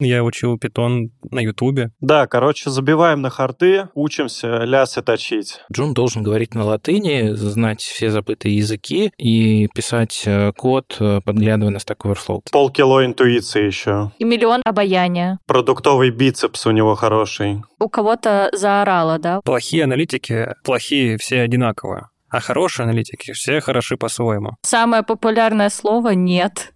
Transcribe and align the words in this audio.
Я 0.00 0.24
учил 0.24 0.58
питон 0.58 1.10
на 1.30 1.40
Ютубе. 1.40 1.90
Да, 2.00 2.26
короче, 2.26 2.70
забиваем 2.70 3.22
на 3.22 3.30
харты, 3.30 3.88
учимся 3.94 4.64
лясы 4.64 5.02
точить. 5.02 5.60
Джун 5.72 5.94
должен 5.94 6.22
говорить 6.22 6.54
на 6.54 6.64
латыни, 6.64 7.30
знать 7.34 7.80
все 7.80 8.10
забытые 8.10 8.56
языки 8.56 9.12
и 9.16 9.68
писать 9.74 10.22
э, 10.26 10.52
код, 10.56 10.96
э, 10.98 11.20
подглядывая 11.24 11.72
на 11.72 11.78
Stack 11.78 11.98
Overflow. 12.04 12.40
Полкило 12.50 13.04
интуиции 13.04 13.64
еще. 13.64 14.10
И 14.18 14.24
миллион 14.24 14.62
обаяния. 14.64 15.38
Продуктовый 15.46 16.10
бицепс 16.10 16.66
у 16.66 16.72
него 16.72 16.94
хороший. 16.96 17.62
У 17.78 17.88
кого-то 17.88 18.50
заорало, 18.52 19.18
да? 19.18 19.40
Плохие 19.42 19.84
аналитики, 19.84 20.54
плохие 20.64 21.18
все 21.18 21.40
одинаково. 21.42 22.10
А 22.34 22.40
хорошие 22.40 22.84
аналитики 22.84 23.32
все 23.32 23.60
хороши 23.60 23.96
по-своему. 23.96 24.56
Самое 24.62 25.04
популярное 25.04 25.70
слово 25.70 26.10
«нет». 26.10 26.73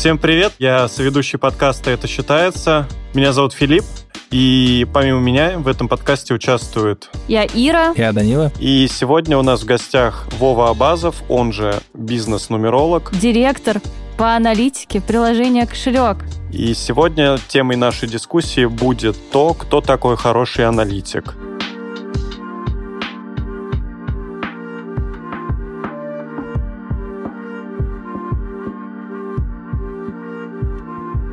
Всем 0.00 0.16
привет, 0.16 0.54
я 0.58 0.88
соведущий 0.88 1.38
подкаста 1.38 1.90
«Это 1.90 2.08
считается». 2.08 2.88
Меня 3.12 3.34
зовут 3.34 3.52
Филипп, 3.52 3.84
и 4.30 4.86
помимо 4.94 5.20
меня 5.20 5.58
в 5.58 5.68
этом 5.68 5.88
подкасте 5.88 6.32
участвует... 6.32 7.10
Я 7.28 7.44
Ира. 7.44 7.92
Я 7.94 8.10
Данила. 8.12 8.50
И 8.58 8.88
сегодня 8.90 9.36
у 9.36 9.42
нас 9.42 9.60
в 9.60 9.66
гостях 9.66 10.26
Вова 10.38 10.70
Абазов, 10.70 11.16
он 11.28 11.52
же 11.52 11.74
бизнес-нумеролог. 11.92 13.10
Директор 13.12 13.82
по 14.16 14.34
аналитике 14.34 15.02
приложения 15.02 15.66
«Кошелек». 15.66 16.24
И 16.50 16.72
сегодня 16.72 17.38
темой 17.48 17.76
нашей 17.76 18.08
дискуссии 18.08 18.64
будет 18.64 19.18
то, 19.30 19.52
кто 19.52 19.82
такой 19.82 20.16
хороший 20.16 20.64
аналитик. 20.64 21.34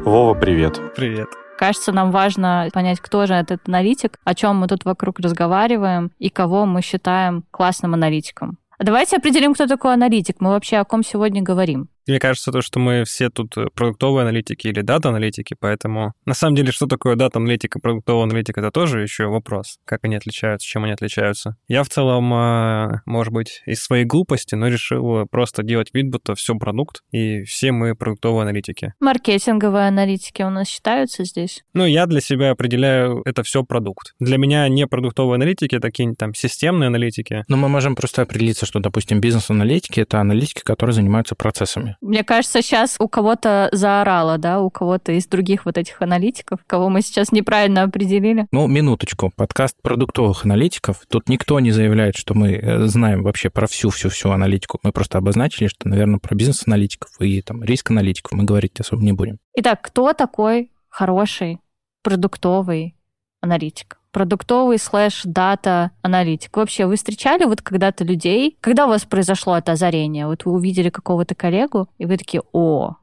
Вова, 0.07 0.35
привет. 0.35 0.79
Привет. 0.95 1.27
Кажется, 1.57 1.91
нам 1.91 2.11
важно 2.11 2.69
понять, 2.71 3.01
кто 3.01 3.25
же 3.25 3.33
этот 3.33 3.67
аналитик, 3.67 4.17
о 4.23 4.35
чем 4.35 4.55
мы 4.55 4.67
тут 4.69 4.85
вокруг 4.85 5.19
разговариваем 5.19 6.11
и 6.17 6.29
кого 6.29 6.65
мы 6.65 6.81
считаем 6.81 7.43
классным 7.51 7.93
аналитиком. 7.93 8.57
Давайте 8.79 9.17
определим, 9.17 9.53
кто 9.53 9.67
такой 9.67 9.93
аналитик. 9.93 10.37
Мы 10.39 10.51
вообще 10.51 10.77
о 10.77 10.85
ком 10.85 11.03
сегодня 11.03 11.41
говорим. 11.41 11.89
Мне 12.07 12.19
кажется, 12.19 12.51
то, 12.51 12.61
что 12.61 12.79
мы 12.79 13.03
все 13.03 13.29
тут 13.29 13.57
э, 13.57 13.67
продуктовые 13.73 14.23
аналитики 14.23 14.67
или 14.67 14.81
дата-аналитики, 14.81 15.55
поэтому 15.59 16.13
на 16.25 16.33
самом 16.33 16.55
деле, 16.55 16.71
что 16.71 16.87
такое 16.87 17.15
дата-аналитика, 17.15 17.79
продуктовая 17.79 18.23
аналитика, 18.23 18.61
это 18.61 18.71
тоже 18.71 19.01
еще 19.01 19.25
вопрос, 19.25 19.77
как 19.85 20.03
они 20.03 20.15
отличаются, 20.15 20.67
чем 20.67 20.85
они 20.85 20.93
отличаются. 20.93 21.57
Я 21.67 21.83
в 21.83 21.89
целом, 21.89 22.33
э, 22.33 23.01
может 23.05 23.33
быть, 23.33 23.61
из 23.65 23.83
своей 23.83 24.05
глупости, 24.05 24.55
но 24.55 24.67
решил 24.67 25.25
просто 25.29 25.63
делать 25.63 25.89
вид, 25.93 26.09
будто 26.09 26.35
все 26.35 26.55
продукт, 26.55 27.01
и 27.11 27.43
все 27.43 27.71
мы 27.71 27.93
продуктовые 27.95 28.43
аналитики. 28.43 28.93
Маркетинговые 28.99 29.87
аналитики 29.87 30.41
у 30.43 30.49
нас 30.49 30.67
считаются 30.67 31.25
здесь? 31.25 31.63
Ну, 31.73 31.85
я 31.85 32.05
для 32.05 32.21
себя 32.21 32.51
определяю, 32.51 33.21
это 33.25 33.43
все 33.43 33.63
продукт. 33.63 34.13
Для 34.19 34.37
меня 34.37 34.67
не 34.69 34.87
продуктовые 34.87 35.35
аналитики, 35.35 35.75
это 35.75 35.89
какие-нибудь 35.89 36.17
там 36.17 36.33
системные 36.33 36.87
аналитики. 36.87 37.43
Но 37.49 37.57
мы 37.57 37.67
можем 37.67 37.95
просто 37.95 38.21
определиться, 38.21 38.65
что, 38.65 38.79
допустим, 38.79 39.19
бизнес-аналитики— 39.19 39.99
это 40.01 40.19
аналитики, 40.19 40.61
которые 40.63 40.93
занимаются 40.93 41.35
процессами. 41.35 41.96
Мне 42.01 42.23
кажется, 42.23 42.61
сейчас 42.61 42.97
у 42.99 43.07
кого-то 43.07 43.69
заорало, 43.71 44.37
да, 44.37 44.61
у 44.61 44.69
кого-то 44.69 45.11
из 45.13 45.27
других 45.27 45.65
вот 45.65 45.77
этих 45.77 46.01
аналитиков, 46.01 46.59
кого 46.67 46.89
мы 46.89 47.01
сейчас 47.01 47.31
неправильно 47.31 47.83
определили. 47.83 48.47
Ну, 48.51 48.67
минуточку. 48.67 49.31
Подкаст 49.35 49.75
продуктовых 49.81 50.45
аналитиков. 50.45 51.01
Тут 51.09 51.29
никто 51.29 51.59
не 51.59 51.71
заявляет, 51.71 52.15
что 52.15 52.33
мы 52.33 52.53
э, 52.53 52.85
знаем 52.87 53.23
вообще 53.23 53.49
про 53.49 53.67
всю-всю-всю 53.67 54.29
аналитику. 54.29 54.79
Мы 54.83 54.91
просто 54.91 55.17
обозначили, 55.17 55.67
что, 55.67 55.87
наверное, 55.87 56.19
про 56.19 56.35
бизнес-аналитиков 56.35 57.09
и 57.19 57.41
там 57.41 57.63
риск-аналитиков 57.63 58.33
мы 58.33 58.43
говорить 58.43 58.79
особо 58.79 59.01
не 59.01 59.13
будем. 59.13 59.37
Итак, 59.55 59.81
кто 59.81 60.13
такой 60.13 60.71
хороший 60.89 61.59
продуктовый 62.03 62.95
аналитик? 63.41 63.99
Продуктовый 64.17 64.79
слэш 64.79 65.21
дата 65.25 65.91
аналитик. 66.01 66.57
Вообще, 66.57 66.87
вы 66.87 66.95
встречали 66.95 67.43
вот 67.43 67.61
когда-то 67.61 68.03
людей, 68.03 68.57
когда 68.61 68.87
у 68.87 68.89
вас 68.89 69.05
произошло 69.05 69.55
это 69.55 69.73
озарение? 69.73 70.25
Вот 70.25 70.43
вы 70.43 70.53
увидели 70.53 70.89
какого-то 70.89 71.35
коллегу, 71.35 71.87
и 71.99 72.07
вы 72.07 72.17
такие, 72.17 72.41
о, 72.51 72.95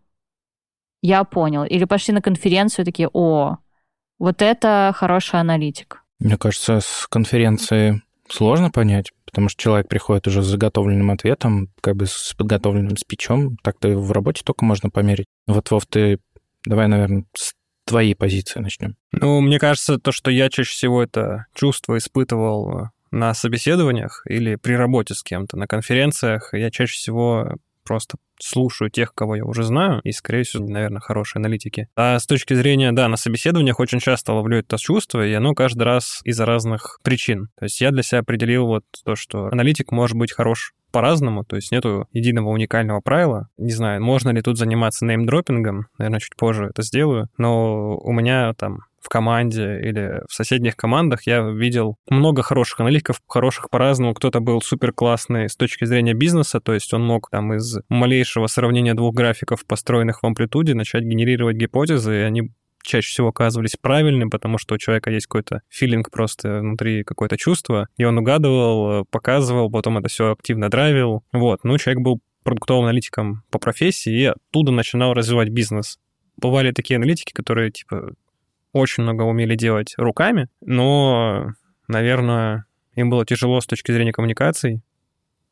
я 1.02 1.22
понял. 1.22 1.62
Или 1.62 1.84
пошли 1.84 2.12
на 2.14 2.20
конференцию, 2.20 2.84
такие, 2.84 3.08
о, 3.12 3.58
вот 4.18 4.42
это 4.42 4.92
хороший 4.96 5.38
аналитик. 5.38 6.02
Мне 6.18 6.36
кажется, 6.36 6.80
с 6.80 7.06
конференции 7.08 8.02
сложно 8.28 8.72
понять, 8.72 9.12
потому 9.24 9.48
что 9.48 9.62
человек 9.62 9.86
приходит 9.86 10.26
уже 10.26 10.42
с 10.42 10.46
заготовленным 10.46 11.12
ответом, 11.12 11.68
как 11.80 11.94
бы 11.94 12.06
с 12.06 12.34
подготовленным 12.36 12.96
спичом. 12.96 13.56
Так-то 13.62 13.96
в 13.96 14.10
работе 14.10 14.42
только 14.44 14.64
можно 14.64 14.90
померить. 14.90 15.26
Вот, 15.46 15.70
Вов, 15.70 15.86
ты 15.86 16.18
давай, 16.66 16.88
наверное, 16.88 17.24
с 17.36 17.53
твоей 17.84 18.14
позиции 18.14 18.60
начнем. 18.60 18.96
Ну, 19.12 19.40
мне 19.40 19.58
кажется, 19.58 19.98
то, 19.98 20.12
что 20.12 20.30
я 20.30 20.48
чаще 20.48 20.70
всего 20.70 21.02
это 21.02 21.46
чувство 21.54 21.98
испытывал 21.98 22.90
на 23.10 23.32
собеседованиях 23.34 24.22
или 24.28 24.56
при 24.56 24.74
работе 24.74 25.14
с 25.14 25.22
кем-то, 25.22 25.56
на 25.56 25.66
конференциях, 25.66 26.52
я 26.52 26.70
чаще 26.70 26.94
всего 26.94 27.56
просто 27.84 28.16
слушаю 28.40 28.90
тех, 28.90 29.14
кого 29.14 29.36
я 29.36 29.44
уже 29.44 29.62
знаю, 29.62 30.00
и, 30.02 30.12
скорее 30.12 30.42
всего, 30.42 30.64
наверное, 30.66 31.00
хорошие 31.00 31.40
аналитики. 31.40 31.88
А 31.96 32.18
с 32.18 32.26
точки 32.26 32.54
зрения, 32.54 32.92
да, 32.92 33.08
на 33.08 33.16
собеседованиях 33.16 33.78
очень 33.78 34.00
часто 34.00 34.32
ловлю 34.32 34.58
это 34.58 34.76
чувство, 34.78 35.24
и 35.24 35.32
оно 35.32 35.54
каждый 35.54 35.82
раз 35.84 36.20
из-за 36.24 36.44
разных 36.46 36.98
причин. 37.02 37.48
То 37.58 37.64
есть 37.64 37.80
я 37.80 37.90
для 37.90 38.02
себя 38.02 38.20
определил 38.20 38.66
вот 38.66 38.84
то, 39.04 39.14
что 39.14 39.46
аналитик 39.46 39.92
может 39.92 40.16
быть 40.16 40.32
хорош 40.32 40.72
по-разному, 40.94 41.44
то 41.44 41.56
есть 41.56 41.72
нету 41.72 42.06
единого 42.12 42.50
уникального 42.50 43.00
правила. 43.00 43.48
Не 43.58 43.72
знаю, 43.72 44.00
можно 44.00 44.30
ли 44.30 44.40
тут 44.42 44.56
заниматься 44.56 45.04
неймдропингом, 45.04 45.88
наверное, 45.98 46.20
чуть 46.20 46.36
позже 46.36 46.66
это 46.66 46.82
сделаю, 46.82 47.26
но 47.36 47.96
у 47.98 48.12
меня 48.12 48.54
там 48.54 48.78
в 49.00 49.08
команде 49.08 49.80
или 49.80 50.22
в 50.28 50.32
соседних 50.32 50.76
командах 50.76 51.26
я 51.26 51.40
видел 51.40 51.96
много 52.08 52.42
хороших 52.42 52.78
аналитиков, 52.80 53.20
хороших 53.26 53.70
по-разному. 53.70 54.14
Кто-то 54.14 54.38
был 54.38 54.62
супер 54.62 54.92
классный 54.92 55.48
с 55.48 55.56
точки 55.56 55.84
зрения 55.84 56.14
бизнеса, 56.14 56.60
то 56.60 56.72
есть 56.72 56.94
он 56.94 57.04
мог 57.04 57.28
там 57.28 57.52
из 57.54 57.80
малейшего 57.88 58.46
сравнения 58.46 58.94
двух 58.94 59.14
графиков, 59.14 59.66
построенных 59.66 60.22
в 60.22 60.26
амплитуде, 60.26 60.74
начать 60.74 61.02
генерировать 61.02 61.56
гипотезы, 61.56 62.20
и 62.20 62.22
они 62.22 62.52
чаще 62.84 63.08
всего 63.08 63.28
оказывались 63.28 63.76
правильными, 63.80 64.28
потому 64.28 64.58
что 64.58 64.74
у 64.74 64.78
человека 64.78 65.10
есть 65.10 65.26
какой-то 65.26 65.62
филинг 65.68 66.10
просто 66.10 66.60
внутри, 66.60 67.02
какое-то 67.02 67.36
чувство, 67.36 67.88
и 67.96 68.04
он 68.04 68.18
угадывал, 68.18 69.04
показывал, 69.06 69.70
потом 69.70 69.98
это 69.98 70.08
все 70.08 70.32
активно 70.32 70.70
драйвил. 70.70 71.24
Вот, 71.32 71.64
ну, 71.64 71.76
человек 71.78 72.02
был 72.02 72.20
продуктовым 72.44 72.84
аналитиком 72.84 73.42
по 73.50 73.58
профессии 73.58 74.12
и 74.12 74.24
оттуда 74.26 74.70
начинал 74.70 75.14
развивать 75.14 75.48
бизнес. 75.48 75.98
Бывали 76.36 76.72
такие 76.72 76.96
аналитики, 76.96 77.32
которые, 77.32 77.70
типа, 77.70 78.14
очень 78.72 79.02
много 79.02 79.22
умели 79.22 79.56
делать 79.56 79.94
руками, 79.96 80.48
но, 80.60 81.52
наверное, 81.88 82.66
им 82.94 83.08
было 83.08 83.24
тяжело 83.24 83.60
с 83.60 83.66
точки 83.66 83.92
зрения 83.92 84.12
коммуникаций, 84.12 84.82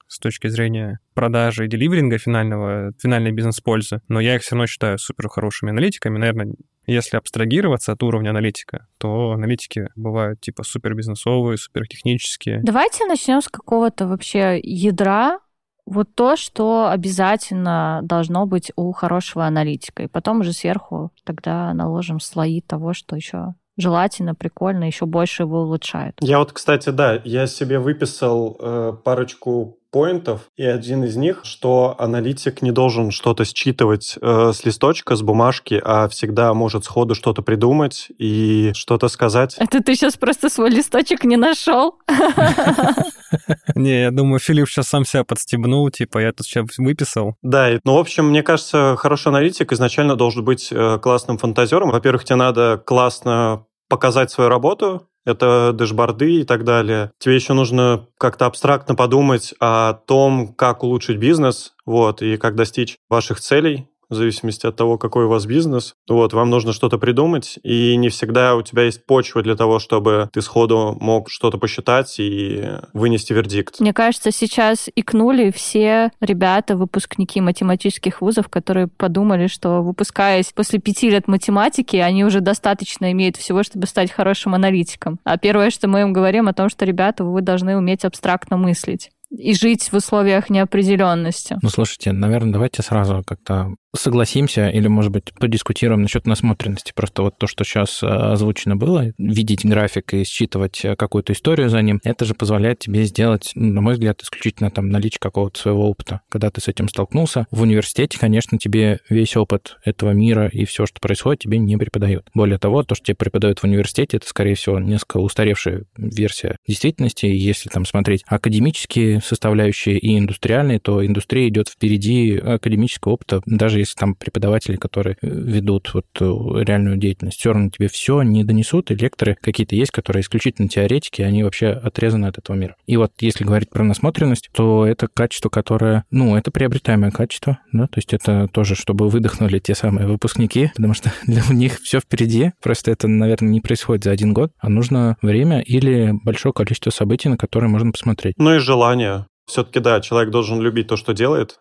с 0.06 0.19
точки 0.19 0.48
зрения 0.48 0.98
продажи 1.15 1.65
и 1.65 1.69
деливеринга 1.69 2.19
финального, 2.19 2.92
финальной 3.00 3.32
бизнес-пользы, 3.32 4.03
но 4.09 4.21
я 4.21 4.37
их 4.37 4.42
все 4.42 4.54
равно 4.54 4.66
считаю 4.66 4.98
супер 4.98 5.28
хорошими 5.28 5.71
аналитиками. 5.71 6.19
Наверное, 6.19 6.54
если 6.87 7.16
абстрагироваться 7.16 7.93
от 7.93 8.03
уровня 8.03 8.31
аналитика, 8.31 8.87
то 8.98 9.32
аналитики 9.32 9.88
бывают 9.94 10.41
типа 10.41 10.65
супер 10.65 10.94
бизнесовые, 10.94 11.59
супер 11.59 11.87
технические. 11.87 12.60
Давайте 12.62 13.06
начнем 13.06 13.41
с 13.41 13.48
какого-то 13.48 14.06
вообще 14.06 14.60
ядра, 14.62 15.38
вот 15.84 16.15
то, 16.15 16.37
что 16.37 16.88
обязательно 16.91 18.00
должно 18.04 18.47
быть 18.47 18.72
у 18.76 18.92
хорошего 18.92 19.47
аналитика. 19.47 20.04
И 20.04 20.09
потом 20.09 20.41
уже 20.41 20.53
сверху 20.53 21.10
тогда 21.25 21.75
наложим 21.75 22.21
слои 22.21 22.60
того, 22.60 22.92
что 22.92 23.16
еще 23.16 23.54
желательно, 23.76 24.34
прикольно, 24.34 24.84
еще 24.84 25.06
больше 25.06 25.42
его 25.42 25.62
улучшает. 25.62 26.15
Я 26.21 26.38
вот, 26.38 26.53
кстати, 26.53 26.91
да, 26.91 27.21
я 27.25 27.47
себе 27.47 27.78
выписал 27.78 28.57
э, 28.60 28.92
парочку 29.04 29.78
поинтов, 29.92 30.41
и 30.56 30.65
один 30.65 31.04
из 31.04 31.16
них, 31.16 31.41
что 31.44 31.94
аналитик 31.98 32.62
не 32.62 32.72
должен 32.72 33.10
что-то 33.10 33.44
считывать 33.44 34.16
э, 34.21 34.53
с 34.53 34.65
листочка, 34.65 35.15
с 35.15 35.22
бумажки, 35.22 35.80
а 35.84 36.09
всегда 36.09 36.53
может 36.54 36.84
сходу 36.84 37.15
что-то 37.15 37.42
придумать 37.42 38.09
и 38.18 38.72
что-то 38.74 39.09
сказать. 39.09 39.54
Это 39.59 39.83
ты 39.83 39.94
сейчас 39.94 40.16
просто 40.16 40.48
свой 40.48 40.71
листочек 40.71 41.24
не 41.24 41.36
нашел? 41.36 41.98
Не, 43.74 44.03
я 44.03 44.10
думаю, 44.10 44.41
Филипп 44.41 44.68
сейчас 44.68 44.89
сам 44.89 45.04
себя 45.04 45.24
подстебнул, 45.24 45.89
типа, 45.91 46.18
я 46.18 46.33
тут 46.33 46.47
сейчас 46.47 46.66
выписал. 46.78 47.36
Да, 47.42 47.68
ну, 47.84 47.95
в 47.95 47.98
общем, 47.98 48.28
мне 48.28 48.42
кажется, 48.42 48.97
хороший 48.98 49.28
аналитик 49.28 49.72
изначально 49.72 50.16
должен 50.16 50.45
быть 50.45 50.68
э, 50.71 50.98
классным 51.00 51.38
фантазером. 51.38 51.91
Во-первых, 51.91 52.24
тебе 52.24 52.36
надо 52.36 52.83
классно 52.84 53.66
показать 53.88 54.30
свою 54.30 54.48
работу, 54.48 55.06
это 55.24 55.72
дэшборды 55.72 56.41
и 56.41 56.45
так 56.45 56.65
далее. 56.65 57.13
Тебе 57.19 57.34
еще 57.34 57.53
нужно 57.53 58.07
как-то 58.19 58.47
абстрактно 58.47 58.95
подумать 58.95 59.54
о 59.60 59.95
том, 59.95 60.54
как 60.54 60.83
улучшить 60.83 61.19
бизнес, 61.19 61.74
вот, 61.86 62.22
и 62.22 62.36
как 62.36 62.54
достичь 62.54 62.97
ваших 63.09 63.41
целей 63.41 63.89
в 64.12 64.16
зависимости 64.16 64.66
от 64.66 64.76
того, 64.76 64.98
какой 64.98 65.24
у 65.24 65.28
вас 65.28 65.47
бизнес. 65.47 65.94
Вот, 66.09 66.32
вам 66.32 66.50
нужно 66.50 66.72
что-то 66.72 66.98
придумать, 66.98 67.59
и 67.62 67.97
не 67.97 68.09
всегда 68.09 68.54
у 68.54 68.62
тебя 68.62 68.84
есть 68.84 69.06
почва 69.06 69.42
для 69.42 69.56
того, 69.56 69.78
чтобы 69.78 70.28
ты 70.32 70.42
сходу 70.42 70.97
мог 71.00 71.30
что-то 71.30 71.59
посчитать 71.59 72.14
и 72.18 72.64
вынести 72.92 73.32
вердикт. 73.32 73.80
Мне 73.80 73.92
кажется, 73.92 74.30
сейчас 74.30 74.88
икнули 74.94 75.50
все 75.50 76.10
ребята, 76.20 76.76
выпускники 76.76 77.41
математических 77.41 78.20
вузов, 78.20 78.48
которые 78.48 78.86
подумали, 78.86 79.47
что 79.47 79.82
выпускаясь 79.82 80.53
после 80.53 80.78
пяти 80.78 81.10
лет 81.10 81.28
математики, 81.28 81.97
они 81.97 82.24
уже 82.24 82.41
достаточно 82.41 83.10
имеют 83.12 83.36
всего, 83.36 83.62
чтобы 83.62 83.86
стать 83.86 84.10
хорошим 84.10 84.54
аналитиком. 84.54 85.18
А 85.24 85.38
первое, 85.38 85.70
что 85.70 85.88
мы 85.88 86.03
им 86.03 86.12
говорим 86.12 86.48
о 86.48 86.54
том, 86.54 86.68
что, 86.68 86.84
ребята, 86.84 87.24
вы 87.24 87.41
должны 87.41 87.76
уметь 87.76 88.04
абстрактно 88.04 88.56
мыслить 88.56 89.10
и 89.30 89.54
жить 89.54 89.91
в 89.91 89.97
условиях 89.97 90.50
неопределенности. 90.50 91.56
Ну, 91.62 91.68
слушайте, 91.68 92.12
наверное, 92.12 92.53
давайте 92.53 92.82
сразу 92.82 93.22
как-то 93.26 93.74
согласимся 93.94 94.68
или, 94.68 94.89
может 94.89 95.12
быть, 95.12 95.33
подискутируем 95.34 96.03
насчет 96.03 96.27
насмотренности. 96.27 96.92
Просто 96.94 97.22
вот 97.22 97.36
то, 97.39 97.47
что 97.47 97.65
сейчас 97.65 98.03
э, 98.03 98.06
озвучено 98.06 98.77
было, 98.77 99.12
видеть 99.18 99.65
график 99.65 100.15
и 100.15 100.24
считывать 100.24 100.84
э, 100.84 100.97
какую-то 100.97 101.34
историю 101.34 101.68
за 101.68 101.83
ним, 101.83 102.00
это 102.03 102.24
же 102.24 102.34
позволяет 102.34 102.78
тебе 102.78 103.04
сделать, 103.04 103.53
на 103.54 103.80
мой 103.80 103.94
взгляд, 103.94 104.22
исключительно 104.22 104.71
там 104.71 104.89
наличие 104.89 105.18
какого-то 105.21 105.60
своего 105.60 105.91
опыта. 105.91 106.22
Когда 106.30 106.50
ты 106.50 106.60
с 106.60 106.68
этим 106.68 106.89
столкнулся, 106.89 107.47
в 107.50 107.60
университете, 107.62 108.18
конечно, 108.18 108.59
тебе 108.59 109.00
весь 109.10 109.36
опыт 109.36 109.77
этого 109.84 110.12
мира 110.12 110.48
и 110.48 110.65
все, 110.65 110.86
что 110.86 110.98
происходит, 111.00 111.41
тебе 111.41 111.59
не 111.59 111.77
преподают. 111.77 112.28
Более 112.34 112.59
того, 112.59 112.83
то, 112.84 112.95
что 112.95 113.04
тебе 113.04 113.16
преподают 113.16 113.59
в 113.59 113.65
университете, 113.65 114.16
это, 114.16 114.27
скорее 114.27 114.54
всего, 114.54 114.78
несколько 114.78 115.18
устаревшая 115.18 115.84
версия 115.97 116.56
действительности. 116.66 117.27
Если 117.27 117.68
там 117.68 117.84
смотреть 117.84 118.24
академические 118.27 119.21
составляющие 119.21 119.98
и 119.98 120.18
индустриальные, 120.18 120.80
то 120.80 121.04
индустрия 121.04 121.48
идет 121.48 121.68
впереди 121.68 122.36
академического 122.38 123.12
опыта, 123.12 123.42
даже 123.45 123.82
если 123.83 123.99
там 123.99 124.15
преподаватели, 124.15 124.77
которые 124.77 125.17
э, 125.21 125.29
ведут 125.29 125.93
вот 125.95 126.07
э, 126.21 126.25
реальную 126.25 126.97
деятельность, 126.97 127.39
все 127.39 127.53
равно 127.53 127.71
тебе 127.71 127.89
все 127.89 128.23
не 128.23 128.45
донесут, 128.45 128.91
и 128.91 128.95
лекторы 128.95 129.37
какие-то 129.41 129.75
есть, 129.75 129.91
которые 129.91 130.23
исключительно 130.23 130.69
теоретики, 130.69 131.23
они 131.23 131.45
вообще 131.45 131.69
отрезаны 131.69 132.27
от 132.27 132.39
этого 132.39 132.57
мира. 132.57 132.77
И 132.87 132.97
вот 132.97 133.13
если 133.21 133.45
говорить 133.45 133.71
про 133.71 133.84
насмотренность, 133.84 134.51
то 134.53 134.87
это 134.87 135.09
качество, 135.09 135.49
которое, 135.49 136.05
ну, 136.11 136.37
это 136.37 136.51
приобретаемое 136.51 137.11
качество, 137.11 137.59
да, 137.73 137.87
то 137.87 137.99
есть 137.99 138.13
это 138.15 138.49
тоже, 138.53 138.75
чтобы 138.75 139.09
выдохнули 139.09 139.59
те 139.59 139.75
самые 139.75 140.07
выпускники, 140.07 140.71
потому 140.75 140.95
что 140.95 141.13
для 141.27 141.43
них 141.51 141.81
все 141.81 142.01
впереди, 142.01 142.53
просто 142.63 142.91
это, 142.91 143.09
наверное, 143.09 143.51
не 143.51 143.61
происходит 143.61 144.05
за 144.05 144.11
один 144.11 144.33
год, 144.33 144.53
а 144.59 144.69
нужно 144.69 145.17
время 145.23 145.61
или 145.61 146.13
большое 146.25 146.53
количество 146.53 146.91
событий, 146.91 147.29
на 147.29 147.37
которые 147.37 147.71
можно 147.71 147.93
посмотреть. 147.93 148.34
Ну 148.39 148.55
и 148.55 148.59
желание. 148.59 149.27
Все-таки, 149.47 149.81
да, 149.81 150.01
человек 150.01 150.31
должен 150.31 150.61
любить 150.61 150.89
то, 150.89 150.97
что 150.97 151.13
делает, 151.13 151.59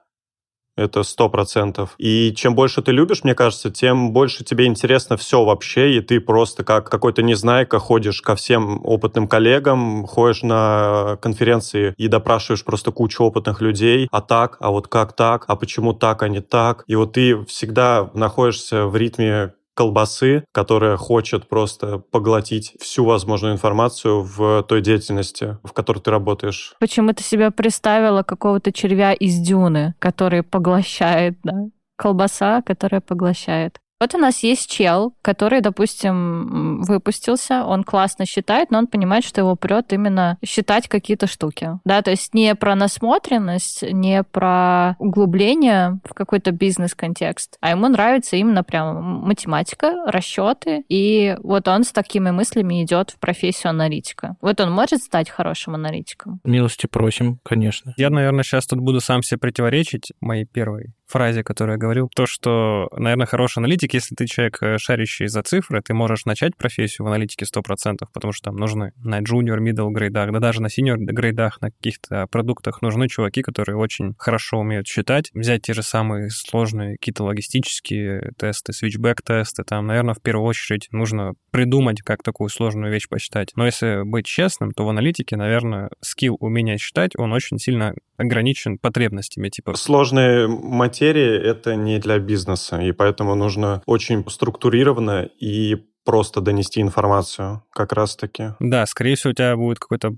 это 0.75 1.03
сто 1.03 1.29
процентов. 1.29 1.95
И 1.97 2.33
чем 2.35 2.55
больше 2.55 2.81
ты 2.81 2.91
любишь, 2.91 3.23
мне 3.23 3.35
кажется, 3.35 3.71
тем 3.71 4.11
больше 4.11 4.43
тебе 4.43 4.65
интересно 4.65 5.17
все 5.17 5.43
вообще, 5.43 5.97
и 5.97 6.01
ты 6.01 6.19
просто 6.19 6.63
как 6.63 6.89
какой-то 6.89 7.23
незнайка 7.23 7.79
ходишь 7.79 8.21
ко 8.21 8.35
всем 8.35 8.81
опытным 8.83 9.27
коллегам, 9.27 10.05
ходишь 10.05 10.43
на 10.43 11.17
конференции 11.21 11.93
и 11.97 12.07
допрашиваешь 12.07 12.63
просто 12.63 12.91
кучу 12.91 13.23
опытных 13.23 13.61
людей, 13.61 14.07
а 14.11 14.21
так, 14.21 14.57
а 14.59 14.71
вот 14.71 14.87
как 14.87 15.13
так, 15.13 15.45
а 15.47 15.55
почему 15.55 15.93
так, 15.93 16.23
а 16.23 16.29
не 16.29 16.41
так. 16.41 16.83
И 16.87 16.95
вот 16.95 17.13
ты 17.13 17.43
всегда 17.45 18.09
находишься 18.13 18.85
в 18.85 18.95
ритме 18.95 19.53
колбасы, 19.75 20.43
которая 20.51 20.97
хочет 20.97 21.47
просто 21.47 21.99
поглотить 21.99 22.73
всю 22.79 23.05
возможную 23.05 23.53
информацию 23.53 24.21
в 24.21 24.63
той 24.63 24.81
деятельности, 24.81 25.57
в 25.63 25.73
которой 25.73 25.99
ты 25.99 26.11
работаешь. 26.11 26.75
Почему 26.79 27.13
ты 27.13 27.23
себя 27.23 27.51
представила 27.51 28.23
какого-то 28.23 28.71
червя 28.71 29.13
из 29.13 29.37
дюны, 29.37 29.95
который 29.99 30.43
поглощает, 30.43 31.37
да? 31.43 31.53
Колбаса, 31.95 32.61
которая 32.63 33.01
поглощает. 33.01 33.79
Вот 34.01 34.15
у 34.15 34.17
нас 34.17 34.41
есть 34.41 34.67
чел, 34.67 35.13
который, 35.21 35.61
допустим, 35.61 36.81
выпустился, 36.81 37.63
он 37.63 37.83
классно 37.83 38.25
считает, 38.25 38.71
но 38.71 38.79
он 38.79 38.87
понимает, 38.87 39.23
что 39.23 39.41
его 39.41 39.55
прет 39.55 39.93
именно 39.93 40.39
считать 40.43 40.87
какие-то 40.87 41.27
штуки. 41.27 41.79
Да, 41.85 42.01
то 42.01 42.09
есть 42.09 42.33
не 42.33 42.55
про 42.55 42.73
насмотренность, 42.73 43.83
не 43.83 44.23
про 44.23 44.95
углубление 44.97 45.99
в 46.03 46.15
какой-то 46.15 46.49
бизнес-контекст, 46.49 47.57
а 47.61 47.69
ему 47.69 47.89
нравится 47.89 48.37
именно 48.37 48.63
прям 48.63 49.21
математика, 49.21 49.93
расчеты, 50.07 50.83
и 50.89 51.37
вот 51.43 51.67
он 51.67 51.83
с 51.83 51.91
такими 51.91 52.31
мыслями 52.31 52.83
идет 52.83 53.11
в 53.11 53.19
профессию 53.19 53.69
аналитика. 53.69 54.35
Вот 54.41 54.59
он 54.61 54.71
может 54.71 55.03
стать 55.03 55.29
хорошим 55.29 55.75
аналитиком? 55.75 56.39
Милости 56.43 56.87
просим, 56.87 57.37
конечно. 57.43 57.93
Я, 57.97 58.09
наверное, 58.09 58.43
сейчас 58.43 58.65
тут 58.65 58.79
буду 58.79 58.99
сам 58.99 59.21
себе 59.21 59.37
противоречить 59.37 60.11
моей 60.21 60.45
первой 60.45 60.95
фразе, 61.11 61.43
которую 61.43 61.75
я 61.75 61.79
говорил, 61.79 62.09
то, 62.15 62.25
что, 62.25 62.87
наверное, 62.95 63.27
хороший 63.27 63.59
аналитик, 63.59 63.90
если 63.93 64.15
ты 64.15 64.25
человек, 64.27 64.57
э, 64.61 64.77
шарящий 64.77 65.27
за 65.27 65.43
цифры, 65.43 65.81
ты 65.81 65.93
можешь 65.93 66.25
начать 66.25 66.55
профессию 66.55 67.05
в 67.05 67.07
аналитике 67.07 67.45
100%, 67.45 68.09
потому 68.13 68.33
что 68.33 68.45
там 68.45 68.55
нужны 68.55 68.93
на 69.03 69.19
junior, 69.19 69.59
middle 69.59 69.89
грейдах, 69.91 70.31
да 70.31 70.39
даже 70.39 70.61
на 70.61 70.67
senior 70.67 70.97
грейдах, 70.97 71.61
на 71.61 71.71
каких-то 71.71 72.27
продуктах 72.27 72.81
нужны 72.81 73.07
чуваки, 73.07 73.41
которые 73.41 73.77
очень 73.77 74.13
хорошо 74.17 74.59
умеют 74.59 74.87
считать. 74.87 75.31
Взять 75.33 75.63
те 75.63 75.73
же 75.73 75.83
самые 75.83 76.29
сложные 76.29 76.97
какие-то 76.97 77.23
логистические 77.23 78.31
тесты, 78.37 78.71
switchback-тесты, 78.71 79.63
там, 79.63 79.87
наверное, 79.87 80.13
в 80.13 80.21
первую 80.21 80.47
очередь 80.47 80.87
нужно 80.91 81.33
придумать, 81.51 82.01
как 82.01 82.23
такую 82.23 82.49
сложную 82.49 82.91
вещь 82.91 83.07
посчитать. 83.09 83.51
Но 83.55 83.65
если 83.65 84.03
быть 84.03 84.25
честным, 84.25 84.71
то 84.71 84.85
в 84.85 84.89
аналитике, 84.89 85.35
наверное, 85.37 85.89
скилл 86.01 86.37
умения 86.39 86.77
считать, 86.77 87.11
он 87.17 87.33
очень 87.33 87.57
сильно 87.57 87.93
ограничен 88.21 88.77
потребностями. 88.77 89.49
Типа... 89.49 89.75
Сложные 89.75 90.47
материи— 90.47 91.35
это 91.43 91.75
не 91.75 91.99
для 91.99 92.19
бизнеса, 92.19 92.79
и 92.79 92.91
поэтому 92.91 93.35
нужно 93.35 93.81
очень 93.85 94.23
структурированно 94.29 95.29
и 95.39 95.77
просто 96.03 96.41
донести 96.41 96.81
информацию 96.81 97.63
как 97.71 97.93
раз-таки. 97.93 98.53
Да, 98.59 98.85
скорее 98.85 99.15
всего, 99.15 99.31
у 99.31 99.33
тебя 99.33 99.55
будет 99.55 99.79
какой-то 99.79 100.15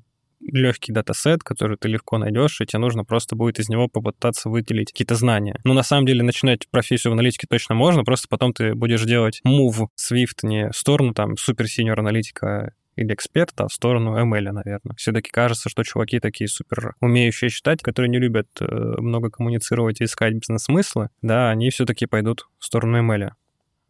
легкий 0.51 0.91
датасет, 0.91 1.43
который 1.43 1.77
ты 1.77 1.87
легко 1.87 2.17
найдешь, 2.17 2.59
и 2.59 2.65
тебе 2.65 2.79
нужно 2.79 3.05
просто 3.05 3.35
будет 3.35 3.59
из 3.59 3.69
него 3.69 3.87
попытаться 3.87 4.49
выделить 4.49 4.91
какие-то 4.91 5.15
знания. 5.15 5.59
Ну, 5.63 5.73
на 5.73 5.83
самом 5.83 6.05
деле, 6.05 6.23
начинать 6.23 6.69
профессию 6.69 7.11
в 7.11 7.13
аналитике 7.13 7.47
точно 7.49 7.75
можно, 7.75 8.03
просто 8.03 8.27
потом 8.29 8.53
ты 8.53 8.75
будешь 8.75 9.03
делать 9.03 9.41
move 9.47 9.87
Swift 9.97 10.43
не 10.43 10.69
в 10.69 10.75
сторону 10.75 11.13
там 11.13 11.37
супер-синьор 11.37 11.99
аналитика 11.99 12.73
или 12.95 13.13
эксперта 13.13 13.67
в 13.67 13.73
сторону 13.73 14.17
ML, 14.17 14.51
наверное. 14.51 14.95
Все-таки 14.97 15.29
кажется, 15.29 15.69
что 15.69 15.83
чуваки 15.83 16.19
такие 16.19 16.47
супер 16.47 16.95
умеющие 17.01 17.49
считать, 17.49 17.81
которые 17.81 18.09
не 18.09 18.19
любят 18.19 18.47
э, 18.59 18.65
много 18.65 19.29
коммуницировать 19.29 20.01
и 20.01 20.05
искать 20.05 20.33
бизнес-смыслы, 20.33 21.09
да, 21.21 21.49
они 21.49 21.69
все-таки 21.69 22.05
пойдут 22.05 22.47
в 22.59 22.65
сторону 22.65 23.01
ML 23.01 23.31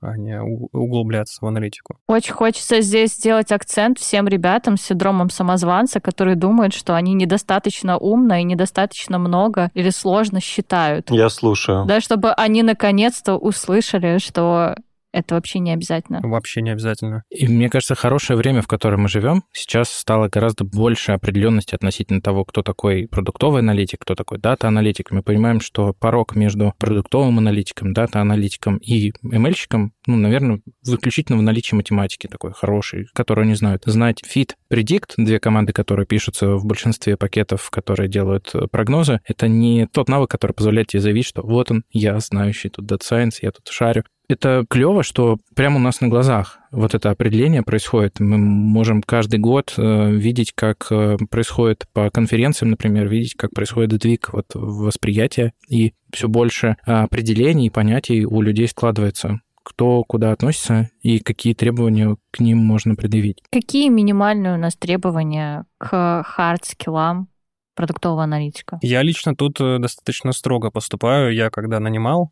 а 0.04 0.18
не 0.18 0.40
углубляться 0.42 1.38
в 1.42 1.48
аналитику. 1.48 1.98
Очень 2.08 2.34
хочется 2.34 2.82
здесь 2.82 3.14
сделать 3.14 3.52
акцент 3.52 4.00
всем 4.00 4.28
ребятам 4.28 4.78
с 4.78 4.82
синдромом 4.82 5.30
самозванца, 5.30 6.00
которые 6.00 6.36
думают, 6.36 6.74
что 6.74 6.96
они 6.96 7.14
недостаточно 7.14 7.98
умно 7.98 8.36
и 8.36 8.44
недостаточно 8.44 9.18
много 9.18 9.72
или 9.74 9.90
сложно 9.90 10.42
считают. 10.42 11.10
Я 11.10 11.30
слушаю. 11.30 11.86
Да, 11.86 12.02
чтобы 12.02 12.34
они 12.34 12.64
наконец-то 12.64 13.36
услышали, 13.36 14.18
что 14.18 14.76
это 15.14 15.36
вообще 15.36 15.60
не 15.60 15.72
обязательно. 15.72 16.20
Вообще 16.24 16.62
не 16.62 16.72
обязательно. 16.72 17.24
И 17.30 17.48
мне 17.48 17.70
кажется, 17.70 17.96
хорошее 17.96 18.36
время, 18.38 18.62
в 18.62 18.68
котором 18.68 19.04
мы 19.04 19.10
живем, 19.10 19.44
сейчас 19.54 19.90
стало 19.90 20.28
гораздо 20.28 20.66
больше 20.66 21.12
определенности 21.12 21.76
относительно 21.76 22.22
того, 22.22 22.44
кто 22.44 22.64
такой 22.64 23.08
продуктовый 23.08 23.62
аналитик, 23.62 24.02
кто 24.02 24.16
такой 24.16 24.40
дата-аналитик. 24.40 25.12
Мы 25.12 25.22
понимаем, 25.22 25.62
что 25.62 25.94
порог 25.94 26.36
между 26.36 26.74
продуктовым 26.80 27.38
аналитиком, 27.38 27.94
дата-аналитиком 27.94 28.78
и 28.78 29.12
ML-щиком, 29.24 29.92
ну, 30.08 30.18
наверное, 30.18 30.62
исключительно 30.84 31.38
в 31.38 31.44
наличии 31.44 31.76
математики 31.76 32.28
такой 32.28 32.52
хороший, 32.54 33.08
который 33.14 33.46
они 33.46 33.54
знают. 33.54 33.84
Знать 33.86 34.22
fit, 34.24 34.54
predict, 34.72 35.14
две 35.18 35.40
команды, 35.40 35.74
которые 35.74 36.08
пишутся 36.08 36.56
в 36.56 36.66
большинстве 36.66 37.18
пакетов, 37.18 37.70
которые 37.70 38.10
делают 38.10 38.52
прогнозы, 38.72 39.22
это 39.26 39.48
не 39.48 39.88
тот 39.88 40.10
навык, 40.10 40.32
который 40.32 40.54
позволяет 40.54 40.88
тебе 40.88 41.02
заявить, 41.02 41.28
что 41.28 41.44
вот 41.44 41.70
он, 41.70 41.84
я 41.92 42.20
знающий 42.20 42.70
тут 42.70 42.92
Data 42.92 43.02
Science, 43.02 43.38
я 43.44 43.52
тут 43.52 43.68
шарю 43.68 44.04
это 44.34 44.66
клево, 44.70 45.04
что 45.04 45.38
прямо 45.56 45.78
у 45.78 45.80
нас 45.80 46.02
на 46.02 46.08
глазах 46.08 46.60
вот 46.72 46.94
это 46.94 47.10
определение 47.10 47.64
происходит. 47.64 48.20
Мы 48.20 48.38
можем 48.38 49.02
каждый 49.02 49.40
год 49.40 49.74
э, 49.78 50.12
видеть, 50.12 50.52
как 50.54 50.88
э, 50.92 51.18
происходит 51.30 51.86
по 51.94 52.10
конференциям, 52.10 52.72
например, 52.72 53.08
видеть, 53.08 53.36
как 53.36 53.52
происходит 53.52 53.94
сдвиг 53.94 54.34
вот 54.34 54.48
восприятия, 54.54 55.54
и 55.70 55.94
все 56.12 56.28
больше 56.28 56.78
определений 56.86 57.68
и 57.68 57.72
понятий 57.72 58.26
у 58.26 58.42
людей 58.42 58.68
складывается 58.68 59.40
кто 59.64 60.04
куда 60.04 60.34
относится 60.34 60.90
и 61.02 61.20
какие 61.20 61.54
требования 61.54 62.18
к 62.32 62.40
ним 62.40 62.58
можно 62.58 62.96
предъявить. 62.96 63.42
Какие 63.50 63.90
минимальные 63.90 64.56
у 64.56 64.58
нас 64.58 64.76
требования 64.76 65.66
к 65.78 66.24
хард-скиллам 66.28 67.28
продуктового 67.76 68.24
аналитика? 68.24 68.78
Я 68.82 69.02
лично 69.02 69.36
тут 69.36 69.60
э, 69.62 69.80
достаточно 69.80 70.32
строго 70.34 70.70
поступаю. 70.70 71.34
Я 71.34 71.50
когда 71.50 71.80
нанимал 71.80 72.32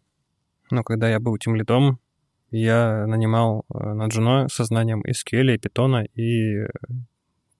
но 0.71 0.83
когда 0.83 1.09
я 1.09 1.19
был 1.19 1.37
тем 1.37 1.55
лидом, 1.55 1.99
я 2.51 3.05
нанимал 3.07 3.65
э, 3.73 3.93
на 3.93 4.07
Juno 4.07 4.47
со 4.49 4.65
знанием 4.65 5.03
SQL, 5.03 5.57
Python 5.57 6.05
и 6.15 6.65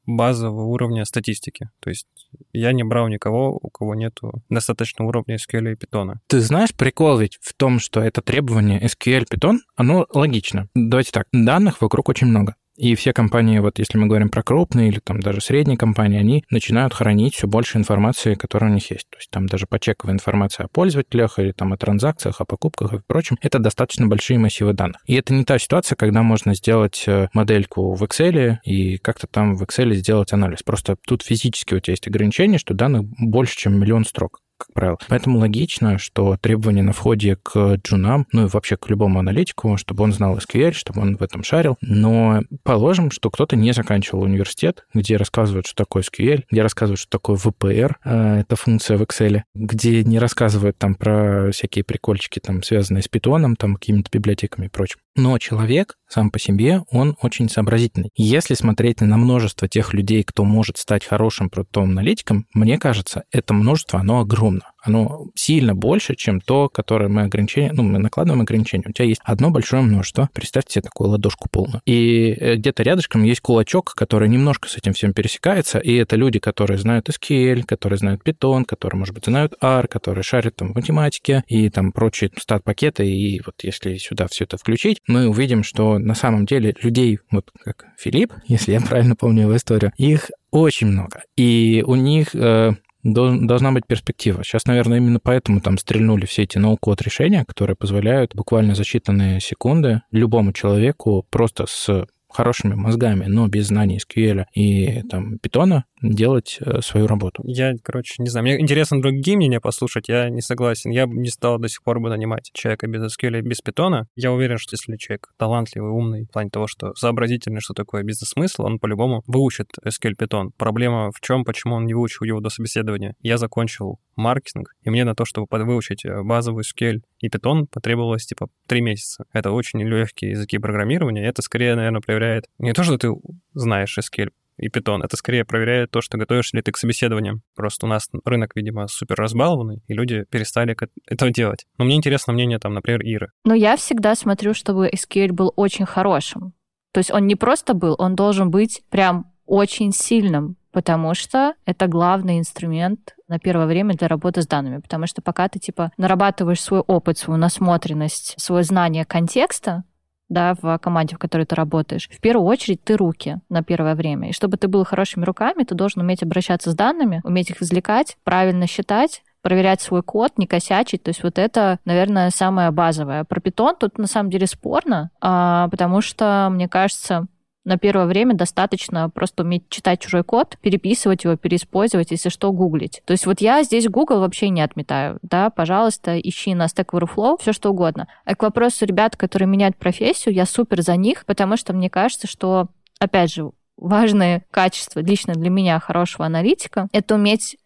базового 0.05 0.65
уровня 0.65 1.05
статистики. 1.05 1.69
То 1.79 1.89
есть 1.89 2.07
я 2.53 2.73
не 2.73 2.83
брал 2.83 3.07
никого, 3.07 3.57
у 3.61 3.69
кого 3.69 3.95
нету 3.95 4.43
достаточного 4.49 5.09
уровня 5.09 5.35
SQL 5.35 5.71
и 5.71 5.75
Python. 5.75 6.15
Ты 6.27 6.41
знаешь, 6.41 6.73
прикол 6.73 7.17
ведь 7.17 7.37
в 7.41 7.53
том, 7.53 7.79
что 7.79 8.01
это 8.01 8.21
требование 8.21 8.81
SQL 8.81 9.25
Python, 9.31 9.59
оно 9.75 10.05
логично. 10.13 10.67
Давайте 10.73 11.11
так, 11.11 11.27
данных 11.31 11.81
вокруг 11.81 12.09
очень 12.09 12.27
много. 12.27 12.55
И 12.77 12.95
все 12.95 13.13
компании, 13.13 13.59
вот 13.59 13.79
если 13.79 13.97
мы 13.97 14.07
говорим 14.07 14.29
про 14.29 14.43
крупные 14.43 14.89
или 14.89 14.99
там 14.99 15.19
даже 15.19 15.41
средние 15.41 15.77
компании, 15.77 16.19
они 16.19 16.43
начинают 16.49 16.93
хранить 16.93 17.35
все 17.35 17.47
больше 17.47 17.77
информации, 17.77 18.35
которая 18.35 18.71
у 18.71 18.73
них 18.73 18.89
есть. 18.91 19.09
То 19.09 19.17
есть 19.17 19.29
там 19.29 19.47
даже 19.47 19.67
почековая 19.67 20.15
информация 20.15 20.65
о 20.65 20.69
пользователях 20.69 21.37
или 21.37 21.51
там 21.51 21.73
о 21.73 21.77
транзакциях, 21.77 22.39
о 22.39 22.45
покупках 22.45 22.93
и 22.93 22.99
прочем. 23.05 23.37
Это 23.41 23.59
достаточно 23.59 24.07
большие 24.07 24.39
массивы 24.39 24.73
данных. 24.73 25.01
И 25.05 25.15
это 25.15 25.33
не 25.33 25.43
та 25.43 25.59
ситуация, 25.59 25.95
когда 25.95 26.23
можно 26.23 26.55
сделать 26.55 27.03
э, 27.07 27.27
модельку 27.33 27.93
в 27.93 28.03
Excel 28.03 28.57
и 28.63 28.97
как-то 28.97 29.27
там 29.27 29.55
в 29.55 29.63
Excel 29.63 29.93
сделать 29.93 30.31
анализ. 30.33 30.63
Просто 30.63 30.95
тут 31.05 31.23
физически 31.23 31.73
у 31.73 31.79
тебя 31.79 31.93
есть 31.93 32.07
ограничение, 32.07 32.57
что 32.57 32.73
данных 32.73 33.03
больше, 33.19 33.57
чем 33.57 33.79
миллион 33.79 34.05
строк 34.05 34.39
как 34.61 34.73
правило. 34.73 34.97
Поэтому 35.07 35.39
логично, 35.39 35.97
что 35.97 36.37
требования 36.39 36.83
на 36.83 36.93
входе 36.93 37.37
к 37.41 37.75
джунам, 37.75 38.27
ну 38.31 38.45
и 38.45 38.49
вообще 38.49 38.77
к 38.77 38.89
любому 38.89 39.19
аналитику, 39.19 39.77
чтобы 39.77 40.03
он 40.03 40.13
знал 40.13 40.37
SQL, 40.37 40.71
чтобы 40.71 41.01
он 41.01 41.17
в 41.17 41.23
этом 41.23 41.43
шарил. 41.43 41.77
Но 41.81 42.41
положим, 42.63 43.11
что 43.11 43.29
кто-то 43.29 43.55
не 43.55 43.73
заканчивал 43.73 44.23
университет, 44.23 44.85
где 44.93 45.17
рассказывают, 45.17 45.67
что 45.67 45.75
такое 45.75 46.03
SQL, 46.03 46.43
где 46.49 46.61
рассказывают, 46.61 46.99
что 46.99 47.09
такое 47.09 47.37
VPR, 47.37 47.95
э, 48.03 48.39
это 48.41 48.55
функция 48.55 48.97
в 48.97 49.01
Excel, 49.01 49.41
где 49.53 50.03
не 50.03 50.19
рассказывают 50.19 50.77
там 50.77 50.95
про 50.95 51.51
всякие 51.51 51.83
прикольчики, 51.83 52.39
там, 52.39 52.63
связанные 52.63 53.03
с 53.03 53.07
питоном, 53.07 53.55
там, 53.55 53.75
какими-то 53.75 54.09
библиотеками 54.11 54.67
и 54.67 54.69
прочим. 54.69 54.99
Но 55.15 55.37
человек 55.39 55.95
сам 56.07 56.29
по 56.29 56.39
себе, 56.39 56.81
он 56.89 57.15
очень 57.21 57.49
сообразительный. 57.49 58.09
Если 58.15 58.53
смотреть 58.53 59.01
на 59.01 59.17
множество 59.17 59.67
тех 59.67 59.93
людей, 59.93 60.23
кто 60.23 60.43
может 60.43 60.77
стать 60.77 61.05
хорошим 61.05 61.49
продуктовым 61.49 61.91
аналитиком, 61.91 62.45
мне 62.53 62.77
кажется, 62.77 63.23
это 63.31 63.53
множество, 63.53 63.99
оно 63.99 64.19
огромно 64.51 64.71
оно 64.81 65.27
сильно 65.35 65.75
больше, 65.75 66.15
чем 66.15 66.41
то, 66.41 66.67
которое 66.67 67.07
мы 67.07 67.23
ограничение, 67.23 67.71
ну, 67.71 67.83
мы 67.83 67.99
накладываем 67.99 68.41
ограничения. 68.41 68.85
У 68.87 68.91
тебя 68.91 69.05
есть 69.05 69.21
одно 69.23 69.51
большое 69.51 69.83
множество, 69.83 70.29
представьте 70.33 70.73
себе 70.73 70.83
такую 70.83 71.11
ладошку 71.11 71.47
полную. 71.49 71.81
И 71.85 72.31
э, 72.31 72.55
где-то 72.55 72.83
рядышком 72.83 73.23
есть 73.23 73.41
кулачок, 73.41 73.93
который 73.93 74.27
немножко 74.27 74.67
с 74.67 74.77
этим 74.77 74.93
всем 74.93 75.13
пересекается, 75.13 75.77
и 75.77 75.93
это 75.95 76.15
люди, 76.15 76.39
которые 76.39 76.79
знают 76.79 77.09
SQL, 77.09 77.63
которые 77.63 77.97
знают 77.99 78.21
Python, 78.25 78.65
которые, 78.65 78.97
может 78.97 79.13
быть, 79.13 79.25
знают 79.25 79.53
R, 79.61 79.87
которые 79.87 80.23
шарят 80.23 80.55
там 80.55 80.73
в 80.73 80.75
математике 80.75 81.43
и 81.47 81.69
там 81.69 81.91
прочие 81.91 82.31
стат-пакеты, 82.35 83.07
и 83.07 83.39
вот 83.45 83.55
если 83.63 83.97
сюда 83.97 84.27
все 84.27 84.45
это 84.45 84.57
включить, 84.57 84.99
мы 85.07 85.27
увидим, 85.27 85.63
что 85.63 85.99
на 85.99 86.15
самом 86.15 86.45
деле 86.47 86.75
людей, 86.81 87.19
вот 87.29 87.51
как 87.63 87.85
Филипп, 87.99 88.33
если 88.47 88.71
я 88.71 88.81
правильно 88.81 89.15
помню 89.15 89.43
его 89.43 89.55
историю, 89.55 89.91
их 89.97 90.31
очень 90.49 90.87
много. 90.87 91.21
И 91.37 91.83
у 91.85 91.95
них 91.95 92.35
э, 92.35 92.73
должна 93.03 93.71
быть 93.71 93.87
перспектива. 93.87 94.43
Сейчас, 94.43 94.65
наверное, 94.65 94.97
именно 94.97 95.19
поэтому 95.19 95.61
там 95.61 95.77
стрельнули 95.77 96.25
все 96.25 96.43
эти 96.43 96.57
ноу-код 96.57 97.01
решения, 97.01 97.45
которые 97.45 97.75
позволяют 97.75 98.35
буквально 98.35 98.75
за 98.75 98.83
считанные 98.83 99.39
секунды 99.39 100.01
любому 100.11 100.53
человеку 100.53 101.25
просто 101.29 101.65
с 101.67 102.07
хорошими 102.33 102.73
мозгами, 102.75 103.25
но 103.27 103.47
без 103.47 103.67
знаний 103.67 103.99
SQL 103.99 104.45
и 104.53 105.01
там 105.03 105.37
питона 105.39 105.85
делать 106.01 106.57
э, 106.59 106.81
свою 106.81 107.07
работу. 107.07 107.43
Я, 107.45 107.73
короче, 107.83 108.15
не 108.19 108.29
знаю. 108.29 108.43
Мне 108.43 108.59
интересно 108.59 109.01
другие 109.01 109.37
мнения 109.37 109.59
послушать, 109.59 110.09
я 110.09 110.29
не 110.29 110.41
согласен. 110.41 110.89
Я 110.91 111.05
не 111.05 111.29
стал 111.29 111.59
до 111.59 111.67
сих 111.67 111.83
пор 111.83 111.99
бы 111.99 112.09
нанимать 112.09 112.49
человека 112.53 112.87
без 112.87 113.15
SQL 113.15 113.41
без 113.41 113.61
питона. 113.61 114.07
Я 114.15 114.31
уверен, 114.31 114.57
что 114.57 114.73
если 114.73 114.97
человек 114.97 115.29
талантливый, 115.37 115.91
умный, 115.91 116.25
в 116.25 116.31
плане 116.31 116.49
того, 116.49 116.67
что 116.67 116.93
сообразительный, 116.95 117.61
что 117.61 117.73
такое 117.73 118.03
бизнес-смысл, 118.03 118.63
он 118.63 118.79
по-любому 118.79 119.23
выучит 119.27 119.67
SQL 119.85 120.15
питон. 120.17 120.51
Проблема 120.57 121.11
в 121.11 121.21
чем, 121.21 121.43
почему 121.43 121.75
он 121.75 121.85
не 121.85 121.93
выучил 121.93 122.25
его 122.25 122.39
до 122.39 122.49
собеседования? 122.49 123.15
Я 123.21 123.37
закончил 123.37 123.99
маркетинг, 124.15 124.73
и 124.83 124.89
мне 124.89 125.03
на 125.03 125.15
то, 125.15 125.25
чтобы 125.25 125.47
выучить 125.51 126.05
э, 126.05 126.21
базовый 126.23 126.63
SQL 126.63 127.01
и 127.19 127.27
Python 127.27 127.65
потребовалось, 127.71 128.25
типа, 128.25 128.47
три 128.67 128.81
месяца. 128.81 129.25
Это 129.33 129.51
очень 129.51 129.81
легкие 129.81 130.31
языки 130.31 130.57
программирования. 130.57 131.25
Это 131.25 131.41
скорее, 131.41 131.75
наверное, 131.75 132.01
проверяет 132.21 132.45
не 132.59 132.73
то, 132.73 132.83
что 132.83 132.97
ты 132.97 133.09
знаешь 133.53 133.97
SQL, 133.97 134.29
и 134.57 134.67
Python. 134.67 134.99
Это 135.03 135.17
скорее 135.17 135.43
проверяет 135.43 135.89
то, 135.89 136.01
что 136.01 136.19
готовишься 136.19 136.55
ли 136.55 136.61
ты 136.61 136.71
к 136.71 136.77
собеседованиям. 136.77 137.41
Просто 137.55 137.87
у 137.87 137.89
нас 137.89 138.07
рынок, 138.23 138.51
видимо, 138.55 138.87
супер 138.87 139.15
разбалованный, 139.15 139.81
и 139.87 139.93
люди 139.93 140.25
перестали 140.29 140.77
это 141.07 141.31
делать. 141.31 141.65
Но 141.79 141.85
мне 141.85 141.95
интересно 141.95 142.33
мнение, 142.33 142.59
там, 142.59 142.75
например, 142.75 143.01
Иры. 143.01 143.31
Но 143.43 143.55
я 143.55 143.75
всегда 143.75 144.13
смотрю, 144.13 144.53
чтобы 144.53 144.87
SQL 144.89 145.31
был 145.31 145.51
очень 145.55 145.87
хорошим. 145.87 146.53
То 146.91 146.99
есть 146.99 147.09
он 147.09 147.25
не 147.25 147.35
просто 147.35 147.73
был, 147.73 147.95
он 147.97 148.15
должен 148.15 148.51
быть 148.51 148.83
прям 148.91 149.31
очень 149.47 149.91
сильным, 149.93 150.57
потому 150.71 151.15
что 151.15 151.55
это 151.65 151.87
главный 151.87 152.37
инструмент 152.37 153.15
на 153.27 153.39
первое 153.39 153.65
время 153.65 153.95
для 153.95 154.07
работы 154.07 154.43
с 154.43 154.47
данными, 154.47 154.79
потому 154.79 155.07
что 155.07 155.23
пока 155.23 155.47
ты, 155.47 155.57
типа, 155.57 155.91
нарабатываешь 155.97 156.61
свой 156.61 156.81
опыт, 156.81 157.17
свою 157.17 157.39
насмотренность, 157.39 158.35
свое 158.37 158.63
знание 158.63 159.05
контекста, 159.05 159.85
да, 160.31 160.55
в 160.61 160.77
команде, 160.79 161.15
в 161.15 161.19
которой 161.19 161.45
ты 161.45 161.55
работаешь, 161.55 162.09
в 162.09 162.21
первую 162.21 162.47
очередь 162.47 162.83
ты 162.83 162.95
руки 162.95 163.39
на 163.49 163.63
первое 163.63 163.95
время. 163.95 164.29
И 164.29 164.33
чтобы 164.33 164.57
ты 164.57 164.67
был 164.67 164.85
хорошими 164.85 165.25
руками, 165.25 165.63
ты 165.63 165.75
должен 165.75 166.01
уметь 166.01 166.23
обращаться 166.23 166.71
с 166.71 166.75
данными, 166.75 167.21
уметь 167.23 167.49
их 167.49 167.61
извлекать, 167.61 168.17
правильно 168.23 168.65
считать, 168.65 169.23
проверять 169.41 169.81
свой 169.81 170.03
код, 170.03 170.37
не 170.37 170.47
косячить. 170.47 171.03
То 171.03 171.09
есть 171.09 171.23
вот 171.23 171.37
это, 171.37 171.79
наверное, 171.83 172.29
самое 172.29 172.71
базовое. 172.71 173.23
Про 173.25 173.41
питон 173.41 173.75
тут 173.75 173.97
на 173.97 174.07
самом 174.07 174.29
деле 174.29 174.47
спорно, 174.47 175.09
а, 175.19 175.67
потому 175.69 176.01
что, 176.01 176.49
мне 176.51 176.69
кажется, 176.69 177.27
на 177.63 177.77
первое 177.77 178.05
время 178.05 178.33
достаточно 178.35 179.09
просто 179.09 179.43
уметь 179.43 179.69
читать 179.69 179.99
чужой 179.99 180.23
код, 180.23 180.57
переписывать 180.61 181.23
его, 181.23 181.35
переиспользовать, 181.35 182.11
если 182.11 182.29
что, 182.29 182.51
гуглить. 182.51 183.01
То 183.05 183.11
есть 183.11 183.25
вот 183.25 183.41
я 183.41 183.63
здесь 183.63 183.87
Google 183.87 184.19
вообще 184.19 184.49
не 184.49 184.61
отметаю. 184.61 185.19
Да, 185.21 185.49
пожалуйста, 185.49 186.19
ищи 186.19 186.55
на 186.55 186.65
Stack 186.65 186.87
Overflow, 186.91 187.37
все 187.39 187.53
что 187.53 187.69
угодно. 187.69 188.07
А 188.25 188.35
к 188.35 188.41
вопросу 188.41 188.85
ребят, 188.85 189.15
которые 189.15 189.47
меняют 189.47 189.77
профессию, 189.77 190.33
я 190.33 190.45
супер 190.45 190.81
за 190.81 190.95
них, 190.95 191.25
потому 191.25 191.57
что 191.57 191.73
мне 191.73 191.89
кажется, 191.89 192.27
что, 192.27 192.69
опять 192.99 193.33
же, 193.33 193.51
важное 193.77 194.43
качество 194.51 194.99
лично 194.99 195.33
для 195.33 195.49
меня 195.49 195.79
хорошего 195.79 196.25
аналитика— 196.25 196.87
это 196.93 197.15
уметь 197.15 197.57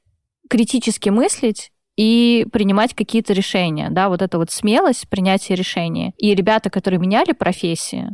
критически 0.50 1.10
мыслить 1.10 1.72
и 1.96 2.46
принимать 2.52 2.94
какие-то 2.94 3.34
решения, 3.34 3.90
да, 3.90 4.10
вот 4.10 4.22
это 4.22 4.38
вот 4.38 4.52
смелость 4.52 5.08
принятия 5.10 5.56
решения. 5.56 6.14
И 6.18 6.36
ребята, 6.36 6.70
которые 6.70 7.00
меняли 7.00 7.32
профессии, 7.32 8.10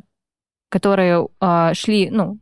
которые 0.71 1.27
э, 1.39 1.73
шли, 1.73 2.09
ну, 2.09 2.39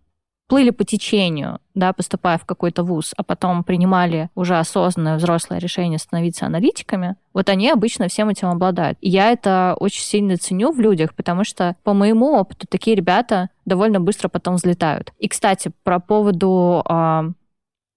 плыли 0.47 0.69
по 0.71 0.83
течению, 0.83 1.59
да, 1.75 1.93
поступая 1.93 2.37
в 2.37 2.45
какой-то 2.45 2.83
вуз, 2.83 3.13
а 3.17 3.23
потом 3.23 3.63
принимали 3.63 4.29
уже 4.33 4.57
осознанное 4.57 5.17
взрослое 5.17 5.59
решение 5.59 5.99
становиться 5.99 6.45
аналитиками, 6.45 7.15
вот 7.33 7.49
они 7.49 7.69
обычно 7.69 8.07
всем 8.07 8.29
этим 8.29 8.47
обладают. 8.47 8.97
И 9.01 9.09
я 9.09 9.31
это 9.31 9.75
очень 9.79 10.01
сильно 10.01 10.37
ценю 10.37 10.71
в 10.71 10.79
людях, 10.79 11.13
потому 11.13 11.43
что 11.43 11.75
по 11.83 11.93
моему 11.93 12.33
опыту 12.33 12.65
такие 12.67 12.95
ребята 12.95 13.49
довольно 13.65 13.99
быстро 13.99 14.27
потом 14.27 14.55
взлетают. 14.55 15.13
И, 15.19 15.27
кстати, 15.27 15.71
про 15.83 15.99
поводу 15.99 16.83
э, 16.89 17.21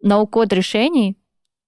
наукод 0.02 0.52
решений, 0.52 1.16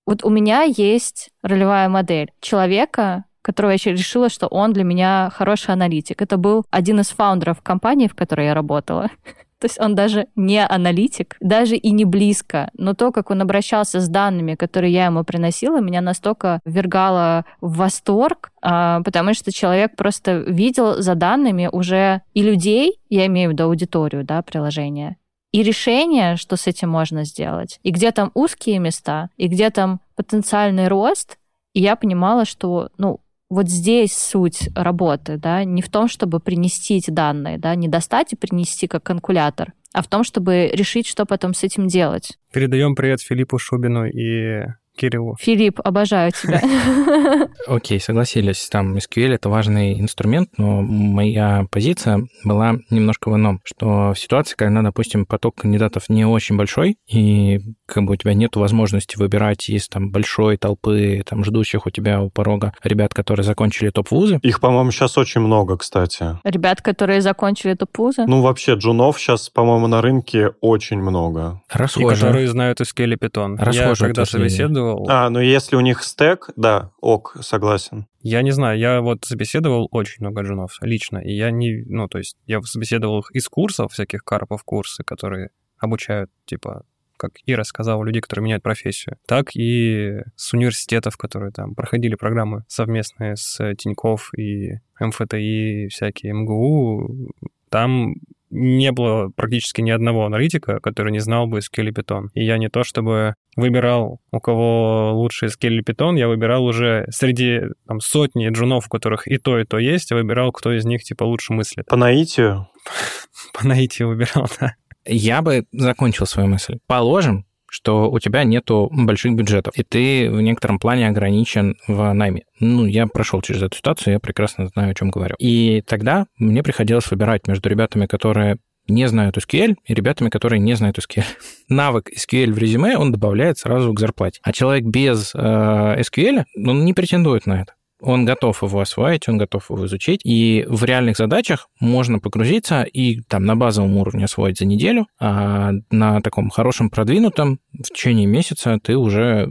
вот 0.06 0.23
у 0.23 0.28
меня 0.28 0.62
есть 0.62 1.30
ролевая 1.42 1.88
модель 1.88 2.30
человека, 2.40 3.25
которого 3.45 3.73
я 3.73 3.93
решила, 3.93 4.29
что 4.29 4.47
он 4.47 4.73
для 4.73 4.85
меня 4.85 5.31
хороший 5.35 5.75
аналитик. 5.75 6.23
Это 6.23 6.39
был 6.39 6.65
один 6.71 7.01
из 7.01 7.11
фаундеров 7.11 7.61
компании, 7.61 8.09
в 8.09 8.15
которой 8.15 8.47
я 8.47 8.55
работала. 8.55 9.11
То 9.61 9.67
есть 9.67 9.81
он 9.81 9.95
даже 9.95 10.27
не 10.35 10.65
аналитик, 10.65 11.37
даже 11.41 11.77
и 11.77 11.91
не 11.91 12.05
близко. 12.05 12.71
Но 12.77 12.95
то, 12.95 13.13
как 13.13 13.31
он 13.31 13.41
обращался 13.43 14.01
с 14.01 14.09
данными, 14.09 14.55
которые 14.57 14.93
я 14.93 15.07
ему 15.07 15.25
приносила, 15.25 15.81
меня 15.81 16.01
настолько 16.01 16.61
ввергало 16.65 17.45
в 17.61 17.77
восторг, 17.77 18.51
а, 18.61 19.01
потому 19.03 19.35
что 19.35 19.53
человек 19.53 19.95
просто 19.97 20.39
видел 20.39 21.01
за 21.01 21.15
данными 21.15 21.69
уже 21.71 22.23
и 22.35 22.43
людей, 22.43 22.99
я 23.09 23.27
имею 23.27 23.51
в 23.51 23.53
виду 23.53 23.65
аудиторию, 23.65 24.25
да, 24.25 24.43
приложения, 24.43 25.17
и 25.53 25.63
решение, 25.63 26.37
что 26.37 26.57
с 26.57 26.67
этим 26.67 26.91
можно 26.91 27.25
сделать, 27.25 27.79
и 27.83 27.91
где 27.91 28.11
там 28.11 28.33
узкие 28.35 28.79
места, 28.81 29.31
и 29.37 29.49
где 29.49 29.71
там 29.71 30.01
потенциальный 30.17 30.89
рост, 30.89 31.39
и 31.75 31.81
я 31.81 31.97
понимала, 31.97 32.45
что, 32.45 32.91
ну, 32.99 33.21
вот 33.51 33.69
здесь 33.69 34.17
суть 34.17 34.69
работы, 34.75 35.37
да, 35.37 35.65
не 35.65 35.83
в 35.83 35.89
том, 35.89 36.09
чтобы 36.09 36.41
принести 36.41 36.97
эти 36.97 37.11
данные, 37.11 37.59
да, 37.59 37.75
не 37.75 37.89
достать 37.89 38.33
и 38.33 38.37
принести 38.37 38.87
как 38.87 39.03
калькулятор, 39.03 39.73
а 39.93 40.03
в 40.03 40.09
том, 40.09 40.25
чтобы 40.25 40.71
решить, 40.73 41.07
что 41.07 41.25
потом 41.25 41.55
с 41.55 41.63
этим 41.63 41.87
делать. 41.87 42.39
Передаем 42.53 42.95
привет 42.95 43.21
Филиппу 43.21 43.59
Шубину 43.59 44.07
и 44.07 44.65
Кириллу. 44.97 45.37
Филипп, 45.41 45.81
обожаю 45.83 46.33
тебя. 46.33 46.61
Окей, 47.67 48.01
согласились. 48.01 48.69
Там 48.69 48.97
SQL— 48.97 49.35
это 49.35 49.49
важный 49.49 50.01
инструмент, 50.01 50.51
но 50.57 50.83
моя 50.83 51.67
позиция 51.71 52.27
была 52.45 52.77
немножко 52.91 53.31
в 53.31 53.37
ином, 53.37 53.61
что 53.65 54.13
в 54.13 54.19
ситуации, 54.19 54.55
когда, 54.57 54.83
допустим, 54.83 55.27
поток 55.27 55.57
кандидатов 55.57 56.09
не 56.09 56.25
очень 56.25 56.57
большой, 56.57 56.97
и 57.11 57.61
как 57.87 58.05
бы 58.05 58.15
у 58.15 58.17
тебя 58.17 58.35
нет 58.35 58.57
возможности 58.57 59.17
выбирать 59.17 59.69
из 59.69 59.89
там 59.89 60.11
большой 60.11 60.57
толпы 60.57 61.23
там 61.27 61.45
ждущих 61.45 61.87
у 61.87 61.91
тебя 61.91 62.21
у 62.21 62.31
порога 62.31 62.73
ребят, 62.83 63.15
которые 63.15 63.45
закончили 63.45 63.91
топ-вузы. 63.91 64.39
Их, 64.43 64.61
по-моему, 64.61 64.91
сейчас 64.91 65.19
очень 65.19 65.41
много, 65.41 65.77
кстати. 65.77 66.39
Ребят, 66.45 66.83
которые 66.83 67.21
закончили 67.21 67.75
топ-вузы? 67.75 68.25
Ну, 68.27 68.43
вообще, 68.43 68.75
джунов 68.75 69.19
сейчас, 69.19 69.51
по-моему, 69.51 69.87
на 69.87 70.03
рынке 70.03 70.53
очень 70.61 70.99
много. 70.99 71.63
Расхоже. 71.71 72.07
И 72.07 72.11
которые 72.11 72.49
знают 72.49 72.81
SQL 72.81 73.15
и 73.15 73.17
Python. 73.17 73.57
Расхоже 73.59 73.89
Я 73.89 73.97
когда 73.97 74.25
собеседовал... 74.25 74.84
А, 75.09 75.31
ну 75.31 75.41
если 75.41 75.76
у 75.76 75.81
них 75.81 76.03
стек, 76.03 76.50
да, 76.57 76.93
ок, 77.00 77.37
согласен. 77.41 78.07
Я 78.21 78.43
не 78.43 78.53
знаю, 78.53 78.79
я 78.79 79.00
вот 79.00 79.25
собеседовал 79.25 79.88
очень 79.91 80.17
много 80.21 80.43
джунов 80.43 80.79
лично, 80.81 81.19
и 81.19 81.33
я 81.33 81.50
не, 81.50 81.85
ну, 81.87 82.09
то 82.09 82.19
есть 82.19 82.37
я 82.47 82.61
собеседовал 82.62 83.21
их 83.21 83.31
из 83.33 83.49
курсов, 83.49 83.93
всяких 83.93 84.25
карпов 84.25 84.64
курсы, 84.64 85.05
которые 85.05 85.50
обучают, 85.79 86.31
типа, 86.47 86.85
как 87.17 87.33
Ира 87.47 87.64
сказала, 87.64 88.03
людей, 88.05 88.21
которые 88.21 88.45
меняют 88.45 88.62
профессию, 88.62 89.19
так 89.26 89.55
и 89.55 90.21
с 90.37 90.53
университетов, 90.53 91.17
которые 91.17 91.53
там 91.53 91.75
проходили 91.75 92.14
программы 92.14 92.64
совместные 92.69 93.37
с 93.37 93.75
Тиньков 93.76 94.31
и 94.37 94.81
МФТИ, 94.99 95.88
всякие 95.88 96.33
МГУ. 96.33 97.31
Там 97.71 98.14
не 98.54 98.92
было 98.92 99.30
практически 99.34 99.80
ни 99.80 99.90
одного 99.90 100.25
аналитика, 100.25 100.80
который 100.80 101.12
не 101.12 101.18
знал 101.18 101.46
бы 101.46 101.58
SQL 101.58 101.88
и 101.88 101.90
Python. 101.90 102.28
И 102.34 102.44
я 102.44 102.56
не 102.56 102.68
то 102.68 102.84
чтобы 102.84 103.34
выбирал, 103.56 104.20
у 104.30 104.40
кого 104.40 105.12
лучше 105.14 105.46
SQL 105.46 105.68
или 105.68 105.84
Python, 105.84 106.16
я 106.16 106.28
выбирал 106.28 106.64
уже 106.64 107.06
среди 107.11 107.62
там, 107.87 108.00
сотни 108.00 108.49
джунов, 108.49 108.87
у 108.87 108.88
которых 108.88 109.26
и 109.26 109.38
то, 109.38 109.58
и 109.58 109.64
то 109.64 109.78
есть, 109.78 110.11
я 110.11 110.16
выбирал, 110.16 110.52
кто 110.52 110.73
из 110.73 110.84
них 110.84 111.02
типа 111.02 111.25
лучше 111.25 111.52
мыслит. 111.52 111.87
По 111.87 111.96
наитию? 111.96 112.68
По 113.52 113.66
наитию 113.66 114.08
выбирал, 114.08 114.49
да. 114.61 114.75
Я 115.06 115.42
бы 115.42 115.64
закончил 115.73 116.26
свою 116.26 116.49
мысль. 116.49 116.78
Положим, 116.87 117.44
что 117.75 118.09
у 118.09 118.21
тебя 118.21 118.45
нету 118.45 118.88
больших 118.93 119.35
бюджетов, 119.35 119.75
и 119.76 119.83
ты 119.83 120.31
в 120.31 120.40
некотором 120.40 120.78
плане 120.78 121.09
ограничен 121.09 121.75
в 121.88 122.12
найме. 122.12 122.45
Ну, 122.61 122.87
я 122.87 123.09
прошел 123.09 123.43
через 123.43 123.62
эту 123.62 123.76
ситуацию, 123.76 124.14
я 124.14 124.21
прекрасно 124.21 124.69
знаю, 124.69 124.93
о 124.93 124.95
чем 124.95 125.11
говорю. 125.11 125.35
И 125.40 125.83
тогда 125.85 126.26
мне 126.38 126.62
приходилось 126.62 127.11
выбирать 127.11 127.49
между 127.49 127.69
ребятами, 127.69 128.07
которые 128.07 128.59
не 128.87 129.09
знают 129.09 129.38
SQL, 129.38 129.75
и 129.87 129.93
ребятами, 129.93 130.28
которые 130.28 130.61
не 130.61 130.75
знают 130.75 130.99
SQL. 130.99 131.25
Навык 131.69 132.11
SQL 132.16 132.52
в 132.52 132.59
резюме 132.59 132.97
он 132.97 133.11
добавляет 133.11 133.59
сразу 133.59 133.93
к 133.93 133.99
зарплате. 133.99 134.38
А 134.45 134.52
человек 134.52 134.85
без 134.85 135.35
э, 135.35 135.38
SQL, 135.38 136.45
он 136.54 136.85
не 136.85 136.95
претендует 136.95 137.47
на 137.47 137.62
это 137.62 137.75
он 138.04 138.25
готов 138.25 138.62
его 138.62 138.80
освоить, 138.80 139.28
он 139.28 139.38
готов 139.38 139.70
его 139.70 139.87
изучить, 139.87 140.20
и 140.25 140.64
в 140.68 140.84
реальных 140.84 141.16
задачах 141.16 141.68
можно 141.80 142.18
погрузиться 142.18 142.82
и 142.82 143.20
там 143.23 143.44
на 143.44 143.56
базовом 143.56 143.96
уровне 143.96 144.25
освоить 144.25 144.58
за 144.58 144.66
неделю, 144.66 145.06
а 145.18 145.73
на 145.90 146.20
таком 146.20 146.50
хорошем 146.50 146.90
продвинутом 146.90 147.58
в 147.73 147.88
течение 147.88 148.26
месяца 148.26 148.78
ты 148.82 148.96
уже... 148.96 149.49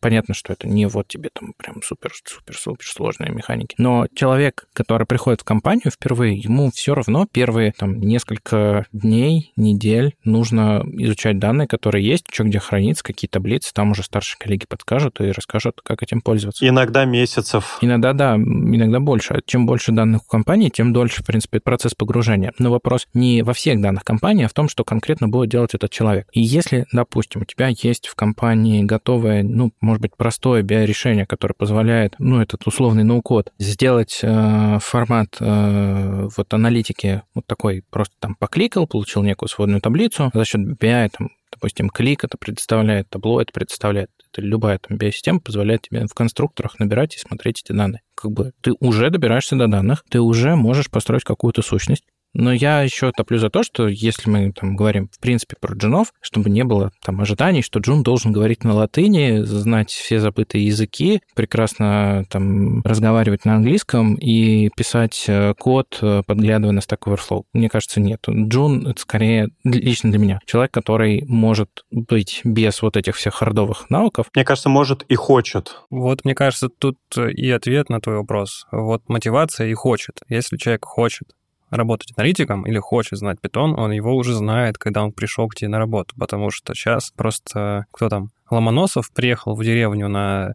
Понятно, 0.00 0.34
что 0.34 0.52
это 0.52 0.68
не 0.68 0.86
вот 0.86 1.08
тебе 1.08 1.30
там 1.32 1.52
прям 1.56 1.82
супер-супер-супер 1.82 2.84
сложные 2.84 3.30
механики, 3.30 3.74
но 3.78 4.06
человек, 4.14 4.66
который 4.72 5.06
приходит 5.06 5.42
в 5.42 5.44
компанию 5.44 5.90
впервые, 5.90 6.36
ему 6.36 6.70
все 6.72 6.94
равно 6.94 7.26
первые 7.30 7.72
там 7.72 8.00
несколько 8.00 8.86
дней, 8.92 9.52
недель 9.56 10.14
нужно 10.24 10.84
изучать 10.98 11.38
данные, 11.38 11.68
которые 11.68 12.06
есть, 12.06 12.24
что 12.32 12.44
где 12.44 12.58
хранится, 12.58 13.04
какие 13.04 13.28
таблицы, 13.28 13.72
там 13.72 13.92
уже 13.92 14.02
старшие 14.02 14.38
коллеги 14.38 14.66
подскажут 14.66 15.20
и 15.20 15.30
расскажут, 15.30 15.80
как 15.82 16.02
этим 16.02 16.20
пользоваться. 16.20 16.66
Иногда 16.66 17.04
месяцев. 17.04 17.78
Иногда, 17.80 17.91
да, 17.98 18.36
иногда 18.36 19.00
больше. 19.00 19.40
Чем 19.46 19.66
больше 19.66 19.92
данных 19.92 20.22
у 20.24 20.26
компании, 20.26 20.68
тем 20.68 20.92
дольше, 20.92 21.22
в 21.22 21.26
принципе, 21.26 21.60
процесс 21.60 21.94
погружения. 21.94 22.52
Но 22.58 22.70
вопрос 22.70 23.06
не 23.14 23.42
во 23.42 23.52
всех 23.52 23.80
данных 23.80 24.04
компании, 24.04 24.44
а 24.44 24.48
в 24.48 24.52
том, 24.52 24.68
что 24.68 24.84
конкретно 24.84 25.28
будет 25.28 25.50
делать 25.50 25.74
этот 25.74 25.90
человек. 25.90 26.28
И 26.32 26.40
если, 26.40 26.86
допустим, 26.92 27.42
у 27.42 27.44
тебя 27.44 27.68
есть 27.68 28.08
в 28.08 28.14
компании 28.14 28.82
готовое, 28.82 29.42
ну, 29.42 29.72
может 29.80 30.02
быть, 30.02 30.16
простое 30.16 30.62
биорешение, 30.62 31.26
которое 31.26 31.54
позволяет, 31.54 32.14
ну, 32.18 32.40
этот 32.40 32.66
условный 32.66 33.04
ноу-код, 33.04 33.52
сделать 33.58 34.20
э, 34.22 34.78
формат 34.80 35.36
э, 35.40 36.28
вот 36.36 36.54
аналитики 36.54 37.22
вот 37.34 37.46
такой, 37.46 37.82
просто 37.90 38.14
там 38.18 38.34
покликал, 38.34 38.86
получил 38.86 39.22
некую 39.22 39.48
сводную 39.48 39.80
таблицу, 39.80 40.30
за 40.32 40.44
счет 40.44 40.60
BI, 40.60 41.10
там, 41.16 41.30
допустим, 41.52 41.88
клик 41.88 42.24
это 42.24 42.36
предоставляет, 42.36 43.08
табло 43.10 43.40
это 43.40 43.52
предоставляет, 43.52 44.10
это 44.32 44.42
любая 44.42 44.78
там 44.78 44.96
биосистема 44.96 45.40
позволяет 45.40 45.82
тебе 45.82 46.06
в 46.06 46.14
конструкторах 46.14 46.78
набирать 46.78 47.16
и 47.16 47.18
смотреть 47.18 47.62
эти 47.64 47.76
данные. 47.76 48.02
Как 48.14 48.30
бы 48.30 48.52
ты 48.60 48.72
уже 48.80 49.10
добираешься 49.10 49.56
до 49.56 49.68
данных, 49.68 50.04
ты 50.08 50.20
уже 50.20 50.56
можешь 50.56 50.90
построить 50.90 51.24
какую-то 51.24 51.62
сущность, 51.62 52.04
но 52.34 52.52
я 52.52 52.82
еще 52.82 53.12
топлю 53.12 53.38
за 53.38 53.50
то, 53.50 53.62
что 53.62 53.88
если 53.88 54.30
мы 54.30 54.52
там 54.52 54.76
говорим, 54.76 55.08
в 55.12 55.20
принципе, 55.20 55.56
про 55.60 55.74
джунов, 55.74 56.12
чтобы 56.20 56.50
не 56.50 56.64
было 56.64 56.92
там 57.04 57.20
ожиданий, 57.20 57.62
что 57.62 57.80
джун 57.80 58.02
должен 58.02 58.32
говорить 58.32 58.64
на 58.64 58.74
латыни, 58.74 59.42
знать 59.42 59.90
все 59.90 60.18
забытые 60.18 60.66
языки, 60.66 61.20
прекрасно 61.34 62.24
там 62.28 62.82
разговаривать 62.82 63.44
на 63.44 63.56
английском 63.56 64.14
и 64.14 64.70
писать 64.76 65.24
э, 65.28 65.54
код, 65.58 65.98
э, 66.00 66.22
подглядывая 66.26 66.72
на 66.72 66.80
Stack 66.80 67.00
Overflow. 67.06 67.44
Мне 67.52 67.68
кажется, 67.68 68.00
нет. 68.00 68.24
Джун— 68.28 68.86
это 68.88 69.00
скорее 69.00 69.48
лично 69.64 70.10
для 70.10 70.18
меня 70.18 70.40
человек, 70.46 70.72
который 70.72 71.24
может 71.26 71.84
быть 71.90 72.40
без 72.44 72.82
вот 72.82 72.96
этих 72.96 73.16
всех 73.16 73.34
хардовых 73.34 73.90
навыков. 73.90 74.26
Мне 74.34 74.44
кажется, 74.44 74.68
может 74.68 75.02
и 75.04 75.14
хочет. 75.14 75.82
Вот, 75.90 76.24
мне 76.24 76.34
кажется, 76.34 76.68
тут 76.68 76.98
и 77.16 77.50
ответ 77.50 77.88
на 77.88 78.00
твой 78.00 78.16
вопрос. 78.16 78.66
Вот 78.72 79.08
мотивация 79.08 79.68
и 79.68 79.74
хочет. 79.74 80.20
Если 80.28 80.56
человек 80.56 80.84
хочет, 80.84 81.28
работать 81.76 82.12
аналитиком 82.16 82.66
или 82.66 82.78
хочет 82.78 83.18
знать 83.18 83.40
питон, 83.40 83.78
он 83.78 83.90
его 83.92 84.14
уже 84.14 84.34
знает, 84.34 84.78
когда 84.78 85.02
он 85.02 85.12
пришел 85.12 85.48
к 85.48 85.54
тебе 85.54 85.68
на 85.68 85.78
работу, 85.78 86.14
потому 86.18 86.50
что 86.50 86.74
сейчас 86.74 87.10
просто 87.10 87.86
кто 87.90 88.08
там, 88.08 88.30
Ломоносов 88.50 89.10
приехал 89.12 89.54
в 89.54 89.64
деревню 89.64 90.08
на 90.08 90.54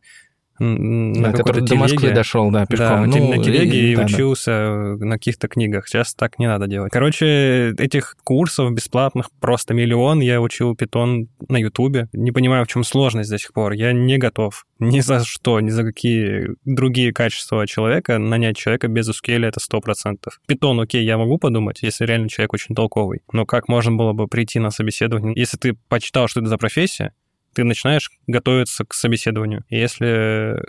на 0.59 1.31
да, 1.31 1.37
который 1.37 1.63
до 1.63 1.75
Москвы 1.75 2.11
дошел, 2.11 2.49
да, 2.51 2.65
пешком. 2.65 3.09
Да, 3.09 3.17
ну, 3.17 3.35
на 3.35 3.43
телеге 3.43 3.79
и, 3.79 3.91
и 3.91 3.95
да, 3.95 4.05
учился 4.05 4.95
да. 4.99 5.05
на 5.05 5.15
каких-то 5.15 5.47
книгах. 5.47 5.87
Сейчас 5.87 6.13
так 6.13 6.39
не 6.39 6.47
надо 6.47 6.67
делать. 6.67 6.91
Короче, 6.91 7.73
этих 7.77 8.15
курсов 8.23 8.73
бесплатных 8.73 9.29
просто 9.39 9.73
миллион. 9.73 10.19
Я 10.19 10.41
учил 10.41 10.75
питон 10.75 11.27
на 11.47 11.57
Ютубе. 11.57 12.07
Не 12.13 12.31
понимаю, 12.31 12.65
в 12.65 12.67
чем 12.67 12.83
сложность 12.83 13.29
до 13.29 13.37
сих 13.37 13.53
пор. 13.53 13.73
Я 13.73 13.93
не 13.93 14.17
готов 14.17 14.65
ни 14.79 14.99
за 14.99 15.23
что, 15.23 15.59
ни 15.59 15.69
за 15.69 15.83
какие 15.83 16.49
другие 16.65 17.13
качества 17.13 17.65
человека 17.67 18.17
нанять 18.17 18.57
человека 18.57 18.87
без 18.87 19.09
SQL 19.09 19.45
это 19.45 19.59
сто 19.59 19.79
процентов. 19.79 20.39
Питон, 20.47 20.79
окей, 20.79 21.03
я 21.03 21.17
могу 21.17 21.37
подумать, 21.37 21.81
если 21.81 22.05
реально 22.05 22.29
человек 22.29 22.53
очень 22.53 22.75
толковый. 22.75 23.21
Но 23.31 23.45
как 23.45 23.67
можно 23.67 23.95
было 23.95 24.13
бы 24.13 24.27
прийти 24.27 24.59
на 24.59 24.71
собеседование, 24.71 25.33
если 25.35 25.57
ты 25.57 25.73
почитал, 25.89 26.27
что 26.27 26.39
это 26.39 26.49
за 26.49 26.57
профессия, 26.57 27.13
ты 27.57 27.63
начинаешь 27.63 28.11
готовиться 28.27 28.85
к 28.85 28.93
собеседованию. 28.93 29.65
И 29.69 29.79
если 29.79 30.63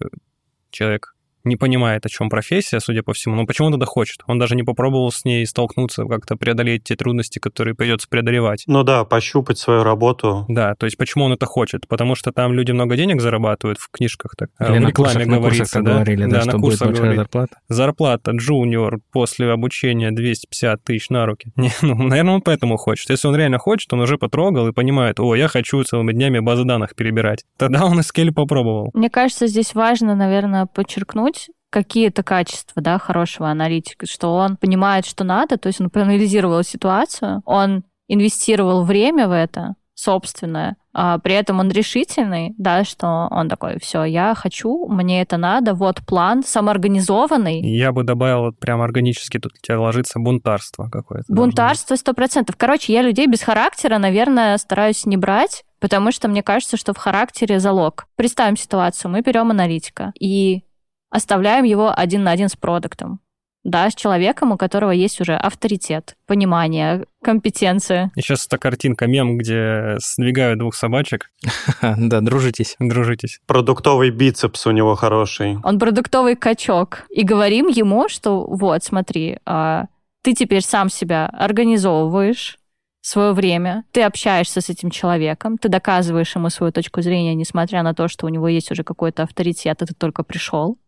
человек 0.71 1.15
не 1.49 1.57
понимает, 1.57 2.07
о 2.07 2.09
чем 2.09 2.31
профессия, 2.31 2.81
судя 2.81 3.03
по 3.03 3.13
всему, 3.13 3.35
но 3.35 3.47
почему 3.47 3.71
тогда 3.71 3.87
хочет? 3.87 4.21
Он 4.27 4.39
даже 4.39 4.55
не 4.55 4.63
попробовал 4.63 5.11
с 5.11 5.25
ней 5.25 5.47
столкнуться, 5.47 6.05
как-то 6.05 6.37
преодолеть 6.37 6.85
те 6.85 6.97
трудности, 6.97 7.39
которые 7.39 7.75
придется 7.75 8.09
преодолевать. 8.09 8.65
Ну 8.67 8.83
да, 8.83 9.05
пощупать 9.05 9.59
свою 9.59 9.83
работу. 9.83 10.45
Да, 10.49 10.75
то 10.75 10.87
есть 10.87 10.97
почему 10.97 11.25
он 11.25 11.33
это 11.33 11.47
хочет? 11.47 11.89
Потому 11.89 12.15
что 12.15 12.33
там 12.33 12.53
люди 12.53 12.73
много 12.73 12.97
денег 12.97 13.21
зарабатывают 13.21 13.79
в 13.79 13.91
книжках, 13.91 14.35
так, 14.37 14.51
Или 14.61 14.79
в 14.79 14.83
на 14.83 14.93
курсах, 14.93 15.27
на 15.27 15.39
курсах 15.39 15.83
да? 15.83 15.93
говорили, 15.93 16.25
да, 16.25 16.31
да 16.31 16.41
что 16.43 16.53
на 16.53 16.59
курсах 16.61 16.89
будет 16.89 17.17
зарплата. 17.17 17.59
Зарплата 17.69 18.31
джуниор 18.33 19.01
после 19.13 19.51
обучения 19.51 20.11
250 20.11 20.83
тысяч 20.85 21.11
на 21.11 21.27
руки. 21.27 21.53
Не, 21.57 21.71
ну, 21.83 21.95
наверное, 21.95 22.35
он 22.35 22.43
поэтому 22.43 22.77
хочет. 22.77 23.11
Если 23.11 23.29
он 23.29 23.37
реально 23.37 23.59
хочет, 23.59 23.93
он 23.93 24.01
уже 24.01 24.19
потрогал 24.19 24.69
и 24.69 24.73
понимает, 24.73 25.21
о, 25.21 25.35
я 25.35 25.49
хочу 25.49 25.83
целыми 25.83 26.13
днями 26.13 26.39
базы 26.41 26.65
данных 26.65 26.95
перебирать. 26.95 27.45
Тогда 27.57 27.85
он 27.85 28.01
и 28.01 28.03
скель 28.03 28.33
попробовал. 28.33 28.91
Мне 28.95 29.11
кажется, 29.11 29.47
здесь 29.47 29.75
важно, 29.75 30.15
наверное, 30.15 30.67
подчеркнуть, 30.67 31.38
какие-то 31.71 32.23
качества, 32.23 32.83
да, 32.83 32.99
хорошего 32.99 33.49
аналитика, 33.49 34.07
что 34.07 34.35
он 34.35 34.57
понимает, 34.57 35.07
что 35.07 35.25
надо, 35.25 35.59
то 35.59 35.67
есть 35.67 35.81
он 35.81 35.91
проанализировал 35.91 36.63
ситуацию, 36.63 37.43
он 37.45 37.85
инвестировал 38.09 38.85
время 38.85 39.29
в 39.29 39.33
это, 39.33 39.75
собственное, 39.95 40.77
а 40.95 41.19
при 41.19 41.35
этом 41.35 41.59
он 41.59 41.71
решительный, 41.71 42.55
да, 42.57 42.85
что 42.85 43.29
он 43.31 43.49
такой, 43.49 43.79
все, 43.81 44.05
я 44.05 44.35
хочу, 44.35 44.87
мне 44.89 45.23
это 45.23 45.37
надо, 45.37 45.75
вот 45.75 46.01
план 46.07 46.43
самоорганизованный. 46.45 47.61
Я 47.61 47.93
бы 47.93 48.05
добавил 48.05 48.43
вот 48.43 48.59
прям 48.59 48.81
органически, 48.81 49.39
тут 49.39 49.53
у 49.53 49.61
тебя 49.61 49.81
ложится 49.81 50.21
бунтарство 50.21 50.89
какое-то. 50.89 51.33
Бунтарство 51.33 51.97
сто 51.97 52.15
процентов. 52.15 52.57
Короче, 52.57 52.93
я 52.93 53.03
людей 53.03 53.27
без 53.27 53.43
характера, 53.43 53.99
наверное, 53.99 54.57
стараюсь 54.59 55.05
не 55.05 55.17
брать, 55.17 55.65
потому 55.81 56.13
что 56.13 56.29
мне 56.29 56.43
кажется, 56.43 56.77
что 56.77 56.95
в 56.95 56.99
характере 56.99 57.59
залог. 57.59 58.07
Представим 58.17 58.57
ситуацию, 58.57 59.11
мы 59.11 59.21
берем 59.21 59.51
аналитика, 59.51 60.13
и 60.19 60.63
оставляем 61.11 61.65
его 61.65 61.93
один 61.95 62.23
на 62.23 62.31
один 62.31 62.49
с 62.49 62.57
продуктом. 62.57 63.21
Да, 63.65 63.91
с 63.91 63.95
человеком, 63.95 64.53
у 64.53 64.57
которого 64.57 64.93
есть 64.93 65.21
уже 65.21 65.35
авторитет, 65.35 66.17
понимание, 66.27 67.05
компетенция. 67.23 68.11
И 68.15 68.21
сейчас 68.21 68.47
эта 68.47 68.57
картинка, 68.57 69.07
мем, 69.07 69.37
где 69.37 69.97
сдвигают 69.99 70.59
двух 70.59 70.75
собачек. 70.75 71.31
Да, 71.83 72.21
дружитесь. 72.21 72.77
Дружитесь. 72.79 73.41
Продуктовый 73.47 74.11
бицепс 74.11 74.67
у 74.67 74.71
него 74.71 74.95
хороший. 74.95 75.59
Он 75.65 75.79
продуктовый 75.79 76.37
качок. 76.37 77.05
И 77.11 77.25
говорим 77.25 77.67
ему, 77.67 78.09
что 78.09 78.47
вот, 78.47 78.85
смотри, 78.85 79.39
а, 79.45 79.87
ты 80.23 80.35
теперь 80.35 80.63
сам 80.63 80.89
себя 80.89 81.27
организовываешь, 81.27 82.59
свое 83.01 83.33
время, 83.33 83.85
ты 83.93 84.03
общаешься 84.03 84.61
с 84.61 84.69
этим 84.69 84.91
человеком, 84.91 85.59
ты 85.59 85.69
доказываешь 85.69 86.35
ему 86.35 86.51
свою 86.51 86.73
точку 86.73 87.01
зрения, 87.03 87.35
несмотря 87.35 87.83
на 87.83 87.95
то, 87.95 88.09
что 88.09 88.27
у 88.27 88.29
него 88.29 88.49
есть 88.49 88.71
уже 88.71 88.85
какой-то 88.85 89.23
авторитет, 89.23 89.83
и 89.83 89.87
ты 89.87 89.95
только 89.95 90.23
пришел. 90.23 90.79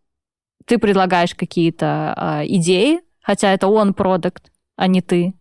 Ты 0.70 0.78
предлагаешь 0.78 1.34
какие-то 1.34 2.14
э, 2.16 2.46
идеи, 2.46 3.00
хотя 3.20 3.52
это 3.52 3.66
он 3.66 3.92
продукт, 3.92 4.52
а 4.76 4.86
не 4.86 5.02
ты. 5.02 5.34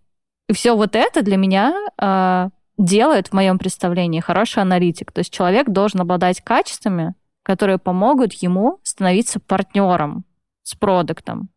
И 0.48 0.54
все 0.54 0.76
вот 0.76 0.96
это 0.96 1.22
для 1.22 1.38
меня 1.38 1.72
э, 2.02 2.50
делает 2.80 3.28
в 3.28 3.34
моем 3.34 3.60
представлении 3.60 4.22
хороший 4.22 4.64
аналитик. 4.64 5.12
То 5.12 5.20
есть 5.20 5.32
человек 5.32 5.70
должен 5.70 6.02
обладать 6.02 6.42
качествами, 6.42 7.14
которые 7.44 7.78
помогут 7.78 8.34
ему 8.42 8.80
становиться 8.82 9.40
партнером 9.40 10.26
с 10.64 10.74
продуктом. 10.74 11.50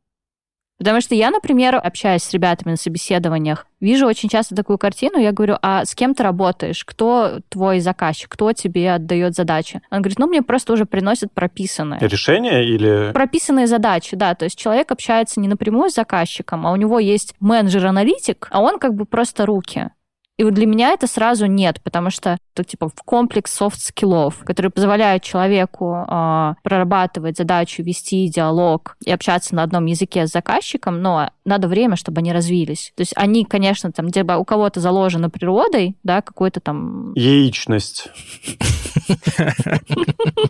Потому 0.83 1.01
что 1.01 1.15
я, 1.15 1.31
например, 1.31 1.77
общаясь 1.81 2.25
с 2.25 2.33
ребятами 2.33 2.73
на 2.73 2.77
собеседованиях, 2.77 3.69
вижу 3.81 4.05
очень 4.05 4.29
часто 4.29 4.57
такую 4.57 4.79
картину, 4.79 5.17
я 5.17 5.31
говорю, 5.31 5.57
а 5.63 5.85
с 5.85 5.95
кем 5.95 6.13
ты 6.13 6.25
работаешь? 6.25 6.85
Кто 6.85 7.39
твой 7.51 7.79
заказчик? 7.79 8.29
Кто 8.33 8.53
тебе 8.53 8.93
отдает 8.93 9.37
задачи? 9.37 9.81
Он 9.93 10.03
говорит, 10.03 10.19
ну, 10.19 10.27
мне 10.27 10.43
просто 10.43 10.73
уже 10.73 10.85
приносят 10.85 11.31
прописанные. 11.33 12.01
Решения 12.01 12.65
или... 12.65 13.13
Прописанные 13.13 13.69
задачи, 13.69 14.17
да. 14.17 14.35
То 14.35 14.47
есть 14.47 14.59
человек 14.59 14.91
общается 14.91 15.39
не 15.39 15.47
напрямую 15.47 15.89
с 15.89 15.95
заказчиком, 15.95 16.67
а 16.67 16.73
у 16.73 16.77
него 16.77 16.99
есть 16.99 17.37
менеджер-аналитик, 17.39 18.49
а 18.51 18.61
он 18.61 18.81
как 18.81 18.95
бы 18.95 19.05
просто 19.05 19.47
руки. 19.47 19.91
И 20.39 20.45
вот 20.45 20.55
для 20.55 20.67
меня 20.67 20.91
это 20.91 21.07
сразу 21.07 21.47
нет, 21.47 21.81
потому 21.83 22.11
что 22.11 22.39
это 22.55 22.65
типа 22.65 22.89
в 22.89 23.03
комплекс 23.05 23.53
софт-скиллов, 23.53 24.45
которые 24.45 24.71
позволяют 24.71 25.23
человеку 25.23 25.95
э, 25.95 26.55
прорабатывать 26.63 27.37
задачу, 27.37 27.83
вести 27.83 28.29
диалог 28.29 28.97
и 29.05 29.11
общаться 29.11 29.55
на 29.55 29.63
одном 29.63 29.87
языке 29.87 30.27
с 30.27 30.33
заказчиком, 30.33 31.03
но 31.03 31.31
надо 31.45 31.69
время, 31.69 31.97
чтобы 31.97 32.21
они 32.21 32.33
развились. 32.33 32.93
То 32.97 33.03
есть 33.03 33.13
они, 33.17 33.45
конечно, 33.45 33.93
там, 33.93 34.09
где 34.09 34.23
у 34.23 34.45
кого-то 34.45 34.81
заложено 34.81 35.31
природой, 35.31 35.97
да, 36.03 36.23
какой-то 36.23 36.61
там... 36.61 37.13
Личность. 37.15 38.09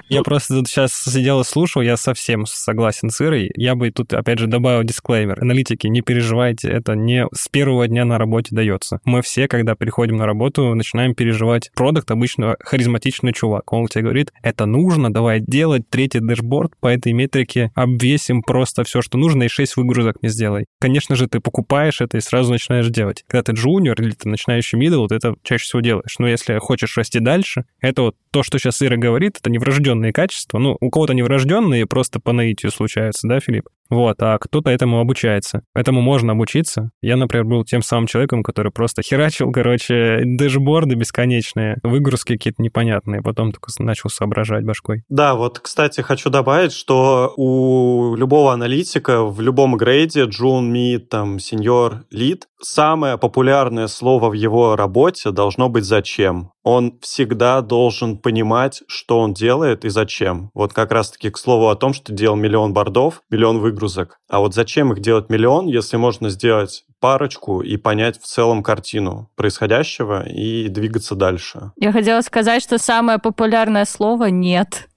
Я 0.09 0.23
просто 0.23 0.55
тут 0.55 0.69
сейчас 0.69 0.93
сидел 0.93 1.41
и 1.41 1.45
слушал, 1.45 1.83
я 1.83 1.97
совсем 1.97 2.47
согласен 2.47 3.11
с 3.11 3.21
Ирой. 3.21 3.51
Я 3.55 3.75
бы 3.75 3.91
тут, 3.91 4.13
опять 4.13 4.39
же, 4.39 4.47
добавил 4.47 4.83
дисклеймер. 4.83 5.43
Аналитики, 5.43 5.87
не 5.87 6.03
переживайте, 6.03 6.69
это 6.69 6.95
не 6.95 7.27
с 7.33 7.49
первого 7.49 7.89
дня 7.89 8.05
на 8.05 8.19
работе 8.19 8.55
дается. 8.55 9.01
Мы 9.05 9.23
все, 9.23 9.49
когда 9.49 9.75
приходим 9.75 10.17
на 10.17 10.27
работу, 10.27 10.75
начинаем 10.75 11.15
переживать. 11.15 11.71
Продакт 11.75 12.11
обычно 12.11 12.57
харизматичный 12.61 13.33
чувак. 13.33 13.73
Он 13.73 13.87
тебе 13.87 14.03
говорит, 14.05 14.33
это 14.43 14.67
нужно, 14.67 15.13
давай 15.13 15.41
делать 15.41 15.89
третий 15.89 16.21
дэшборд 16.21 16.73
по 16.81 16.89
этой 16.89 17.13
метрике, 17.13 17.71
обвесим 17.75 18.43
просто 18.43 18.85
все, 18.85 19.03
что 19.03 19.19
нужно, 19.19 19.45
и 19.45 19.49
6 19.49 19.77
выгрузок 19.77 20.23
не 20.23 20.29
сделай. 20.29 20.67
Конечно 20.83 21.15
же, 21.15 21.29
ты 21.29 21.39
покупаешь 21.39 22.01
это 22.01 22.17
и 22.17 22.21
сразу 22.21 22.51
начинаешь 22.51 22.89
делать. 22.89 23.23
Когда 23.29 23.45
ты 23.45 23.53
джуниор 23.53 24.03
или 24.03 24.11
ты 24.11 24.29
начинающий 24.29 24.77
middle, 24.77 25.07
ты 25.07 25.15
это 25.15 25.37
чаще 25.45 25.63
всего 25.63 25.81
делаешь. 25.81 26.17
Но 26.19 26.27
если 26.27 26.59
хочешь 26.59 26.97
расти 26.97 27.21
дальше, 27.21 27.67
это 27.81 28.03
вот 28.03 28.17
то, 28.33 28.43
что 28.43 28.59
сейчас 28.59 28.83
Ира 28.83 28.97
говорит, 28.97 29.37
это 29.39 29.49
неврожденные 29.49 30.13
качества. 30.13 30.59
Ну, 30.59 30.77
у 30.81 30.91
кого-то 30.91 31.15
неврожденные 31.15 31.87
просто 31.87 32.19
по 32.19 32.33
наитию 32.33 32.73
случаются, 32.73 33.29
да, 33.29 33.39
Филипп? 33.39 33.69
Вот, 33.91 34.17
а 34.23 34.39
кто-то 34.39 34.71
этому 34.71 35.01
обучается. 35.01 35.63
Этому 35.75 36.01
можно 36.01 36.33
обучиться. 36.33 36.91
Я, 37.03 37.17
например, 37.17 37.45
был 37.45 37.65
тем 37.65 37.83
самым 37.83 38.07
человеком, 38.07 38.43
который 38.43 38.73
просто 38.73 39.03
херачил, 39.07 39.53
короче, 39.53 40.23
дэшборды 40.25 40.95
бесконечные, 40.95 41.77
выгрузки 41.83 42.35
какие-то 42.35 42.63
непонятные, 42.63 43.23
потом 43.23 43.53
только 43.53 43.71
начал 43.79 44.09
соображать 44.09 44.65
башкой. 44.65 45.05
Да, 45.09 45.35
вот, 45.35 45.59
кстати, 45.59 46.01
хочу 46.01 46.31
добавить, 46.31 46.73
что 46.73 47.35
у 47.37 48.15
любого 48.17 48.53
аналитика 48.53 49.25
в 49.25 49.41
любом 49.41 49.77
грейде, 49.77 50.25
джун, 50.25 50.73
мид, 50.73 51.09
там, 51.09 51.39
сеньор, 51.39 52.05
лид, 52.11 52.47
самое 52.61 53.19
популярное 53.19 53.89
слово 53.89 54.31
в 54.31 54.33
его 54.33 54.77
работе 54.77 55.31
должно 55.31 55.69
быть 55.69 55.85
«зачем». 55.85 56.51
Он 56.65 56.99
всегда 57.01 57.61
должен 57.61 58.19
понимать, 58.19 58.83
что 58.87 59.19
он 59.19 59.35
делает 59.35 59.85
и 59.85 59.89
зачем. 59.89 60.51
Вот 60.55 60.73
как 60.73 60.93
раз-таки 60.93 61.29
к 61.31 61.37
слову 61.37 61.69
о 61.69 61.75
том, 61.75 61.93
что 61.93 62.13
делал 62.13 62.37
миллион 62.37 62.73
бордов, 62.73 63.23
миллион 63.31 63.59
выгрузок. 63.59 63.82
А 64.29 64.41
вот 64.41 64.55
зачем 64.55 64.93
их 64.93 65.01
делать 65.01 65.29
миллион, 65.31 65.67
если 65.67 65.97
можно 65.97 66.29
сделать 66.31 66.85
парочку 67.01 67.61
и 67.61 67.77
понять 67.77 68.21
в 68.21 68.25
целом 68.25 68.63
картину 68.63 69.31
происходящего 69.35 70.29
и 70.29 70.69
двигаться 70.69 71.15
дальше? 71.15 71.73
Я 71.77 71.93
хотела 71.93 72.21
сказать, 72.21 72.63
что 72.63 72.79
самое 72.79 73.19
популярное 73.19 73.85
слово 73.85 74.27
«нет». 74.27 74.89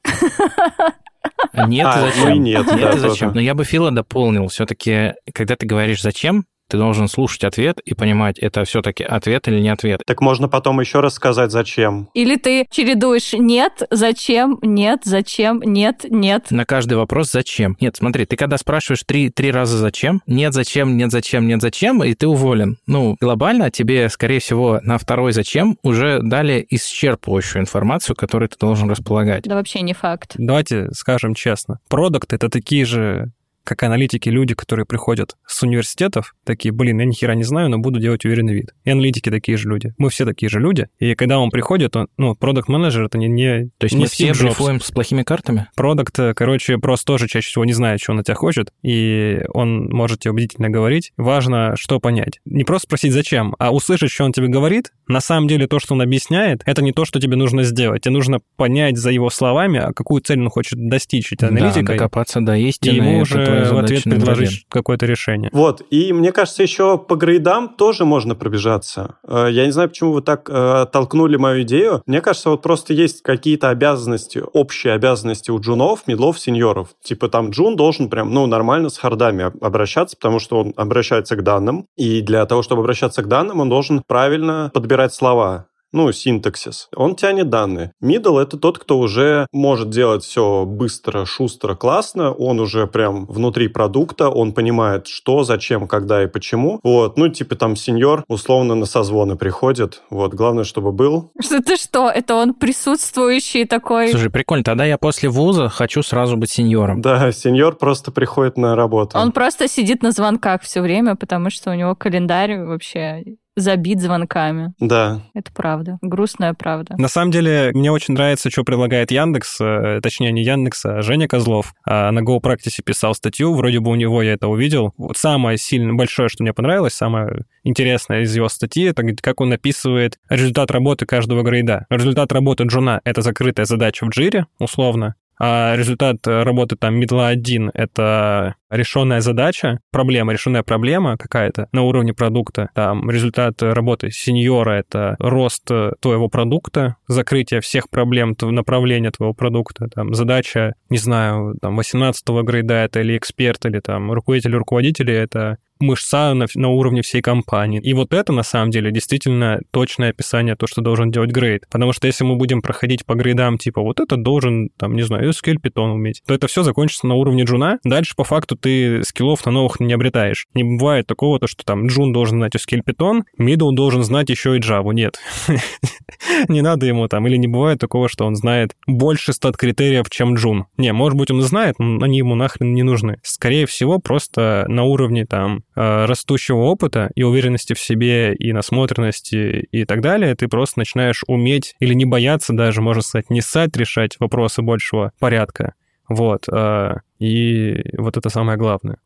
Нет, 1.53 1.87
а, 1.87 2.01
зачем? 2.01 2.23
Ну 2.23 2.35
и 2.35 2.37
нет, 2.37 2.67
нет 2.67 2.81
да, 2.81 2.91
и 2.91 2.99
зачем. 2.99 3.31
Но 3.33 3.41
я 3.41 3.55
бы 3.55 3.63
Фила 3.63 3.91
дополнил. 3.91 4.47
Все-таки, 4.47 5.13
когда 5.33 5.55
ты 5.55 5.65
говоришь 5.65 6.01
«зачем», 6.01 6.45
ты 6.69 6.77
должен 6.77 7.07
слушать 7.07 7.43
ответ 7.43 7.79
и 7.79 7.93
понимать, 7.93 8.39
это 8.39 8.63
все-таки 8.65 9.03
ответ 9.03 9.47
или 9.47 9.59
не 9.59 9.69
ответ. 9.69 10.01
Так 10.05 10.21
можно 10.21 10.47
потом 10.47 10.79
еще 10.79 10.99
раз 10.99 11.13
сказать, 11.13 11.51
зачем. 11.51 12.09
Или 12.13 12.35
ты 12.35 12.67
чередуешь 12.69 13.33
«нет», 13.33 13.83
«зачем», 13.91 14.59
«нет», 14.61 15.01
«зачем», 15.03 15.61
«нет», 15.61 16.05
«нет». 16.09 16.51
На 16.51 16.65
каждый 16.65 16.97
вопрос 16.97 17.31
«зачем?». 17.31 17.77
Нет, 17.79 17.95
смотри, 17.95 18.25
ты 18.25 18.35
когда 18.35 18.57
спрашиваешь 18.57 19.03
три, 19.03 19.29
три 19.29 19.51
раза 19.51 19.77
«зачем?», 19.77 20.21
«нет, 20.27 20.53
зачем?», 20.53 20.97
«нет, 20.97 21.11
зачем?», 21.11 21.47
«нет, 21.47 21.61
зачем?», 21.61 22.03
и 22.03 22.13
ты 22.13 22.27
уволен. 22.27 22.77
Ну, 22.87 23.15
глобально 23.19 23.71
тебе, 23.71 24.09
скорее 24.09 24.39
всего, 24.39 24.79
на 24.83 24.97
второй 24.97 25.31
«зачем» 25.33 25.77
уже 25.83 26.19
дали 26.21 26.65
исчерпывающую 26.71 27.59
информацию, 27.59 28.15
которой 28.15 28.49
ты 28.49 28.57
должен 28.59 28.89
располагать. 28.89 29.43
Да 29.43 29.55
вообще 29.55 29.81
не 29.81 29.93
факт. 29.93 30.33
Давайте 30.37 30.89
скажем 30.93 31.35
честно. 31.35 31.79
Продукт— 31.89 32.33
это 32.33 32.49
такие 32.49 32.85
же 32.85 33.31
как 33.65 33.83
аналитики, 33.83 34.29
люди, 34.29 34.53
которые 34.53 34.85
приходят 34.85 35.35
с 35.45 35.63
университетов, 35.63 36.35
такие, 36.45 36.71
блин, 36.71 36.99
я 36.99 37.05
ни 37.05 37.13
хера 37.13 37.35
не 37.35 37.43
знаю, 37.43 37.69
но 37.69 37.79
буду 37.79 37.99
делать 37.99 38.23
уверенный 38.23 38.53
вид. 38.53 38.73
И 38.83 38.91
аналитики 38.91 39.29
такие 39.29 39.57
же 39.57 39.67
люди. 39.67 39.93
Мы 39.97 40.09
все 40.09 40.23
такие 40.23 40.49
же 40.49 40.59
люди. 40.59 40.87
И 40.99 41.15
когда 41.15 41.39
он 41.39 41.49
приходит, 41.49 41.95
он, 41.95 42.07
ну, 42.17 42.35
продукт 42.35 42.69
менеджер 42.69 43.05
это 43.05 43.17
не, 43.17 43.27
не 43.27 43.69
То 43.77 43.85
есть 43.85 43.95
не 43.95 44.01
мы 44.01 44.07
все 44.07 44.33
брифуем 44.33 44.79
с 44.79 44.91
плохими 44.91 45.23
картами? 45.23 45.67
Продукт, 45.75 46.17
короче, 46.35 46.77
просто 46.77 47.05
тоже 47.07 47.27
чаще 47.27 47.49
всего 47.49 47.65
не 47.65 47.73
знает, 47.73 47.99
что 48.01 48.13
он 48.13 48.19
от 48.19 48.27
тебя 48.27 48.35
хочет, 48.35 48.71
и 48.83 49.41
он 49.53 49.89
может 49.89 50.19
тебе 50.19 50.31
убедительно 50.31 50.69
говорить. 50.69 51.11
Важно, 51.17 51.73
что 51.75 51.99
понять. 51.99 52.39
Не 52.45 52.63
просто 52.63 52.87
спросить, 52.87 53.13
зачем, 53.13 53.55
а 53.57 53.73
услышать, 53.73 54.11
что 54.11 54.25
он 54.25 54.31
тебе 54.31 54.47
говорит. 54.47 54.91
На 55.07 55.21
самом 55.21 55.47
деле, 55.47 55.67
то, 55.67 55.79
что 55.79 55.95
он 55.95 56.01
объясняет, 56.01 56.61
это 56.65 56.83
не 56.83 56.91
то, 56.91 57.05
что 57.05 57.19
тебе 57.19 57.35
нужно 57.35 57.63
сделать. 57.63 58.03
Тебе 58.03 58.13
нужно 58.13 58.39
понять 58.57 58.97
за 58.97 59.09
его 59.09 59.29
словами, 59.29 59.79
а 59.79 59.93
какую 59.93 60.21
цель 60.21 60.39
он 60.39 60.49
хочет 60.49 60.87
достичь 60.87 61.33
этой 61.33 61.49
аналитикой. 61.49 61.83
Да, 61.83 61.93
докопаться 61.93 62.41
до 62.41 62.55
истины. 62.55 62.91
и 62.91 62.95
ему 62.95 63.21
это 63.23 63.54
уже 63.61 63.69
твоя 63.69 63.81
в 63.81 63.85
ответ 63.85 64.03
предложить 64.03 64.65
какое-то 64.69 65.05
решение. 65.05 65.49
Вот, 65.53 65.81
и 65.89 66.13
мне 66.13 66.31
кажется, 66.31 66.63
еще 66.63 66.97
по 66.97 67.15
грейдам 67.15 67.69
тоже 67.69 68.05
можно 68.05 68.35
пробежаться. 68.35 69.15
Э, 69.27 69.47
Я 69.51 69.65
не 69.65 69.71
знаю, 69.71 69.89
почему 69.89 70.11
вы 70.13 70.21
так 70.21 70.49
э, 70.49 70.85
толкнули 70.91 71.37
мою 71.37 71.61
идею. 71.63 72.01
Мне 72.05 72.21
кажется, 72.21 72.49
вот 72.49 72.61
просто 72.61 72.93
есть 72.93 73.21
какие-то 73.21 73.69
обязанности, 73.69 74.41
общие 74.53 74.93
обязанности 74.93 75.51
у 75.51 75.59
джунов, 75.59 76.07
медлов, 76.07 76.39
сеньоров. 76.39 76.89
Типа 77.03 77.27
там 77.29 77.49
джун 77.49 77.75
должен 77.75 78.09
прям, 78.09 78.33
ну, 78.33 78.45
нормально 78.45 78.89
с 78.89 78.97
хардами 78.97 79.45
об- 79.45 79.63
обращаться, 79.63 80.15
потому 80.17 80.39
что 80.39 80.59
он 80.59 80.73
обращается 80.75 81.35
к 81.35 81.43
данным. 81.43 81.87
И 81.95 82.21
для 82.21 82.45
того, 82.45 82.61
чтобы 82.61 82.81
обращаться 82.81 83.21
к 83.23 83.27
данным, 83.27 83.59
он 83.59 83.69
должен 83.69 84.03
правильно 84.07 84.71
подбирать 84.73 85.13
слова 85.13 85.65
ну, 85.95 86.11
синтаксис. 86.11 86.89
Он 86.95 87.15
тянет 87.15 87.49
данные. 87.49 87.93
Middle— 88.03 88.41
это 88.41 88.57
тот, 88.57 88.77
кто 88.77 88.99
уже 88.99 89.47
может 89.51 89.89
делать 89.89 90.23
все 90.23 90.65
быстро, 90.65 91.25
шустро, 91.25 91.73
классно. 91.75 92.31
Он 92.33 92.59
уже 92.59 92.85
прям 92.85 93.25
внутри 93.25 93.69
продукта, 93.69 94.29
он 94.29 94.53
понимает, 94.53 95.07
что, 95.07 95.43
зачем, 95.43 95.87
когда 95.87 96.23
и 96.23 96.27
почему. 96.27 96.79
Вот, 96.83 97.17
ну, 97.17 97.29
типа 97.29 97.55
там 97.55 97.75
сеньор 97.75 98.25
условно 98.27 98.75
на 98.75 98.85
созвоны 98.85 99.37
приходит. 99.37 100.01
Вот, 100.09 100.33
главное, 100.33 100.65
чтобы 100.65 100.91
был. 100.91 101.31
Что 101.41 101.61
ты 101.61 101.77
что? 101.77 102.09
Это 102.09 102.35
он 102.35 102.53
присутствующий 102.53 103.65
такой. 103.65 104.09
Слушай, 104.09 104.29
прикольно. 104.29 104.65
Тогда 104.65 104.83
я 104.83 104.97
после 104.97 105.29
вуза 105.29 105.69
хочу 105.69 106.03
сразу 106.03 106.35
быть 106.35 106.49
сеньором. 106.49 107.01
Да, 107.01 107.31
сеньор 107.31 107.77
просто 107.77 108.11
приходит 108.11 108.57
на 108.57 108.75
работу. 108.75 109.17
Он 109.17 109.31
просто 109.31 109.69
сидит 109.69 110.03
на 110.03 110.11
звонках 110.11 110.61
все 110.63 110.81
время, 110.81 111.15
потому 111.15 111.49
что 111.49 111.71
у 111.71 111.73
него 111.73 111.95
календарь 111.95 112.59
вообще 112.59 113.23
забит 113.55 114.01
звонками. 114.01 114.73
Да. 114.79 115.21
Это 115.33 115.51
правда. 115.53 115.97
Грустная 116.01 116.53
правда. 116.53 116.95
На 116.97 117.07
самом 117.07 117.31
деле, 117.31 117.71
мне 117.73 117.91
очень 117.91 118.13
нравится, 118.13 118.49
что 118.49 118.63
предлагает 118.63 119.11
Яндекс, 119.11 119.57
э, 119.61 119.99
точнее, 120.01 120.31
не 120.31 120.43
Яндекс, 120.43 120.85
а 120.85 121.01
Женя 121.01 121.27
Козлов. 121.27 121.73
А 121.85 122.11
на 122.11 122.19
GoPractice 122.19 122.81
писал 122.83 123.15
статью, 123.15 123.53
вроде 123.53 123.79
бы 123.79 123.91
у 123.91 123.95
него 123.95 124.21
я 124.21 124.33
это 124.33 124.47
увидел. 124.47 124.93
Вот 124.97 125.17
самое 125.17 125.57
сильно 125.57 125.93
большое, 125.93 126.29
что 126.29 126.43
мне 126.43 126.53
понравилось, 126.53 126.93
самое 126.93 127.45
интересное 127.63 128.21
из 128.21 128.35
его 128.35 128.49
статьи, 128.49 128.85
это 128.85 129.03
как 129.21 129.41
он 129.41 129.53
описывает 129.53 130.19
результат 130.29 130.71
работы 130.71 131.05
каждого 131.05 131.43
грейда. 131.43 131.85
Результат 131.89 132.31
работы 132.31 132.63
джуна— 132.63 133.01
это 133.03 133.21
закрытая 133.21 133.65
задача 133.65 134.05
в 134.05 134.09
джире, 134.09 134.45
условно, 134.59 135.15
а 135.39 135.75
результат 135.75 136.25
работы 136.25 136.75
там 136.75 136.95
медла 136.95 137.27
1— 137.27 137.71
это 137.73 138.55
решенная 138.69 139.21
задача, 139.21 139.79
проблема, 139.91 140.33
решенная 140.33 140.63
проблема 140.63 141.17
какая-то 141.17 141.67
на 141.71 141.83
уровне 141.83 142.13
продукта. 142.13 142.69
Там 142.73 143.09
результат 143.09 143.61
работы 143.61 144.11
сеньора— 144.11 144.71
это 144.71 145.15
рост 145.19 145.69
твоего 145.99 146.27
продукта, 146.29 146.97
закрытие 147.07 147.61
всех 147.61 147.89
проблем 147.89 148.35
направления 148.41 149.11
твоего 149.11 149.33
продукта. 149.33 149.87
Там 149.93 150.13
задача, 150.13 150.75
не 150.89 150.97
знаю, 150.97 151.55
там 151.61 151.79
18-го 151.79 152.43
грейда 152.43 152.85
это 152.85 153.01
или 153.01 153.17
эксперт, 153.17 153.65
или 153.65 153.79
там 153.79 154.11
руководитель 154.11 154.55
руководителя— 154.55 155.13
это 155.23 155.57
мышца 155.79 156.33
на, 156.33 156.45
на 156.55 156.69
уровне 156.69 157.01
всей 157.01 157.21
компании. 157.21 157.79
И 157.81 157.93
вот 157.93 158.13
это, 158.13 158.31
на 158.33 158.43
самом 158.43 158.71
деле, 158.71 158.91
действительно 158.91 159.59
точное 159.71 160.09
описание 160.09 160.55
то, 160.55 160.67
что 160.67 160.81
должен 160.81 161.11
делать 161.11 161.31
грейд. 161.31 161.63
Потому 161.69 161.93
что 161.93 162.07
если 162.07 162.23
мы 162.23 162.35
будем 162.35 162.61
проходить 162.61 163.05
по 163.05 163.15
грейдам, 163.15 163.57
типа, 163.57 163.81
вот 163.81 163.99
это 163.99 164.17
должен, 164.17 164.69
там, 164.77 164.95
не 164.95 165.03
знаю, 165.03 165.29
SQL 165.29 165.55
Python 165.61 165.91
уметь, 165.91 166.21
то 166.25 166.33
это 166.33 166.47
все 166.47 166.63
закончится 166.63 167.07
на 167.07 167.15
уровне 167.15 167.43
джуна. 167.43 167.79
Дальше, 167.83 168.13
по 168.15 168.23
факту, 168.23 168.55
ты 168.55 169.03
скиллов 169.03 169.45
на 169.45 169.51
новых 169.51 169.79
не 169.79 169.93
обретаешь. 169.93 170.47
Не 170.53 170.63
бывает 170.63 171.07
такого, 171.07 171.39
то, 171.39 171.47
что 171.47 171.63
там 171.65 171.87
джун 171.87 172.13
должен 172.13 172.37
знать 172.37 172.55
SQL 172.55 172.81
Python, 172.85 173.21
middle 173.39 173.73
должен 173.73 174.03
знать 174.03 174.29
еще 174.29 174.55
и 174.55 174.59
Java. 174.59 174.93
Нет. 174.93 175.19
не 176.47 176.61
надо 176.61 176.85
ему 176.85 177.07
там. 177.07 177.27
Или 177.27 177.37
не 177.37 177.47
бывает 177.47 177.79
такого, 177.79 178.09
что 178.09 178.25
он 178.25 178.35
знает 178.35 178.75
больше 178.87 179.33
стат 179.33 179.57
критериев, 179.57 180.09
чем 180.09 180.35
джун. 180.35 180.65
Не, 180.77 180.93
может 180.93 181.17
быть, 181.17 181.31
он 181.31 181.41
знает, 181.41 181.75
но 181.79 182.03
они 182.03 182.17
ему 182.17 182.35
нахрен 182.35 182.73
не 182.73 182.83
нужны. 182.83 183.17
Скорее 183.23 183.65
всего, 183.65 183.99
просто 183.99 184.65
на 184.67 184.83
уровне 184.83 185.25
там 185.25 185.63
растущего 185.75 186.57
опыта 186.57 187.11
и 187.15 187.23
уверенности 187.23 187.73
в 187.73 187.79
себе, 187.79 188.33
и 188.33 188.53
насмотренности 188.53 189.67
и 189.71 189.85
так 189.85 190.01
далее, 190.01 190.35
ты 190.35 190.47
просто 190.47 190.79
начинаешь 190.79 191.23
уметь 191.27 191.75
или 191.79 191.93
не 191.93 192.05
бояться 192.05 192.53
даже, 192.53 192.81
можно 192.81 193.01
сказать, 193.01 193.29
не 193.29 193.41
ссать 193.41 193.75
решать 193.75 194.19
вопросы 194.19 194.61
большего 194.61 195.11
порядка. 195.19 195.73
Вот. 196.07 196.47
Э, 196.51 196.97
и 197.19 197.83
вот 197.97 198.17
это 198.17 198.29
самое 198.29 198.57
главное. 198.57 198.97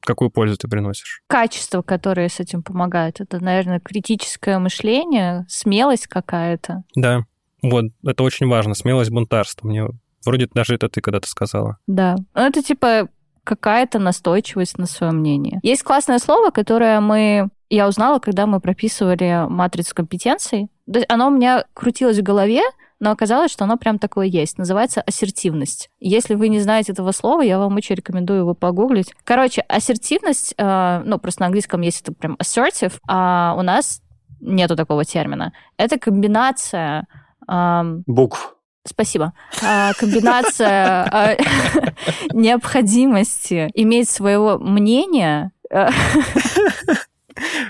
Какую 0.00 0.30
пользу 0.30 0.56
ты 0.56 0.68
приносишь? 0.68 1.22
Качество, 1.26 1.82
которое 1.82 2.28
с 2.28 2.40
этим 2.40 2.62
помогает. 2.62 3.20
Это, 3.20 3.42
наверное, 3.42 3.80
критическое 3.80 4.58
мышление, 4.58 5.44
смелость 5.48 6.06
какая-то. 6.06 6.84
Да. 6.94 7.24
Вот, 7.62 7.86
это 8.04 8.22
очень 8.22 8.46
важно. 8.46 8.74
Смелость 8.74 9.10
бунтарства. 9.10 9.66
Мне 9.66 9.86
вроде 10.24 10.48
даже 10.52 10.74
это 10.74 10.88
ты 10.88 11.00
когда-то 11.00 11.28
сказала. 11.28 11.78
Да. 11.86 12.16
Ну, 12.34 12.42
это 12.42 12.62
типа 12.62 13.08
какая-то 13.48 13.98
настойчивость 13.98 14.76
на 14.76 14.86
свое 14.86 15.12
мнение. 15.12 15.58
Есть 15.62 15.82
классное 15.82 16.18
слово, 16.18 16.50
которое 16.50 17.00
мы 17.00 17.48
я 17.70 17.88
узнала, 17.88 18.18
когда 18.18 18.46
мы 18.46 18.60
прописывали 18.60 19.46
матрицу 19.48 19.94
компетенций. 19.94 20.68
Оно 21.08 21.28
у 21.28 21.30
меня 21.30 21.64
крутилось 21.74 22.18
в 22.18 22.22
голове, 22.22 22.62
но 23.00 23.10
оказалось, 23.10 23.50
что 23.50 23.64
оно 23.64 23.76
прям 23.76 23.98
такое 23.98 24.26
есть. 24.26 24.58
Называется 24.58 25.02
ассертивность. 25.02 25.90
Если 26.00 26.34
вы 26.34 26.48
не 26.48 26.60
знаете 26.60 26.92
этого 26.92 27.12
слова, 27.12 27.42
я 27.42 27.58
вам 27.58 27.76
очень 27.76 27.94
рекомендую 27.94 28.40
его 28.40 28.54
погуглить. 28.54 29.14
Короче, 29.24 29.62
ассертивность, 29.62 30.54
э, 30.56 31.02
ну, 31.04 31.18
просто 31.18 31.42
на 31.42 31.46
английском 31.46 31.82
есть 31.82 32.02
это 32.02 32.12
прям 32.12 32.36
assertive, 32.36 32.98
а 33.06 33.54
у 33.58 33.62
нас 33.62 34.00
нету 34.40 34.76
такого 34.76 35.04
термина. 35.04 35.52
Это 35.76 35.98
комбинация... 35.98 37.06
Э, 37.50 37.82
Букв. 38.06 38.57
Спасибо. 38.88 39.32
А, 39.62 39.92
комбинация 39.94 41.04
а, 41.10 41.36
необходимости 42.32 43.70
иметь 43.74 44.08
своего 44.08 44.58
мнения. 44.58 45.52
А, 45.70 45.90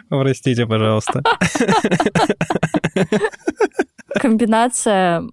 Простите, 0.08 0.66
пожалуйста. 0.66 1.22
Комбинация 4.14 5.24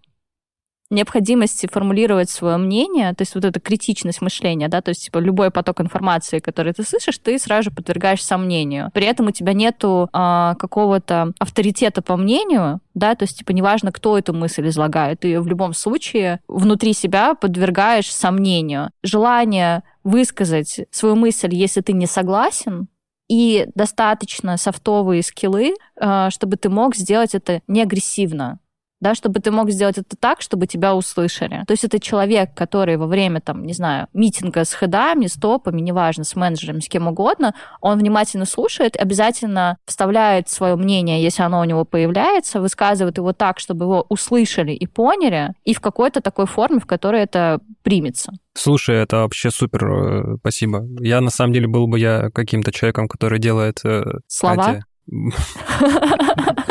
необходимости 0.90 1.68
формулировать 1.72 2.30
свое 2.30 2.58
мнение, 2.58 3.14
то 3.14 3.24
есть 3.24 3.36
вот 3.36 3.46
эта 3.46 3.60
критичность 3.60 4.22
мышления, 4.22 4.68
да, 4.68 4.82
то 4.82 4.90
есть 4.90 5.06
типа 5.06 5.18
любой 5.18 5.52
поток 5.52 5.82
информации, 5.82 6.40
который 6.40 6.74
ты 6.74 6.84
слышишь, 6.84 7.18
ты 7.18 7.40
сразу 7.40 7.70
же 7.70 7.72
подвергаешь 7.72 8.24
сомнению. 8.24 8.92
При 8.94 9.06
этом 9.06 9.28
у 9.28 9.32
тебя 9.32 9.54
нету 9.54 10.10
а, 10.14 10.56
какого-то 10.56 11.34
авторитета 11.40 12.02
по 12.02 12.18
мнению, 12.18 12.82
да, 12.94 13.16
то 13.16 13.24
есть 13.24 13.40
типа 13.40 13.52
неважно, 13.52 13.92
кто 13.92 14.18
эту 14.18 14.34
мысль 14.34 14.68
излагает, 14.68 15.22
ты 15.22 15.30
ее 15.30 15.42
в 15.42 15.48
любом 15.48 15.74
случае 15.74 16.40
внутри 16.48 16.94
себя 16.94 17.34
подвергаешь 17.34 18.12
сомнению. 18.12 18.92
Желание 19.04 19.84
высказать 20.04 20.82
свою 20.92 21.16
мысль, 21.16 21.54
если 21.54 21.82
ты 21.82 21.94
не 21.94 22.06
согласен, 22.06 22.88
и 23.28 23.68
достаточно 23.74 24.56
софтовые 24.58 25.24
скиллы, 25.24 25.74
а, 26.00 26.30
чтобы 26.30 26.58
ты 26.58 26.70
мог 26.70 26.96
сделать 26.96 27.34
это 27.34 27.62
не 27.68 27.82
агрессивно, 27.82 28.60
да, 29.02 29.14
чтобы 29.14 29.40
ты 29.40 29.52
мог 29.52 29.70
сделать 29.70 29.98
это 29.98 30.16
так, 30.18 30.42
чтобы 30.42 30.68
тебя 30.68 30.96
услышали. 30.96 31.64
То 31.68 31.72
есть 31.74 31.84
это 31.84 32.00
человек, 32.00 32.54
который 32.54 32.98
во 32.98 33.08
время, 33.08 33.42
там, 33.42 33.66
не 33.66 33.74
знаю, 33.74 34.08
митинга 34.14 34.64
с 34.64 34.74
хедами, 34.74 35.28
с 35.28 35.34
топами, 35.34 35.82
неважно, 35.82 36.24
с 36.24 36.36
менеджерами, 36.36 36.80
с 36.80 36.88
кем 36.88 37.08
угодно, 37.08 37.54
он 37.82 38.00
внимательно 38.00 38.46
слушает, 38.46 38.96
обязательно 38.96 39.78
вставляет 39.86 40.50
свое 40.50 40.76
мнение, 40.76 41.22
если 41.22 41.44
оно 41.44 41.60
у 41.60 41.66
него 41.66 41.86
появляется, 41.86 42.62
высказывает 42.62 43.18
его 43.18 43.34
так, 43.34 43.60
чтобы 43.60 43.86
его 43.86 44.06
услышали 44.10 44.72
и 44.72 44.88
поняли, 44.88 45.54
и 45.66 45.74
в 45.74 45.82
какой-то 45.82 46.22
такой 46.22 46.46
форме, 46.46 46.80
в 46.80 46.86
которой 46.86 47.22
это 47.22 47.60
примется. 47.84 48.34
Слушай, 48.54 49.04
это 49.04 49.18
вообще 49.18 49.52
супер, 49.52 49.86
э, 49.86 50.38
спасибо. 50.40 50.86
Я 51.00 51.20
на 51.20 51.30
самом 51.30 51.54
деле 51.54 51.68
был 51.68 51.88
бы 51.88 52.00
я 52.00 52.30
каким-то 52.34 52.72
человеком, 52.72 53.08
который 53.10 53.40
делает... 53.40 53.82
Э, 53.84 54.04
Слова? 54.28 54.80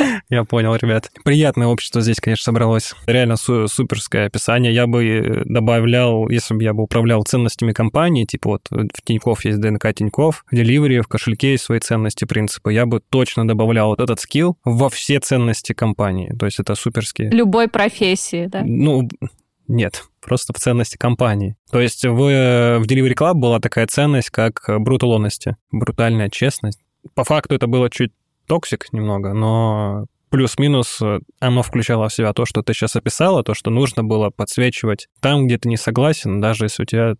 Я 0.28 0.44
понял, 0.44 0.74
ребят. 0.74 1.10
Приятное 1.24 1.66
общество 1.68 2.00
здесь, 2.00 2.16
конечно, 2.20 2.44
собралось. 2.44 2.94
Реально 3.06 3.36
су- 3.36 3.68
суперское 3.68 4.26
описание. 4.26 4.72
Я 4.72 4.86
бы 4.86 5.04
э, 5.04 5.42
добавлял, 5.44 6.28
если 6.28 6.54
бы 6.54 6.62
я 6.62 6.72
бы 6.72 6.82
управлял 6.82 7.22
ценностями 7.24 7.72
компании, 7.72 8.24
типа 8.24 8.50
вот 8.50 8.68
в 8.70 9.02
Тинькофф 9.04 9.44
есть 9.44 9.60
ДНК 9.60 9.92
Тинькофф, 9.94 10.44
в 10.50 10.54
Delivery, 10.54 11.02
в 11.02 11.08
кошельке 11.08 11.52
есть 11.52 11.64
свои 11.64 11.80
ценности, 11.80 12.24
принципы, 12.24 12.72
я 12.72 12.86
бы 12.86 13.00
точно 13.00 13.46
добавлял 13.46 13.88
вот 13.88 14.00
этот 14.00 14.20
скилл 14.20 14.56
во 14.64 14.88
все 14.88 15.20
ценности 15.20 15.72
компании. 15.72 16.34
То 16.38 16.46
есть 16.46 16.60
это 16.60 16.74
суперские. 16.74 17.30
Любой 17.30 17.68
профессии, 17.68 18.46
да? 18.46 18.62
Ну, 18.64 19.08
нет, 19.68 20.04
просто 20.20 20.52
в 20.52 20.56
ценности 20.56 20.96
компании. 20.96 21.56
То 21.70 21.80
есть 21.80 22.04
в, 22.04 22.14
в 22.14 22.82
Delivery 22.86 23.14
Club 23.14 23.34
была 23.34 23.60
такая 23.60 23.86
ценность, 23.86 24.30
как 24.30 24.62
brutal 24.68 25.06
honesty, 25.06 25.56
брутальная 25.72 26.28
честность. 26.30 26.80
По 27.14 27.24
факту 27.24 27.54
это 27.54 27.66
было 27.66 27.90
чуть 27.90 28.12
toxic 28.46 28.92
немного, 28.92 29.32
но 29.32 30.06
плюс-минус 30.30 31.00
э, 31.02 31.20
оно 31.40 31.62
включало 31.62 32.08
в 32.08 32.12
себя 32.12 32.32
то, 32.32 32.44
что 32.44 32.62
ты 32.62 32.72
сейчас 32.74 32.96
описала, 32.96 33.42
то, 33.42 33.54
что 33.54 33.70
нужно 33.70 34.04
было 34.04 34.30
подсвечивать 34.30 35.08
там, 35.20 35.46
где 35.46 35.58
ты 35.58 35.68
не 35.68 35.76
согласен, 35.76 36.40
даже 36.40 36.64
если 36.64 36.82
у 36.82 36.86
тебя 36.86 37.14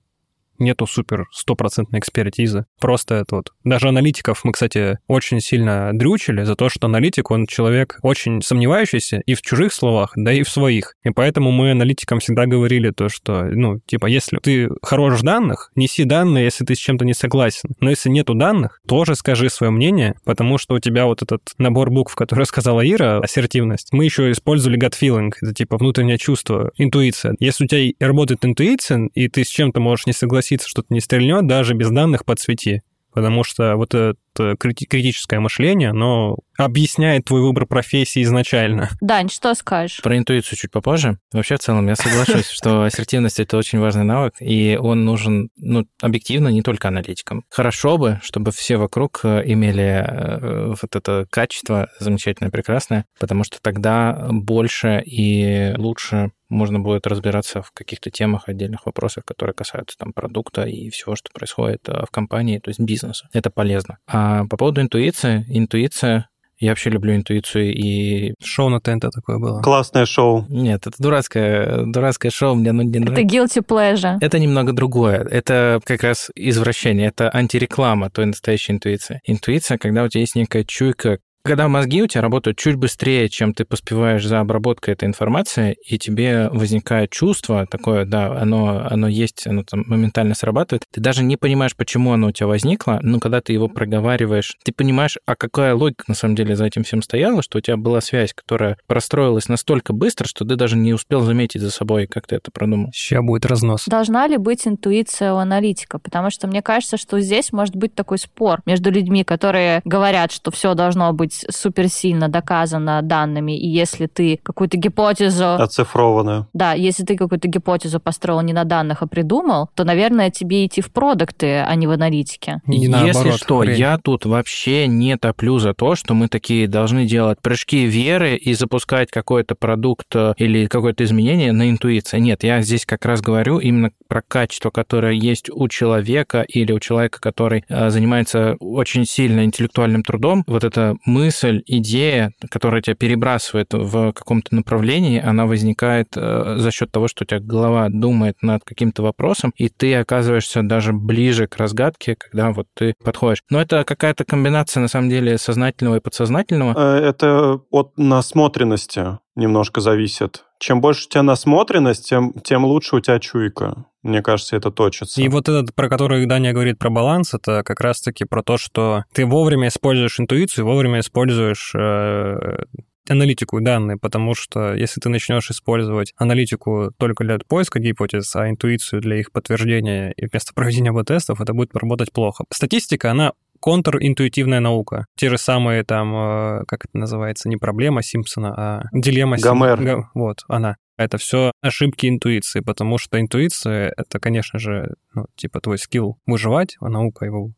нету 0.58 0.86
супер 0.86 1.26
стопроцентной 1.32 2.00
экспертизы. 2.00 2.64
Просто 2.80 3.16
это 3.16 3.36
вот. 3.36 3.52
Даже 3.64 3.88
аналитиков 3.88 4.44
мы, 4.44 4.52
кстати, 4.52 4.98
очень 5.06 5.40
сильно 5.40 5.90
дрючили 5.92 6.44
за 6.44 6.56
то, 6.56 6.68
что 6.68 6.86
аналитик, 6.86 7.30
он 7.30 7.46
человек 7.46 7.98
очень 8.02 8.42
сомневающийся 8.42 9.22
и 9.26 9.34
в 9.34 9.42
чужих 9.42 9.72
словах, 9.72 10.12
да 10.16 10.32
и 10.32 10.42
в 10.42 10.48
своих. 10.48 10.94
И 11.04 11.10
поэтому 11.10 11.50
мы 11.50 11.72
аналитикам 11.72 12.20
всегда 12.20 12.46
говорили 12.46 12.90
то, 12.90 13.08
что, 13.08 13.44
ну, 13.44 13.80
типа, 13.86 14.06
если 14.06 14.38
ты 14.38 14.68
хорош 14.82 15.20
в 15.20 15.22
данных, 15.22 15.70
неси 15.74 16.04
данные, 16.04 16.44
если 16.44 16.64
ты 16.64 16.74
с 16.74 16.78
чем-то 16.78 17.04
не 17.04 17.14
согласен. 17.14 17.70
Но 17.80 17.90
если 17.90 18.08
нету 18.08 18.34
данных, 18.34 18.80
тоже 18.86 19.14
скажи 19.14 19.48
свое 19.50 19.70
мнение, 19.70 20.14
потому 20.24 20.58
что 20.58 20.74
у 20.74 20.78
тебя 20.78 21.06
вот 21.06 21.22
этот 21.22 21.42
набор 21.58 21.90
букв, 21.90 22.14
который 22.14 22.44
сказала 22.46 22.86
Ира, 22.86 23.18
ассертивность, 23.18 23.88
мы 23.92 24.04
еще 24.04 24.30
использовали 24.30 24.78
gut 24.78 24.94
feeling, 25.00 25.32
это 25.40 25.54
типа 25.54 25.76
внутреннее 25.76 26.18
чувство, 26.18 26.70
интуиция. 26.76 27.34
Если 27.38 27.64
у 27.64 27.66
тебя 27.66 27.92
работает 28.06 28.44
интуиция, 28.44 29.08
и 29.14 29.28
ты 29.28 29.44
с 29.44 29.48
чем-то 29.48 29.80
можешь 29.80 30.06
не 30.06 30.12
согласиться, 30.12 30.45
согласиться, 30.46 30.68
что-то 30.68 30.92
не 30.92 31.00
стрельнет, 31.00 31.46
даже 31.46 31.74
без 31.74 31.90
данных 31.90 32.24
подсвети. 32.24 32.82
Потому 33.12 33.44
что 33.44 33.76
вот 33.76 33.94
это 33.94 34.56
критическое 34.58 35.40
мышление, 35.40 35.88
оно 35.88 36.36
объясняет 36.58 37.24
твой 37.24 37.40
выбор 37.40 37.64
профессии 37.64 38.22
изначально. 38.22 38.90
Дань, 39.00 39.30
что 39.30 39.54
скажешь? 39.54 40.02
Про 40.02 40.18
интуицию 40.18 40.58
чуть 40.58 40.70
попозже. 40.70 41.18
Вообще, 41.32 41.56
в 41.56 41.60
целом, 41.60 41.88
я 41.88 41.96
соглашусь, 41.96 42.50
что 42.50 42.82
ассертивность— 42.82 43.40
это 43.40 43.56
очень 43.56 43.78
важный 43.78 44.04
навык, 44.04 44.34
и 44.40 44.78
он 44.78 45.06
нужен, 45.06 45.48
ну, 45.56 45.86
объективно, 46.02 46.48
не 46.48 46.60
только 46.60 46.88
аналитикам. 46.88 47.44
Хорошо 47.48 47.96
бы, 47.96 48.20
чтобы 48.22 48.52
все 48.52 48.76
вокруг 48.76 49.20
э, 49.24 49.44
имели 49.46 50.04
э, 50.06 50.74
вот 50.78 50.94
это 50.94 51.26
качество 51.30 51.88
замечательное, 51.98 52.50
прекрасное, 52.50 53.06
потому 53.18 53.44
что 53.44 53.62
тогда 53.62 54.28
больше 54.30 55.02
и 55.06 55.72
лучше 55.78 56.32
можно 56.48 56.80
будет 56.80 57.06
разбираться 57.06 57.62
в 57.62 57.72
каких-то 57.72 58.10
темах, 58.10 58.48
отдельных 58.48 58.86
вопросах, 58.86 59.24
которые 59.24 59.54
касаются 59.54 59.96
там 59.98 60.12
продукта 60.12 60.62
и 60.62 60.90
всего, 60.90 61.16
что 61.16 61.30
происходит 61.32 61.88
э, 61.88 62.04
в 62.06 62.10
компании, 62.10 62.58
то 62.58 62.70
есть 62.70 62.80
бизнеса. 62.80 63.28
Это 63.32 63.50
полезно. 63.50 63.98
А 64.06 64.44
по 64.46 64.56
поводу 64.56 64.80
интуиции, 64.80 65.44
интуиция 65.48 66.28
я 66.58 66.70
вообще 66.70 66.88
люблю 66.88 67.14
интуицию 67.14 67.74
и... 67.74 68.34
Шоу 68.42 68.70
на 68.70 68.80
ТНТ 68.80 69.10
такое 69.12 69.38
было. 69.38 69.60
Классное 69.60 70.06
шоу. 70.06 70.46
Нет, 70.48 70.86
это 70.86 70.96
дурацкое, 70.98 71.84
дурацкое 71.84 72.30
шоу, 72.30 72.54
мне 72.54 72.72
ну, 72.72 72.82
не 72.82 72.98
нравится. 72.98 73.22
Это 73.22 73.62
guilty 73.62 73.66
pleasure. 73.66 74.16
Это 74.22 74.38
немного 74.38 74.72
другое. 74.72 75.18
Это 75.30 75.80
как 75.84 76.02
раз 76.02 76.30
извращение, 76.34 77.08
это 77.08 77.30
антиреклама 77.34 78.08
той 78.08 78.26
настоящей 78.26 78.72
интуиции. 78.72 79.20
Интуиция, 79.24 79.76
когда 79.76 80.04
у 80.04 80.08
тебя 80.08 80.22
есть 80.22 80.34
некая 80.34 80.64
чуйка, 80.64 81.18
Когда 81.46 81.68
мозги 81.68 82.02
у 82.02 82.08
тебя 82.08 82.22
работают 82.22 82.58
чуть 82.58 82.74
быстрее, 82.74 83.28
чем 83.28 83.54
ты 83.54 83.64
поспеваешь 83.64 84.26
за 84.26 84.40
обработкой 84.40 84.94
этой 84.94 85.04
информации, 85.04 85.76
и 85.86 85.96
тебе 85.96 86.48
возникает 86.48 87.10
чувство 87.10 87.66
такое, 87.70 88.04
да, 88.04 88.36
оно, 88.36 88.84
оно 88.90 89.06
есть, 89.06 89.46
оно 89.46 89.62
там 89.62 89.84
моментально 89.86 90.34
срабатывает, 90.34 90.82
ты 90.90 91.00
даже 91.00 91.22
не 91.22 91.36
понимаешь, 91.36 91.76
почему 91.76 92.12
оно 92.12 92.28
у 92.28 92.32
тебя 92.32 92.48
возникло, 92.48 92.98
но 93.00 93.20
когда 93.20 93.40
ты 93.40 93.52
его 93.52 93.68
проговариваешь, 93.68 94.56
ты 94.64 94.72
понимаешь, 94.72 95.18
а 95.24 95.36
какая 95.36 95.76
логика 95.76 96.02
на 96.08 96.14
самом 96.14 96.34
деле 96.34 96.56
за 96.56 96.64
этим 96.64 96.82
всем 96.82 97.00
стояла, 97.00 97.42
что 97.42 97.58
у 97.58 97.60
тебя 97.60 97.76
была 97.76 98.00
связь, 98.00 98.32
которая 98.34 98.76
простроилась 98.88 99.48
настолько 99.48 99.92
быстро, 99.92 100.26
что 100.26 100.44
ты 100.44 100.56
даже 100.56 100.76
не 100.76 100.94
успел 100.94 101.20
заметить 101.20 101.60
за 101.60 101.70
собой, 101.70 102.08
как 102.08 102.26
ты 102.26 102.34
это 102.34 102.50
продумал. 102.50 102.90
Сейчас 102.92 103.22
будет 103.22 103.46
разнос. 103.46 103.84
Должна 103.86 104.26
ли 104.26 104.36
быть 104.36 104.66
интуиция 104.66 105.32
у 105.32 105.36
аналитика? 105.36 106.00
Потому 106.00 106.30
что 106.30 106.48
мне 106.48 106.60
кажется, 106.60 106.96
что 106.96 107.20
здесь 107.20 107.52
может 107.52 107.76
быть 107.76 107.94
такой 107.94 108.18
спор 108.18 108.62
между 108.66 108.90
людьми, 108.90 109.22
которые 109.22 109.80
говорят, 109.84 110.32
что 110.32 110.50
все 110.50 110.74
должно 110.74 111.12
быть 111.12 111.35
супер 111.48 111.88
сильно 111.88 112.28
доказано 112.28 113.02
данными, 113.02 113.58
и 113.58 113.66
если 113.66 114.06
ты 114.06 114.38
какую-то 114.42 114.76
гипотезу... 114.76 115.54
Оцифрованную. 115.54 116.46
Да, 116.52 116.72
если 116.72 117.04
ты 117.04 117.16
какую-то 117.16 117.48
гипотезу 117.48 118.00
построил 118.00 118.40
не 118.40 118.52
на 118.52 118.64
данных, 118.64 119.02
а 119.02 119.06
придумал, 119.06 119.68
то, 119.74 119.84
наверное, 119.84 120.30
тебе 120.30 120.66
идти 120.66 120.80
в 120.80 120.90
продукты, 120.90 121.58
а 121.58 121.74
не 121.74 121.86
в 121.86 121.90
аналитике. 121.90 122.60
И 122.66 122.76
Если 122.76 122.88
наоборот, 122.88 123.34
что, 123.34 123.58
хрень. 123.60 123.78
я 123.78 123.98
тут 123.98 124.24
вообще 124.24 124.86
не 124.86 125.16
топлю 125.16 125.58
за 125.58 125.74
то, 125.74 125.94
что 125.94 126.14
мы 126.14 126.28
такие 126.28 126.68
должны 126.68 127.06
делать 127.06 127.40
прыжки 127.40 127.86
веры 127.86 128.36
и 128.36 128.54
запускать 128.54 129.10
какой-то 129.10 129.54
продукт 129.54 130.14
э, 130.14 130.34
или 130.36 130.66
какое-то 130.66 131.04
изменение 131.04 131.52
на 131.52 131.70
интуиции. 131.70 132.18
Нет, 132.18 132.44
я 132.44 132.62
здесь 132.62 132.86
как 132.86 133.04
раз 133.04 133.20
говорю 133.20 133.58
именно 133.58 133.90
про 134.08 134.22
качество, 134.22 134.70
которое 134.70 135.12
есть 135.12 135.50
у 135.50 135.68
человека 135.68 136.42
или 136.42 136.72
у 136.72 136.78
человека, 136.78 137.20
который 137.20 137.64
э, 137.68 137.90
занимается 137.90 138.56
очень 138.60 139.04
сильно 139.06 139.44
интеллектуальным 139.44 140.02
трудом. 140.02 140.44
Вот 140.46 140.64
эта 140.64 140.96
мысль, 141.26 141.62
идея, 141.66 142.32
которая 142.50 142.82
тебя 142.82 142.94
перебрасывает 142.94 143.72
в 143.72 144.12
каком-то 144.12 144.54
направлении, 144.54 145.20
она 145.20 145.46
возникает 145.46 146.08
э, 146.16 146.56
за 146.58 146.70
счет 146.70 146.90
того, 146.92 147.08
что 147.08 147.24
у 147.24 147.26
тебя 147.26 147.40
голова 147.40 147.88
думает 147.88 148.36
над 148.42 148.64
каким-то 148.64 149.02
вопросом, 149.02 149.52
и 149.56 149.68
ты 149.68 149.94
оказываешься 149.96 150.62
даже 150.62 150.92
ближе 150.92 151.46
к 151.46 151.56
разгадке, 151.56 152.16
когда 152.16 152.52
вот 152.52 152.66
ты 152.74 152.94
подходишь. 153.02 153.42
Но 153.50 153.60
это 153.60 153.84
какая-то 153.84 154.24
комбинация, 154.24 154.80
на 154.80 154.88
самом 154.88 155.10
деле, 155.10 155.36
сознательного 155.38 155.96
и 155.96 156.00
подсознательного. 156.00 156.74
Э, 156.76 157.08
Это 157.08 157.60
от 157.70 157.98
насмотренности 157.98 159.18
немножко 159.36 159.80
зависит. 159.80 160.44
Чем 160.58 160.80
больше 160.80 161.06
у 161.06 161.10
тебя 161.10 161.22
насмотренность, 161.22 162.08
тем, 162.08 162.32
тем 162.42 162.64
лучше 162.64 162.96
у 162.96 163.00
тебя 163.00 163.18
чуйка. 163.18 163.84
Мне 164.02 164.22
кажется, 164.22 164.56
это 164.56 164.70
точится. 164.70 165.20
И 165.20 165.28
вот 165.28 165.48
этот, 165.48 165.74
про 165.74 165.88
который 165.88 166.24
Даня 166.26 166.52
говорит 166.52 166.78
про 166.78 166.90
баланс, 166.90 167.34
это 167.34 167.62
как 167.62 167.80
раз-таки 167.80 168.24
про 168.24 168.42
то, 168.42 168.56
что 168.56 169.04
ты 169.12 169.26
вовремя 169.26 169.68
используешь 169.68 170.18
интуицию, 170.18 170.64
вовремя 170.64 171.00
используешь 171.00 171.72
э, 171.74 172.64
аналитику 173.08 173.58
и 173.58 173.64
данные, 173.64 173.96
потому 173.96 174.34
что 174.34 174.74
если 174.74 175.00
ты 175.00 175.08
начнешь 175.08 175.50
использовать 175.50 176.12
аналитику 176.16 176.92
только 176.98 177.24
для 177.24 177.38
поиска 177.38 177.78
гипотез, 177.78 178.34
а 178.36 178.48
интуицию 178.48 179.00
для 179.00 179.18
их 179.18 179.32
подтверждения 179.32 180.12
и 180.12 180.26
вместо 180.26 180.54
проведения 180.54 180.90
АБ-тестов, 180.90 181.40
это 181.40 181.52
будет 181.52 181.74
работать 181.76 182.12
плохо. 182.12 182.44
Статистика, 182.52 183.10
она 183.10 183.32
контринтуитивная 183.66 184.60
наука. 184.60 185.06
Те 185.16 185.28
же 185.28 185.38
самые 185.38 185.82
там, 185.82 186.14
э, 186.14 186.64
как 186.68 186.84
это 186.84 186.96
называется, 186.96 187.48
не 187.48 187.56
проблема 187.56 188.00
Симпсона, 188.00 188.54
а 188.56 188.82
дилемма 188.92 189.38
Сим- 189.38 189.42
Гомер. 189.58 189.82
Га- 189.82 190.10
Вот, 190.14 190.38
она. 190.48 190.76
Это 190.96 191.18
все 191.18 191.50
ошибки 191.62 192.06
интуиции, 192.06 192.60
потому 192.60 192.96
что 192.96 193.20
интуиция— 193.20 193.92
это, 193.96 194.20
конечно 194.20 194.58
же, 194.60 194.94
ну, 195.14 195.26
типа 195.34 195.60
твой 195.60 195.78
скилл 195.78 196.16
выживать, 196.26 196.76
а 196.80 196.88
наука 196.88 197.26
его, 197.26 197.50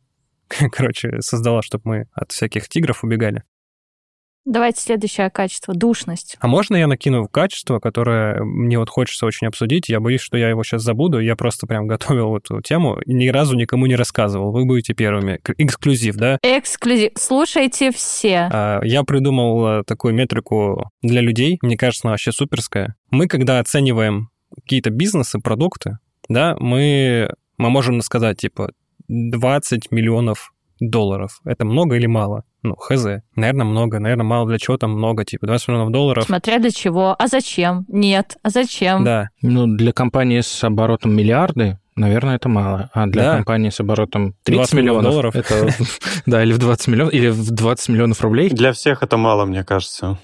короче, 0.71 1.21
создала, 1.21 1.61
чтобы 1.61 1.83
мы 1.85 2.05
от 2.13 2.31
всяких 2.31 2.67
тигров 2.67 3.03
убегали. 3.03 3.43
Давайте 4.49 4.81
следующее 4.81 5.29
качество— 5.29 5.73
душность. 5.75 6.35
А 6.39 6.47
можно 6.47 6.75
я 6.75 6.87
накину 6.87 7.27
качество, 7.27 7.77
которое 7.79 8.43
мне 8.43 8.79
вот 8.79 8.89
хочется 8.89 9.27
очень 9.27 9.45
обсудить? 9.45 9.89
Я 9.89 9.99
боюсь, 9.99 10.21
что 10.21 10.39
я 10.39 10.49
его 10.49 10.63
сейчас 10.63 10.81
забуду. 10.81 11.19
Я 11.19 11.35
просто 11.35 11.67
прям 11.67 11.85
готовил 11.85 12.35
эту 12.35 12.59
тему 12.63 12.99
и 13.05 13.13
ни 13.13 13.27
разу 13.27 13.55
никому 13.55 13.85
не 13.85 13.95
рассказывал. 13.95 14.51
Вы 14.51 14.65
будете 14.65 14.95
первыми. 14.95 15.39
Эксклюзив, 15.59 16.15
да? 16.15 16.39
Эксклюзив. 16.41 17.11
Слушайте 17.15 17.91
все. 17.91 18.49
А, 18.51 18.79
Я 18.83 19.03
придумал 19.03 19.81
э, 19.81 19.83
такую 19.83 20.15
метрику 20.15 20.89
для 21.03 21.21
людей. 21.21 21.59
Мне 21.61 21.77
кажется, 21.77 22.07
она 22.07 22.13
вообще 22.13 22.31
суперская. 22.31 22.95
Мы, 23.11 23.27
когда 23.27 23.59
оцениваем 23.59 24.29
какие-то 24.55 24.89
бизнесы, 24.89 25.37
продукты, 25.37 25.99
да, 26.27 26.55
мы, 26.59 27.29
мы 27.59 27.69
можем 27.69 28.01
сказать, 28.01 28.37
типа, 28.37 28.71
20 29.09 29.91
миллионов 29.91 30.53
долларов. 30.79 31.39
Это 31.45 31.65
много 31.65 31.97
или 31.97 32.07
мало? 32.07 32.45
Ну, 32.61 32.75
хз. 32.75 33.05
Наверное, 33.35 33.65
много. 33.65 33.99
Наверное, 33.99 34.25
мало 34.25 34.47
для 34.47 34.57
чего 34.57 34.77
там 34.77 34.91
много. 34.91 35.23
Типа, 35.25 35.47
20 35.47 35.67
миллионов 35.69 35.91
долларов. 35.91 36.25
Смотря 36.25 36.59
для 36.59 36.71
чего. 36.71 37.15
А 37.17 37.27
зачем? 37.27 37.85
Нет. 37.87 38.37
А 38.43 38.49
зачем? 38.49 39.03
Да. 39.05 39.29
Ну, 39.41 39.65
для 39.67 39.93
компании 39.93 40.41
с 40.41 40.63
оборотом 40.63 41.15
миллиарды, 41.15 41.77
наверное, 41.95 42.35
это 42.35 42.49
мало. 42.49 42.89
А 42.93 43.07
для 43.07 43.23
Да. 43.23 43.35
компании 43.37 43.69
с 43.69 43.79
оборотом 43.79 44.33
30 44.43 44.71
20 44.71 44.73
миллионов 44.73 45.03
миллионов, 45.05 45.33
долларов. 45.33 45.35
это, 45.35 45.73
да, 46.25 46.43
или 46.43 46.51
в 46.53 46.57
20 46.57 46.87
миллионов, 46.89 47.13
или 47.13 47.29
в 47.29 47.49
20 47.51 47.89
миллионов 47.89 48.21
рублей. 48.21 48.49
Для 48.49 48.73
всех 48.73 49.03
это 49.03 49.15
мало, 49.17 49.45
мне 49.45 49.63
кажется. 49.63 50.17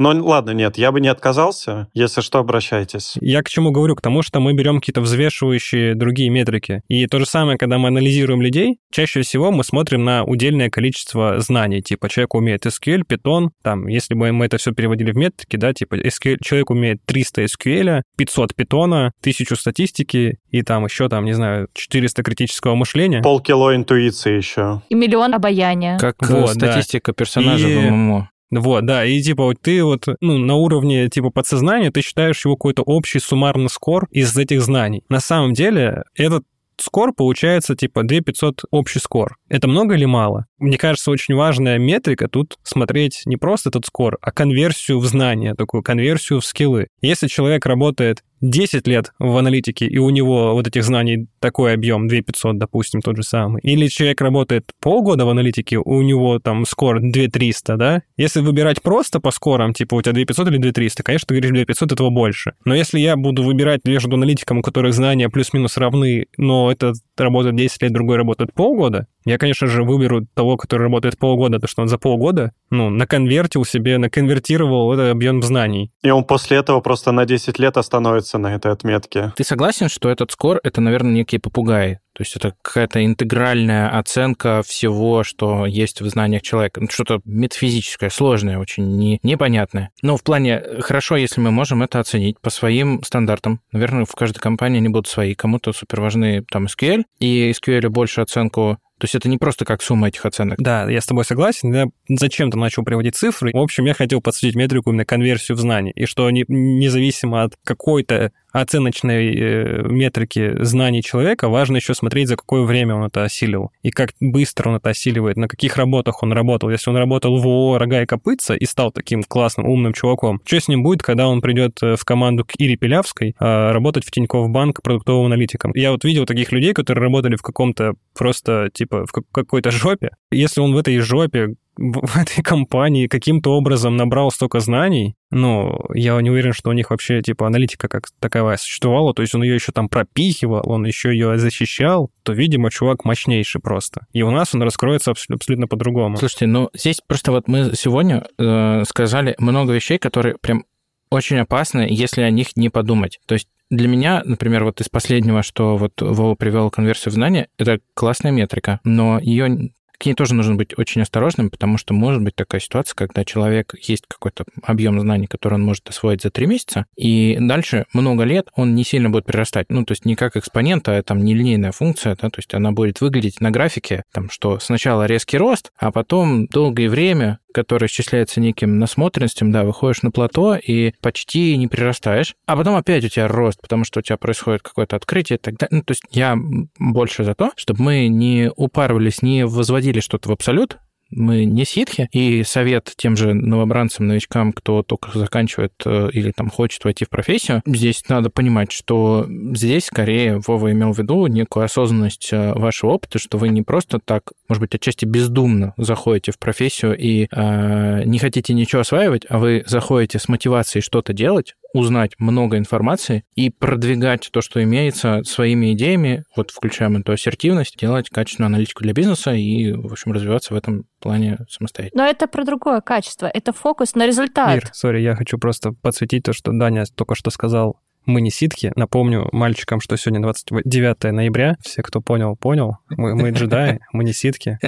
Но 0.00 0.12
ладно, 0.12 0.52
нет, 0.52 0.78
я 0.78 0.92
бы 0.92 1.00
не 1.02 1.08
отказался. 1.08 1.88
Если 1.92 2.22
что, 2.22 2.38
обращайтесь. 2.38 3.16
Я 3.20 3.42
к 3.42 3.50
чему 3.50 3.70
говорю? 3.70 3.94
К 3.96 4.00
тому, 4.00 4.22
что 4.22 4.40
мы 4.40 4.54
берем 4.54 4.80
какие-то 4.80 5.02
взвешивающие 5.02 5.94
другие 5.94 6.30
метрики. 6.30 6.80
И 6.88 7.06
то 7.06 7.18
же 7.18 7.26
самое, 7.26 7.58
когда 7.58 7.76
мы 7.76 7.88
анализируем 7.88 8.40
людей, 8.40 8.78
чаще 8.90 9.20
всего 9.20 9.50
мы 9.52 9.62
смотрим 9.62 10.02
на 10.02 10.24
удельное 10.24 10.70
количество 10.70 11.38
знаний. 11.40 11.82
Типа, 11.82 12.08
человек 12.08 12.34
умеет 12.34 12.64
SQL, 12.64 13.02
Python, 13.06 13.48
там, 13.62 13.88
если 13.88 14.14
бы 14.14 14.32
мы 14.32 14.46
это 14.46 14.56
все 14.56 14.72
переводили 14.72 15.12
в 15.12 15.16
метрики, 15.16 15.56
да, 15.56 15.74
типа, 15.74 15.96
SQL, 15.96 16.38
человек 16.42 16.70
умеет 16.70 17.04
300 17.04 17.44
SQL, 17.44 18.00
500 18.16 18.52
Python, 18.56 19.10
1000 19.20 19.54
статистики 19.54 20.38
и 20.50 20.62
там 20.62 20.86
еще, 20.86 21.10
там, 21.10 21.26
не 21.26 21.34
знаю, 21.34 21.68
400 21.74 22.22
критического 22.22 22.74
мышления. 22.74 23.20
Полкило 23.20 23.76
интуиции 23.76 24.34
еще. 24.34 24.80
И 24.88 24.94
миллион 24.94 25.34
обаяния. 25.34 25.98
Как 25.98 26.16
э, 26.22 26.26
Вот, 26.40 26.56
да. 26.56 26.72
статистика 26.72 27.12
персонажа 27.12 27.68
И- 27.68 27.76
в 27.76 27.90
ММО. 27.90 28.30
Вот, 28.50 28.84
да, 28.84 29.04
и 29.04 29.20
типа 29.20 29.44
вот 29.44 29.60
ты 29.60 29.84
вот, 29.84 30.06
ну, 30.20 30.38
на 30.38 30.56
уровне 30.56 31.08
типа 31.08 31.30
подсознания 31.30 31.90
ты 31.90 32.02
считаешь 32.02 32.44
его 32.44 32.56
какой-то 32.56 32.82
общий 32.82 33.20
суммарный 33.20 33.68
скор 33.68 34.08
из 34.10 34.36
этих 34.36 34.60
знаний. 34.62 35.04
На 35.08 35.20
самом 35.20 35.52
деле 35.52 36.02
этот 36.16 36.44
скор 36.80 37.12
получается 37.12 37.76
типа 37.76 38.02
2500 38.02 38.62
общий 38.70 38.98
скор. 38.98 39.36
Это 39.48 39.68
много 39.68 39.94
или 39.94 40.04
мало? 40.04 40.46
Мне 40.58 40.78
кажется, 40.78 41.10
очень 41.10 41.34
важная 41.34 41.78
метрика 41.78 42.28
тут 42.28 42.58
смотреть 42.62 43.22
не 43.24 43.36
просто 43.36 43.68
этот 43.68 43.86
скор, 43.86 44.18
а 44.20 44.32
конверсию 44.32 44.98
в 44.98 45.06
знания, 45.06 45.54
такую 45.54 45.82
конверсию 45.82 46.40
в 46.40 46.44
скиллы. 46.44 46.88
Если 47.00 47.28
человек 47.28 47.66
работает 47.66 48.22
10 48.40 48.86
лет 48.86 49.12
в 49.18 49.36
аналитике, 49.36 49.86
и 49.86 49.98
у 49.98 50.10
него 50.10 50.54
вот 50.54 50.66
этих 50.66 50.84
знаний 50.84 51.28
такой 51.40 51.74
объем, 51.74 52.08
2500, 52.08 52.58
допустим, 52.58 53.00
тот 53.00 53.16
же 53.16 53.22
самый. 53.22 53.60
Или 53.62 53.88
человек 53.88 54.20
работает 54.20 54.64
полгода 54.80 55.24
в 55.24 55.28
аналитике, 55.28 55.78
у 55.78 56.02
него 56.02 56.38
там 56.38 56.64
скор 56.66 57.00
2300, 57.00 57.76
да? 57.76 58.02
Если 58.16 58.40
выбирать 58.40 58.82
просто 58.82 59.20
по 59.20 59.30
скорам, 59.30 59.72
типа 59.74 59.94
у 59.96 60.02
тебя 60.02 60.12
2500 60.12 60.48
или 60.48 60.58
2300, 60.58 61.02
конечно, 61.02 61.26
ты 61.26 61.34
говоришь 61.34 61.50
2500, 61.50 61.92
этого 61.92 62.10
больше. 62.10 62.54
Но 62.64 62.74
если 62.74 62.98
я 62.98 63.16
буду 63.16 63.42
выбирать 63.42 63.80
между 63.84 64.14
аналитиком, 64.14 64.58
у 64.58 64.62
которых 64.62 64.94
знания 64.94 65.28
плюс-минус 65.28 65.76
равны, 65.76 66.26
но 66.36 66.70
этот 66.70 66.96
работает 67.18 67.56
10 67.56 67.82
лет, 67.82 67.92
другой 67.92 68.16
работает 68.16 68.52
полгода, 68.54 69.06
я, 69.24 69.36
конечно 69.38 69.66
же, 69.66 69.84
выберу 69.84 70.26
того, 70.34 70.56
который 70.56 70.82
работает 70.82 71.18
полгода, 71.18 71.56
потому 71.56 71.68
что 71.68 71.82
он 71.82 71.88
за 71.88 71.98
полгода, 71.98 72.52
ну, 72.70 72.88
наконвертил 72.88 73.64
себе, 73.64 73.98
наконвертировал 73.98 74.92
этот 74.92 75.10
объем 75.10 75.42
знаний. 75.42 75.92
И 76.02 76.10
он 76.10 76.24
после 76.24 76.56
этого 76.56 76.80
просто 76.80 77.12
на 77.12 77.26
10 77.26 77.58
лет 77.58 77.76
остановится 77.76 78.29
на 78.38 78.54
этой 78.54 78.72
отметке. 78.72 79.32
Ты 79.36 79.44
согласен, 79.44 79.88
что 79.88 80.08
этот 80.10 80.30
скор— 80.32 80.60
это, 80.62 80.80
наверное, 80.80 81.12
некие 81.12 81.40
попугаи? 81.40 82.00
То 82.12 82.22
есть 82.22 82.36
это 82.36 82.54
какая-то 82.60 83.04
интегральная 83.04 83.88
оценка 83.98 84.62
всего, 84.66 85.24
что 85.24 85.64
есть 85.64 86.02
в 86.02 86.08
знаниях 86.08 86.42
человека. 86.42 86.80
Ну, 86.80 86.88
Что-то 86.90 87.20
метафизическое, 87.24 88.10
сложное, 88.10 88.58
очень 88.58 88.96
не, 88.96 89.20
непонятное. 89.22 89.90
Но 90.02 90.16
в 90.16 90.22
плане, 90.22 90.62
хорошо, 90.80 91.16
если 91.16 91.40
мы 91.40 91.50
можем 91.50 91.82
это 91.82 91.98
оценить 91.98 92.38
по 92.40 92.50
своим 92.50 93.02
стандартам. 93.04 93.60
Наверное, 93.72 94.04
в 94.04 94.14
каждой 94.14 94.38
компании 94.38 94.78
они 94.78 94.88
будут 94.88 95.08
свои. 95.08 95.34
Кому-то 95.34 95.72
супер 95.72 96.00
важны 96.00 96.44
там 96.50 96.66
SQL, 96.66 97.04
и 97.20 97.52
SQL 97.52 97.88
больше 97.88 98.20
оценку 98.20 98.78
то 99.00 99.06
есть 99.06 99.14
это 99.14 99.30
не 99.30 99.38
просто 99.38 99.64
как 99.64 99.82
сумма 99.82 100.08
этих 100.08 100.26
оценок. 100.26 100.58
Да, 100.60 100.88
я 100.90 101.00
с 101.00 101.06
тобой 101.06 101.24
согласен. 101.24 101.72
Я 101.72 101.86
зачем-то 102.06 102.58
начал 102.58 102.84
приводить 102.84 103.16
цифры. 103.16 103.50
В 103.54 103.56
общем, 103.56 103.86
я 103.86 103.94
хотел 103.94 104.20
подсветить 104.20 104.56
метрику 104.56 104.90
именно 104.90 105.06
конверсию 105.06 105.56
в 105.56 105.60
знания. 105.60 105.90
И 105.92 106.04
что 106.04 106.30
не- 106.30 106.44
независимо 106.48 107.44
от 107.44 107.54
какой-то 107.64 108.30
оценочной 108.52 109.34
э, 109.34 109.82
метрики 109.88 110.62
знаний 110.62 111.02
человека, 111.02 111.48
важно 111.48 111.76
еще 111.76 111.94
смотреть, 111.94 112.28
за 112.28 112.36
какое 112.36 112.62
время 112.62 112.94
он 112.94 113.04
это 113.04 113.24
осилил. 113.24 113.70
И 113.82 113.90
как 113.90 114.10
быстро 114.20 114.70
он 114.70 114.76
это 114.76 114.90
осиливает, 114.90 115.36
на 115.36 115.48
каких 115.48 115.76
работах 115.76 116.22
он 116.22 116.32
работал. 116.32 116.70
Если 116.70 116.90
он 116.90 116.96
работал 116.96 117.38
в 117.38 117.46
ООО 117.46 117.78
«Рога 117.78 118.02
и 118.02 118.06
копытца» 118.06 118.54
и 118.54 118.64
стал 118.64 118.92
таким 118.92 119.22
классным, 119.22 119.66
умным 119.66 119.92
чуваком, 119.92 120.40
что 120.44 120.60
с 120.60 120.68
ним 120.68 120.82
будет, 120.82 121.02
когда 121.02 121.28
он 121.28 121.40
придет 121.40 121.78
э, 121.82 121.96
в 121.96 122.04
команду 122.04 122.44
к 122.44 122.52
Ире 122.58 122.76
Пилявской 122.76 123.34
а, 123.38 123.72
работать 123.72 124.04
в 124.04 124.10
Тинькофф 124.10 124.50
Банк 124.50 124.82
продуктовым 124.82 125.26
аналитиком? 125.26 125.72
Я 125.74 125.92
вот 125.92 126.04
видел 126.04 126.26
таких 126.26 126.52
людей, 126.52 126.72
которые 126.72 127.02
работали 127.02 127.36
в 127.36 127.42
каком-то 127.42 127.94
просто, 128.16 128.70
типа, 128.72 129.06
в 129.06 129.12
как- 129.12 129.30
какой-то 129.32 129.70
жопе. 129.70 130.10
Если 130.30 130.60
он 130.60 130.74
в 130.74 130.78
этой 130.78 130.98
жопе 130.98 131.54
в 131.76 132.16
этой 132.16 132.42
компании 132.42 133.06
каким-то 133.06 133.52
образом 133.52 133.96
набрал 133.96 134.30
столько 134.30 134.60
знаний, 134.60 135.14
ну, 135.30 135.78
я 135.94 136.20
не 136.20 136.30
уверен, 136.30 136.52
что 136.52 136.70
у 136.70 136.72
них 136.72 136.90
вообще, 136.90 137.22
типа, 137.22 137.46
аналитика 137.46 137.88
как 137.88 138.08
таковая 138.18 138.56
существовала, 138.56 139.14
то 139.14 139.22
есть 139.22 139.34
он 139.34 139.42
ее 139.42 139.54
еще 139.54 139.72
там 139.72 139.88
пропихивал, 139.88 140.62
он 140.64 140.84
еще 140.84 141.10
ее 141.10 141.38
защищал, 141.38 142.10
то, 142.22 142.32
видимо, 142.32 142.70
чувак 142.70 143.04
мощнейший 143.04 143.60
просто. 143.60 144.06
И 144.12 144.22
у 144.22 144.30
нас 144.30 144.54
он 144.54 144.62
раскроется 144.62 145.12
абсолютно 145.12 145.66
по-другому. 145.66 146.16
Слушайте, 146.16 146.46
ну, 146.46 146.70
здесь 146.74 147.00
просто 147.06 147.32
вот 147.32 147.48
мы 147.48 147.72
сегодня 147.74 148.26
э, 148.38 148.84
сказали 148.86 149.34
много 149.38 149.72
вещей, 149.72 149.98
которые 149.98 150.36
прям 150.38 150.64
очень 151.10 151.38
опасны, 151.38 151.86
если 151.90 152.22
о 152.22 152.30
них 152.30 152.56
не 152.56 152.68
подумать. 152.68 153.20
То 153.26 153.34
есть 153.34 153.48
для 153.70 153.88
меня, 153.88 154.22
например, 154.24 154.64
вот 154.64 154.80
из 154.80 154.88
последнего, 154.88 155.42
что 155.42 155.76
вот 155.76 155.92
Вова 156.00 156.34
привел 156.34 156.70
конверсию 156.70 157.12
в 157.12 157.14
знания, 157.14 157.48
это 157.56 157.80
классная 157.94 158.32
метрика, 158.32 158.80
но 158.84 159.18
ее 159.20 159.70
к 160.00 160.06
ней 160.06 160.14
тоже 160.14 160.34
нужно 160.34 160.54
быть 160.54 160.76
очень 160.78 161.02
осторожным, 161.02 161.50
потому 161.50 161.76
что 161.76 161.92
может 161.92 162.22
быть 162.22 162.34
такая 162.34 162.60
ситуация, 162.60 162.94
когда 162.94 163.22
человек 163.22 163.74
есть 163.82 164.04
какой-то 164.08 164.44
объем 164.62 164.98
знаний, 164.98 165.26
который 165.26 165.54
он 165.54 165.62
может 165.62 165.86
освоить 165.90 166.22
за 166.22 166.30
три 166.30 166.46
месяца, 166.46 166.86
и 166.96 167.36
дальше 167.38 167.84
много 167.92 168.24
лет 168.24 168.48
он 168.56 168.74
не 168.74 168.82
сильно 168.82 169.10
будет 169.10 169.26
прирастать. 169.26 169.66
Ну, 169.68 169.84
то 169.84 169.92
есть 169.92 170.06
не 170.06 170.16
как 170.16 170.38
экспонент, 170.38 170.88
а 170.88 171.02
там 171.02 171.22
нелинейная 171.22 171.72
функция, 171.72 172.16
да, 172.16 172.30
то 172.30 172.38
есть 172.38 172.54
она 172.54 172.72
будет 172.72 173.02
выглядеть 173.02 173.42
на 173.42 173.50
графике, 173.50 174.04
там, 174.10 174.30
что 174.30 174.58
сначала 174.58 175.04
резкий 175.04 175.36
рост, 175.36 175.70
а 175.76 175.92
потом 175.92 176.46
долгое 176.46 176.88
время 176.88 177.39
который 177.52 177.86
исчисляется 177.86 178.40
неким 178.40 178.78
насмотренностью, 178.78 179.50
да, 179.50 179.64
выходишь 179.64 180.02
на 180.02 180.10
плато 180.10 180.56
и 180.56 180.92
почти 181.00 181.56
не 181.56 181.66
прирастаешь, 181.66 182.34
а 182.46 182.56
потом 182.56 182.76
опять 182.76 183.04
у 183.04 183.08
тебя 183.08 183.28
рост, 183.28 183.60
потому 183.60 183.84
что 183.84 184.00
у 184.00 184.02
тебя 184.02 184.16
происходит 184.16 184.62
какое-то 184.62 184.96
открытие 184.96 185.36
и 185.36 185.40
так 185.40 185.56
далее. 185.56 185.78
Ну, 185.78 185.82
то 185.82 185.92
есть 185.92 186.02
я 186.10 186.36
больше 186.78 187.24
за 187.24 187.34
то, 187.34 187.52
чтобы 187.56 187.82
мы 187.82 188.08
не 188.08 188.50
упарывались, 188.56 189.22
не 189.22 189.46
возводили 189.46 190.00
что-то 190.00 190.28
в 190.28 190.32
абсолют, 190.32 190.78
мы 191.10 191.44
не 191.44 191.64
ситхи, 191.64 192.08
и 192.12 192.42
совет 192.44 192.92
тем 192.96 193.16
же 193.16 193.34
новобранцам, 193.34 194.06
новичкам, 194.06 194.52
кто 194.52 194.82
только 194.82 195.16
заканчивает 195.18 195.72
э, 195.84 196.10
или 196.12 196.32
там 196.32 196.50
хочет 196.50 196.84
войти 196.84 197.04
в 197.04 197.08
профессию, 197.08 197.62
здесь 197.66 198.08
надо 198.08 198.30
понимать, 198.30 198.72
что 198.72 199.26
здесь 199.28 199.86
скорее 199.86 200.40
Вова 200.46 200.72
имел 200.72 200.92
в 200.92 200.98
виду 200.98 201.26
некую 201.26 201.64
осознанность 201.64 202.30
э, 202.32 202.52
вашего 202.54 202.92
опыта, 202.92 203.18
что 203.18 203.38
вы 203.38 203.48
не 203.48 203.62
просто 203.62 203.98
так, 203.98 204.32
может 204.48 204.60
быть, 204.60 204.74
отчасти 204.74 205.04
бездумно 205.04 205.74
заходите 205.76 206.32
в 206.32 206.38
профессию 206.38 206.96
и 206.96 207.26
э, 207.30 208.02
не 208.04 208.18
хотите 208.18 208.54
ничего 208.54 208.82
осваивать, 208.82 209.26
а 209.28 209.38
вы 209.38 209.64
заходите 209.66 210.18
с 210.18 210.28
мотивацией 210.28 210.82
что-то 210.82 211.12
делать, 211.12 211.54
узнать 211.72 212.12
много 212.18 212.58
информации 212.58 213.24
и 213.34 213.50
продвигать 213.50 214.28
то, 214.32 214.40
что 214.40 214.62
имеется 214.62 215.22
своими 215.24 215.72
идеями, 215.72 216.24
вот 216.36 216.50
включаем 216.50 216.96
эту 216.96 217.12
ассертивность, 217.12 217.78
делать 217.78 218.08
качественную 218.08 218.48
аналитику 218.48 218.82
для 218.82 218.92
бизнеса 218.92 219.32
и, 219.32 219.72
в 219.72 219.92
общем, 219.92 220.12
развиваться 220.12 220.54
в 220.54 220.56
этом 220.56 220.84
плане 221.00 221.38
самостоятельно. 221.48 222.04
Но 222.04 222.08
это 222.08 222.26
про 222.26 222.44
другое 222.44 222.80
качество, 222.80 223.26
это 223.26 223.52
фокус 223.52 223.94
на 223.94 224.06
результат. 224.06 224.56
Ир, 224.56 224.70
сори, 224.72 225.00
я 225.00 225.14
хочу 225.14 225.38
просто 225.38 225.72
подсветить 225.72 226.24
то, 226.24 226.32
что 226.32 226.52
Даня 226.52 226.84
только 226.94 227.14
что 227.14 227.30
сказал 227.30 227.80
мы 228.06 228.20
не 228.20 228.30
ситки. 228.30 228.72
Напомню 228.76 229.28
мальчикам, 229.32 229.80
что 229.80 229.96
сегодня 229.96 230.22
29 230.22 231.12
ноября. 231.12 231.56
Все, 231.62 231.82
кто 231.82 232.00
понял, 232.00 232.36
понял. 232.36 232.78
Мы, 232.88 233.14
мы 233.14 233.30
джедаи, 233.30 233.80
мы 233.92 234.04
не 234.04 234.12
ситки. 234.12 234.58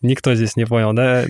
Никто 0.00 0.34
здесь 0.34 0.56
не 0.56 0.66
понял, 0.66 0.92
да? 0.92 1.24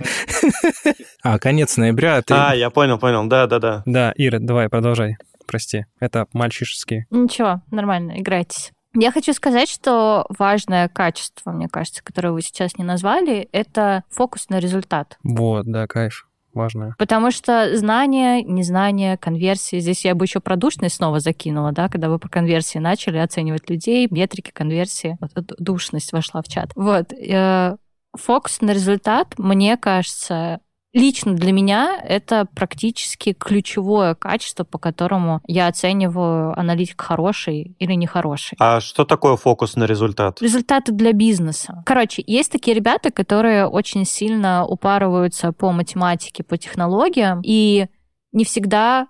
А, 1.22 1.38
конец 1.38 1.76
ноября. 1.76 2.22
Ты... 2.22 2.34
А, 2.34 2.54
я 2.54 2.70
понял, 2.70 2.98
понял. 2.98 3.26
Да, 3.26 3.46
да, 3.46 3.58
да. 3.58 3.82
Да, 3.86 4.12
Ира, 4.16 4.38
давай, 4.40 4.68
продолжай. 4.68 5.16
Прости, 5.46 5.84
это 6.00 6.26
мальчишеские. 6.32 7.06
Ничего, 7.10 7.62
нормально, 7.70 8.20
играйтесь. 8.20 8.72
Я 8.96 9.10
хочу 9.10 9.32
сказать, 9.32 9.68
что 9.68 10.24
важное 10.28 10.88
качество, 10.88 11.50
мне 11.50 11.68
кажется, 11.68 12.02
которое 12.02 12.30
вы 12.30 12.42
сейчас 12.42 12.78
не 12.78 12.84
назвали, 12.84 13.48
это 13.52 14.04
фокус 14.08 14.48
на 14.48 14.60
результат. 14.60 15.18
Вот, 15.22 15.66
да, 15.66 15.86
кайф 15.86 16.26
важное. 16.54 16.94
Потому 16.98 17.30
что 17.30 17.76
знание, 17.76 18.42
незнание, 18.42 19.16
конверсии, 19.16 19.80
здесь 19.80 20.04
я 20.04 20.14
бы 20.14 20.24
еще 20.24 20.40
про 20.40 20.56
душность 20.56 20.96
снова 20.96 21.20
закинула, 21.20 21.72
да, 21.72 21.88
когда 21.88 22.08
вы 22.08 22.18
по 22.18 22.28
конверсии 22.28 22.78
начали 22.78 23.18
оценивать 23.18 23.68
людей, 23.70 24.08
метрики 24.10 24.50
конверсии, 24.50 25.18
вот 25.20 25.32
душность 25.58 26.12
вошла 26.12 26.42
в 26.42 26.48
чат. 26.48 26.70
Вот, 26.74 27.12
э, 27.12 27.76
фокус 28.16 28.60
на 28.60 28.72
результат, 28.72 29.34
мне 29.38 29.76
кажется, 29.76 30.60
лично 30.94 31.34
для 31.34 31.52
меня 31.52 32.00
это 32.02 32.46
практически 32.54 33.32
ключевое 33.32 34.14
качество, 34.14 34.64
по 34.64 34.78
которому 34.78 35.40
я 35.46 35.66
оцениваю 35.66 36.58
аналитик 36.58 37.00
хороший 37.00 37.76
или 37.78 37.92
нехороший. 37.94 38.56
А 38.60 38.80
что 38.80 39.04
такое 39.04 39.36
фокус 39.36 39.76
на 39.76 39.84
результат? 39.84 40.40
Результаты 40.40 40.92
для 40.92 41.12
бизнеса. 41.12 41.82
Короче, 41.84 42.22
есть 42.26 42.50
такие 42.52 42.74
ребята, 42.74 43.10
которые 43.10 43.66
очень 43.66 44.04
сильно 44.04 44.64
упарываются 44.64 45.52
по 45.52 45.72
математике, 45.72 46.44
по 46.44 46.56
технологиям, 46.56 47.40
и 47.44 47.86
не 48.32 48.44
всегда 48.44 49.08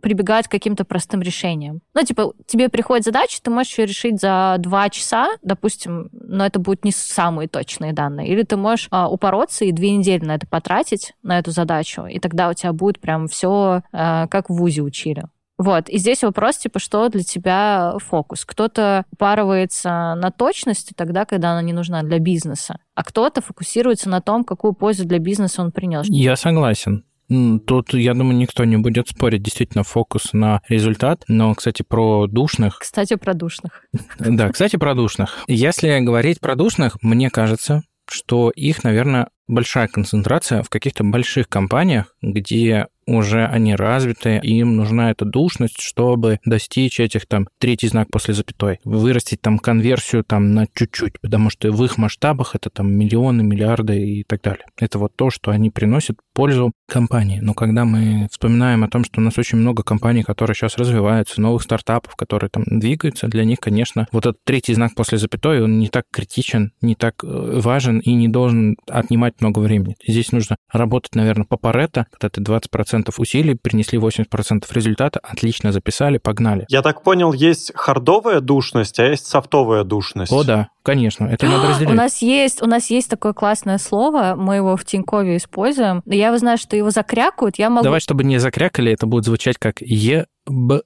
прибегать 0.00 0.48
к 0.48 0.50
каким-то 0.50 0.84
простым 0.84 1.22
решениям. 1.22 1.80
Ну, 1.94 2.02
типа, 2.02 2.32
тебе 2.46 2.68
приходит 2.68 3.04
задача, 3.04 3.38
ты 3.42 3.50
можешь 3.50 3.78
ее 3.78 3.86
решить 3.86 4.20
за 4.20 4.56
два 4.58 4.88
часа, 4.90 5.28
допустим, 5.42 6.08
но 6.12 6.44
это 6.44 6.58
будут 6.58 6.84
не 6.84 6.92
самые 6.92 7.48
точные 7.48 7.92
данные. 7.92 8.28
Или 8.28 8.42
ты 8.42 8.56
можешь 8.56 8.88
а, 8.90 9.08
упороться 9.08 9.64
и 9.64 9.72
две 9.72 9.90
недели 9.96 10.24
на 10.24 10.34
это 10.34 10.46
потратить, 10.46 11.14
на 11.22 11.38
эту 11.38 11.50
задачу, 11.50 12.06
и 12.06 12.18
тогда 12.18 12.48
у 12.48 12.54
тебя 12.54 12.72
будет 12.72 13.00
прям 13.00 13.28
все 13.28 13.82
а, 13.92 14.26
как 14.28 14.50
в 14.50 14.54
ВУЗе 14.54 14.82
учили. 14.82 15.24
Вот. 15.58 15.88
И 15.88 15.96
здесь 15.98 16.22
вопрос, 16.22 16.58
типа, 16.58 16.78
что 16.78 17.08
для 17.08 17.22
тебя 17.22 17.94
фокус? 17.98 18.44
Кто-то 18.44 19.04
упарывается 19.10 20.14
на 20.14 20.30
точности 20.30 20.92
тогда, 20.94 21.24
когда 21.24 21.52
она 21.52 21.62
не 21.62 21.72
нужна 21.72 22.02
для 22.02 22.18
бизнеса, 22.18 22.78
а 22.94 23.02
кто-то 23.02 23.40
фокусируется 23.40 24.10
на 24.10 24.20
том, 24.20 24.44
какую 24.44 24.74
пользу 24.74 25.06
для 25.06 25.18
бизнеса 25.18 25.62
он 25.62 25.72
принес. 25.72 26.06
Я 26.08 26.36
согласен. 26.36 27.04
Тут, 27.28 27.94
я 27.94 28.14
думаю, 28.14 28.36
никто 28.36 28.64
не 28.64 28.76
будет 28.76 29.08
спорить. 29.08 29.42
Действительно, 29.42 29.84
фокус 29.84 30.32
на 30.32 30.62
результат. 30.68 31.24
Но, 31.28 31.54
кстати, 31.54 31.82
про 31.82 32.26
душных... 32.26 32.78
Кстати, 32.78 33.16
про 33.16 33.34
душных. 33.34 33.84
Да, 34.18 34.50
кстати, 34.50 34.76
про 34.76 34.94
душных. 34.94 35.44
Если 35.48 35.98
говорить 36.00 36.40
про 36.40 36.54
душных, 36.54 36.98
мне 37.02 37.30
кажется, 37.30 37.82
что 38.08 38.50
их, 38.50 38.84
наверное, 38.84 39.28
большая 39.48 39.88
концентрация 39.88 40.62
в 40.62 40.68
каких-то 40.68 41.04
больших 41.04 41.48
компаниях, 41.48 42.14
где 42.22 42.86
уже 43.06 43.46
они 43.46 43.74
развиты, 43.74 44.40
им 44.42 44.76
нужна 44.76 45.10
эта 45.10 45.24
душность, 45.24 45.80
чтобы 45.80 46.40
достичь 46.44 47.00
этих 47.00 47.26
там 47.26 47.46
третий 47.58 47.88
знак 47.88 48.08
после 48.10 48.34
запятой, 48.34 48.80
вырастить 48.84 49.40
там 49.40 49.58
конверсию 49.58 50.24
там 50.24 50.52
на 50.52 50.66
чуть-чуть, 50.74 51.20
потому 51.20 51.50
что 51.50 51.70
в 51.70 51.84
их 51.84 51.98
масштабах 51.98 52.54
это 52.54 52.68
там 52.68 52.92
миллионы, 52.92 53.42
миллиарды 53.42 53.98
и 53.98 54.24
так 54.24 54.42
далее. 54.42 54.66
Это 54.76 54.98
вот 54.98 55.12
то, 55.16 55.30
что 55.30 55.50
они 55.50 55.70
приносят 55.70 56.16
пользу 56.34 56.72
компании. 56.88 57.40
Но 57.40 57.54
когда 57.54 57.84
мы 57.84 58.28
вспоминаем 58.30 58.84
о 58.84 58.88
том, 58.88 59.04
что 59.04 59.20
у 59.20 59.24
нас 59.24 59.38
очень 59.38 59.58
много 59.58 59.82
компаний, 59.82 60.22
которые 60.22 60.54
сейчас 60.54 60.76
развиваются, 60.76 61.40
новых 61.40 61.62
стартапов, 61.62 62.16
которые 62.16 62.50
там 62.50 62.64
двигаются, 62.66 63.28
для 63.28 63.44
них, 63.44 63.60
конечно, 63.60 64.06
вот 64.12 64.26
этот 64.26 64.44
третий 64.44 64.74
знак 64.74 64.94
после 64.94 65.18
запятой, 65.18 65.62
он 65.62 65.78
не 65.78 65.88
так 65.88 66.04
критичен, 66.12 66.72
не 66.82 66.94
так 66.94 67.22
э, 67.22 67.60
важен 67.60 68.00
и 68.00 68.12
не 68.12 68.28
должен 68.28 68.76
отнимать 68.88 69.35
много 69.40 69.60
времени. 69.60 69.96
Здесь 70.06 70.32
нужно 70.32 70.56
работать, 70.72 71.14
наверное, 71.14 71.46
по 71.46 71.56
Паретто, 71.56 72.06
когда 72.10 72.28
ты 72.28 72.40
20% 72.40 72.66
20% 72.86 73.12
усилий 73.18 73.54
принесли 73.54 73.98
80% 73.98 74.64
результата, 74.72 75.20
отлично 75.22 75.72
записали, 75.72 76.18
погнали. 76.18 76.66
Я 76.68 76.82
так 76.82 77.02
понял, 77.02 77.32
есть 77.32 77.72
хардовая 77.74 78.40
душность, 78.40 78.98
а 78.98 79.06
есть 79.06 79.26
софтовая 79.26 79.84
душность. 79.84 80.32
О, 80.32 80.44
да, 80.44 80.68
конечно, 80.82 81.26
это 81.26 81.46
надо 81.46 81.68
разделить. 81.68 81.92
У 81.92 81.96
нас 81.96 82.22
есть, 82.22 82.62
у 82.62 82.66
нас 82.66 82.90
есть 82.90 83.10
такое 83.10 83.32
классное 83.32 83.78
слово, 83.78 84.34
мы 84.36 84.56
его 84.56 84.76
в 84.76 84.84
Тинькове 84.84 85.36
используем. 85.36 86.02
Я 86.06 86.36
знаю, 86.38 86.58
что 86.58 86.76
его 86.76 86.90
закрякают, 86.90 87.58
я 87.58 87.70
могу... 87.70 87.84
Давай, 87.84 88.00
чтобы 88.00 88.24
не 88.24 88.38
закрякали, 88.38 88.92
это 88.92 89.06
будет 89.06 89.24
звучать 89.24 89.56
как 89.58 89.80
е 89.80 90.26
б 90.46 90.82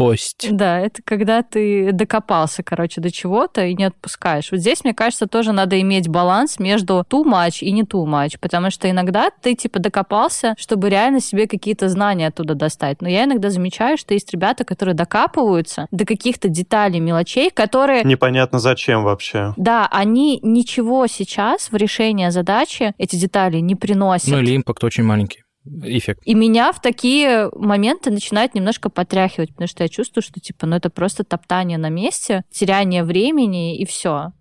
ость. 0.00 0.48
Да, 0.50 0.80
это 0.80 1.02
когда 1.04 1.42
ты 1.42 1.92
докопался, 1.92 2.62
короче, 2.62 3.00
до 3.00 3.10
чего-то 3.10 3.64
и 3.64 3.74
не 3.74 3.84
отпускаешь. 3.84 4.50
Вот 4.50 4.60
здесь, 4.60 4.84
мне 4.84 4.94
кажется, 4.94 5.26
тоже 5.26 5.52
надо 5.52 5.80
иметь 5.80 6.08
баланс 6.08 6.58
между 6.58 7.04
too 7.08 7.24
much 7.24 7.58
и 7.60 7.70
не 7.72 7.82
too 7.82 8.04
much, 8.06 8.38
потому 8.40 8.70
что 8.70 8.90
иногда 8.90 9.30
ты, 9.30 9.54
типа, 9.54 9.78
докопался, 9.78 10.54
чтобы 10.58 10.88
реально 10.88 11.20
себе 11.20 11.46
какие-то 11.46 11.88
знания 11.88 12.28
оттуда 12.28 12.54
достать. 12.54 13.02
Но 13.02 13.08
я 13.08 13.24
иногда 13.24 13.50
замечаю, 13.50 13.98
что 13.98 14.14
есть 14.14 14.32
ребята, 14.32 14.64
которые 14.64 14.94
докапываются 14.94 15.86
до 15.90 16.04
каких-то 16.04 16.48
деталей, 16.48 17.00
мелочей, 17.00 17.50
которые... 17.50 18.04
Непонятно 18.04 18.58
зачем 18.58 19.04
вообще. 19.04 19.54
Да, 19.56 19.88
они 19.90 20.40
ничего 20.42 21.06
сейчас 21.06 21.70
в 21.70 21.76
решении 21.76 22.28
задачи, 22.30 22.94
эти 22.98 23.16
детали 23.16 23.58
не 23.58 23.74
приносят. 23.74 24.28
Ну 24.28 24.38
или 24.38 24.56
импакт 24.56 24.82
очень 24.84 25.04
маленький 25.04 25.42
эффект. 25.82 26.22
И 26.24 26.34
меня 26.34 26.72
в 26.72 26.80
такие 26.80 27.50
моменты 27.54 28.10
начинает 28.10 28.54
немножко 28.54 28.90
потряхивать, 28.90 29.50
потому 29.50 29.68
что 29.68 29.82
я 29.82 29.88
чувствую, 29.88 30.22
что 30.22 30.40
типа, 30.40 30.66
ну 30.66 30.76
это 30.76 30.90
просто 30.90 31.24
топтание 31.24 31.78
на 31.78 31.88
месте, 31.88 32.44
теряние 32.50 33.04
времени 33.04 33.78
и 33.78 33.86
все. 33.86 34.32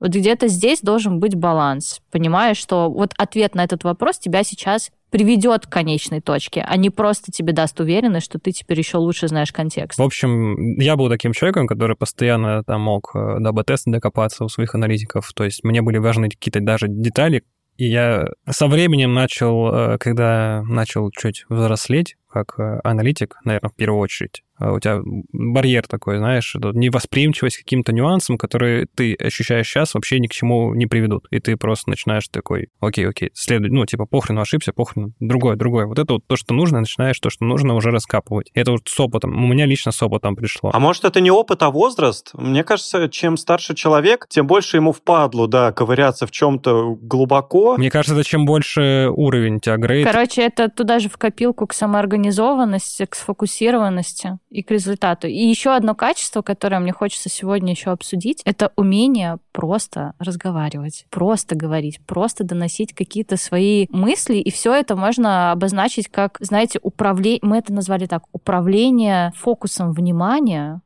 Вот 0.00 0.10
где-то 0.10 0.46
здесь 0.48 0.80
должен 0.80 1.18
быть 1.18 1.34
баланс. 1.34 2.00
Понимаешь, 2.12 2.56
что 2.56 2.90
вот 2.90 3.12
ответ 3.16 3.54
на 3.54 3.64
этот 3.64 3.82
вопрос 3.82 4.18
тебя 4.18 4.44
сейчас 4.44 4.90
приведет 5.10 5.66
к 5.66 5.70
конечной 5.70 6.20
точке, 6.20 6.64
а 6.66 6.76
не 6.76 6.90
просто 6.90 7.32
тебе 7.32 7.52
даст 7.52 7.80
уверенность, 7.80 8.26
что 8.26 8.38
ты 8.38 8.52
теперь 8.52 8.78
еще 8.78 8.98
лучше 8.98 9.26
знаешь 9.28 9.52
контекст. 9.52 9.98
В 9.98 10.02
общем, 10.02 10.78
я 10.78 10.96
был 10.96 11.08
таким 11.08 11.32
человеком, 11.32 11.66
который 11.66 11.96
постоянно 11.96 12.62
там 12.62 12.82
мог 12.82 13.10
э, 13.14 13.38
до 13.40 13.48
АБ-теста 13.48 13.90
докопаться 13.90 14.44
у 14.44 14.48
своих 14.48 14.74
аналитиков. 14.74 15.32
То 15.34 15.44
есть 15.44 15.64
мне 15.64 15.80
были 15.82 15.98
важны 15.98 16.28
какие-то 16.28 16.60
даже 16.60 16.88
детали, 16.88 17.42
И 17.78 17.86
я 17.86 18.26
со 18.50 18.66
временем 18.66 19.14
начал, 19.14 19.72
э, 19.72 19.98
когда 19.98 20.64
начал 20.64 21.10
чуть 21.12 21.46
взрослеть, 21.48 22.16
как 22.28 22.58
э, 22.58 22.80
аналитик, 22.82 23.36
наверное, 23.44 23.70
в 23.70 23.76
первую 23.76 24.00
очередь, 24.00 24.42
у 24.60 24.78
тебя 24.80 25.00
барьер 25.32 25.86
такой, 25.86 26.18
знаешь, 26.18 26.54
невосприимчивость 26.54 27.58
к 27.58 27.60
каким-то 27.60 27.92
нюансам, 27.92 28.38
которые 28.38 28.86
ты 28.94 29.14
ощущаешь 29.14 29.68
сейчас, 29.68 29.94
вообще 29.94 30.18
ни 30.18 30.26
к 30.26 30.32
чему 30.32 30.74
не 30.74 30.86
приведут. 30.86 31.26
И 31.30 31.38
ты 31.38 31.56
просто 31.56 31.90
начинаешь 31.90 32.28
такой, 32.28 32.68
окей, 32.80 33.08
окей, 33.08 33.30
следуй, 33.34 33.70
ну, 33.70 33.86
типа, 33.86 34.06
похрен, 34.06 34.38
ошибся, 34.38 34.72
похрен, 34.72 35.14
другое, 35.20 35.56
другое. 35.56 35.86
Вот 35.86 35.98
это 35.98 36.14
вот 36.14 36.26
то, 36.26 36.36
что 36.36 36.54
нужно, 36.54 36.80
начинаешь 36.80 37.18
то, 37.20 37.30
что 37.30 37.44
нужно 37.44 37.74
уже 37.74 37.90
раскапывать. 37.90 38.50
И 38.54 38.60
это 38.60 38.72
вот 38.72 38.82
с 38.86 39.00
опытом. 39.00 39.36
У 39.36 39.46
меня 39.46 39.66
лично 39.66 39.92
с 39.92 40.02
опытом 40.02 40.36
пришло. 40.36 40.70
А 40.72 40.80
может, 40.80 41.04
это 41.04 41.20
не 41.20 41.30
опыт, 41.30 41.62
а 41.62 41.70
возраст? 41.70 42.30
Мне 42.34 42.64
кажется, 42.64 43.08
чем 43.08 43.36
старше 43.36 43.74
человек, 43.74 44.26
тем 44.28 44.46
больше 44.46 44.76
ему 44.76 44.92
впадлу, 44.92 45.46
да, 45.46 45.72
ковыряться 45.72 46.26
в 46.26 46.30
чем-то 46.30 46.96
глубоко. 47.00 47.76
Мне 47.76 47.90
кажется, 47.90 48.14
это 48.14 48.28
чем 48.28 48.44
больше 48.44 49.08
уровень 49.10 49.56
у 49.56 49.60
тебя 49.60 49.76
грейд. 49.76 50.06
Короче, 50.06 50.42
это 50.42 50.68
туда 50.68 50.98
же 50.98 51.08
в 51.08 51.16
копилку 51.18 51.66
к 51.66 51.72
самоорганизованности, 51.72 53.06
к 53.06 53.14
сфокусированности 53.14 54.38
и 54.50 54.62
к 54.62 54.70
результату. 54.70 55.26
И 55.28 55.38
еще 55.38 55.74
одно 55.74 55.94
качество, 55.94 56.42
которое 56.42 56.80
мне 56.80 56.92
хочется 56.92 57.28
сегодня 57.28 57.72
еще 57.72 57.90
обсудить, 57.90 58.42
это 58.44 58.72
умение 58.76 59.38
просто 59.52 60.14
разговаривать, 60.18 61.06
просто 61.10 61.54
говорить, 61.54 62.00
просто 62.06 62.44
доносить 62.44 62.94
какие-то 62.94 63.36
свои 63.36 63.86
мысли, 63.90 64.36
и 64.36 64.50
все 64.50 64.74
это 64.74 64.96
можно 64.96 65.52
обозначить 65.52 66.08
как, 66.08 66.38
знаете, 66.40 66.78
управление, 66.82 67.40
мы 67.42 67.58
это 67.58 67.72
назвали 67.72 68.06
так, 68.06 68.24
управление 68.32 69.32
фокусом 69.36 69.92
внимания. 69.92 70.80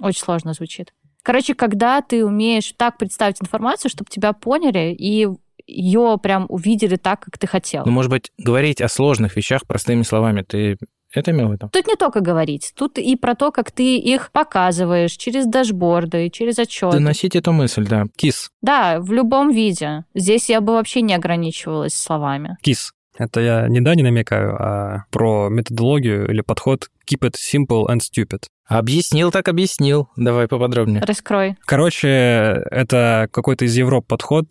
Очень 0.00 0.22
сложно 0.22 0.52
звучит. 0.52 0.92
Короче, 1.22 1.54
когда 1.54 2.02
ты 2.02 2.24
умеешь 2.24 2.74
так 2.76 2.98
представить 2.98 3.40
информацию, 3.40 3.90
чтобы 3.90 4.10
тебя 4.10 4.32
поняли 4.32 4.94
и 4.96 5.26
ее 5.66 6.18
прям 6.22 6.46
увидели 6.48 6.96
так, 6.96 7.20
как 7.20 7.38
ты 7.38 7.46
хотел. 7.46 7.84
Ну, 7.86 7.92
может 7.92 8.10
быть, 8.10 8.30
говорить 8.36 8.82
о 8.82 8.88
сложных 8.88 9.36
вещах 9.36 9.66
простыми 9.66 10.02
словами 10.02 10.42
ты 10.42 10.76
это 11.14 11.30
имел 11.30 11.48
в 11.48 11.52
виду? 11.52 11.68
Тут 11.72 11.86
не 11.86 11.96
только 11.96 12.20
говорить, 12.20 12.72
тут 12.76 12.98
и 12.98 13.16
про 13.16 13.34
то, 13.34 13.50
как 13.52 13.70
ты 13.70 13.96
их 13.96 14.30
показываешь 14.32 15.12
через 15.12 15.46
дашборды, 15.46 16.30
через 16.30 16.58
отчеты. 16.58 16.98
Доносить 16.98 17.36
эту 17.36 17.52
мысль, 17.52 17.86
да. 17.86 18.04
Кис. 18.16 18.50
Да, 18.62 18.98
в 19.00 19.12
любом 19.12 19.50
виде. 19.50 20.04
Здесь 20.14 20.50
я 20.50 20.60
бы 20.60 20.74
вообще 20.74 21.02
не 21.02 21.14
ограничивалась 21.14 21.94
словами. 21.94 22.56
Кис. 22.62 22.92
Это 23.16 23.40
я 23.40 23.68
не 23.68 23.80
да 23.80 23.94
не 23.94 24.02
намекаю, 24.02 24.56
а 24.60 25.04
про 25.12 25.48
методологию 25.48 26.28
или 26.28 26.40
подход 26.40 26.88
keep 27.08 27.20
it 27.20 27.34
simple 27.34 27.86
and 27.86 28.00
stupid. 28.00 28.44
Объяснил 28.66 29.30
так 29.30 29.46
объяснил. 29.48 30.08
Давай 30.16 30.48
поподробнее. 30.48 31.00
Раскрой. 31.00 31.56
Короче, 31.64 32.08
это 32.08 33.28
какой-то 33.30 33.66
из 33.66 33.76
Европ 33.76 34.06
подход. 34.06 34.50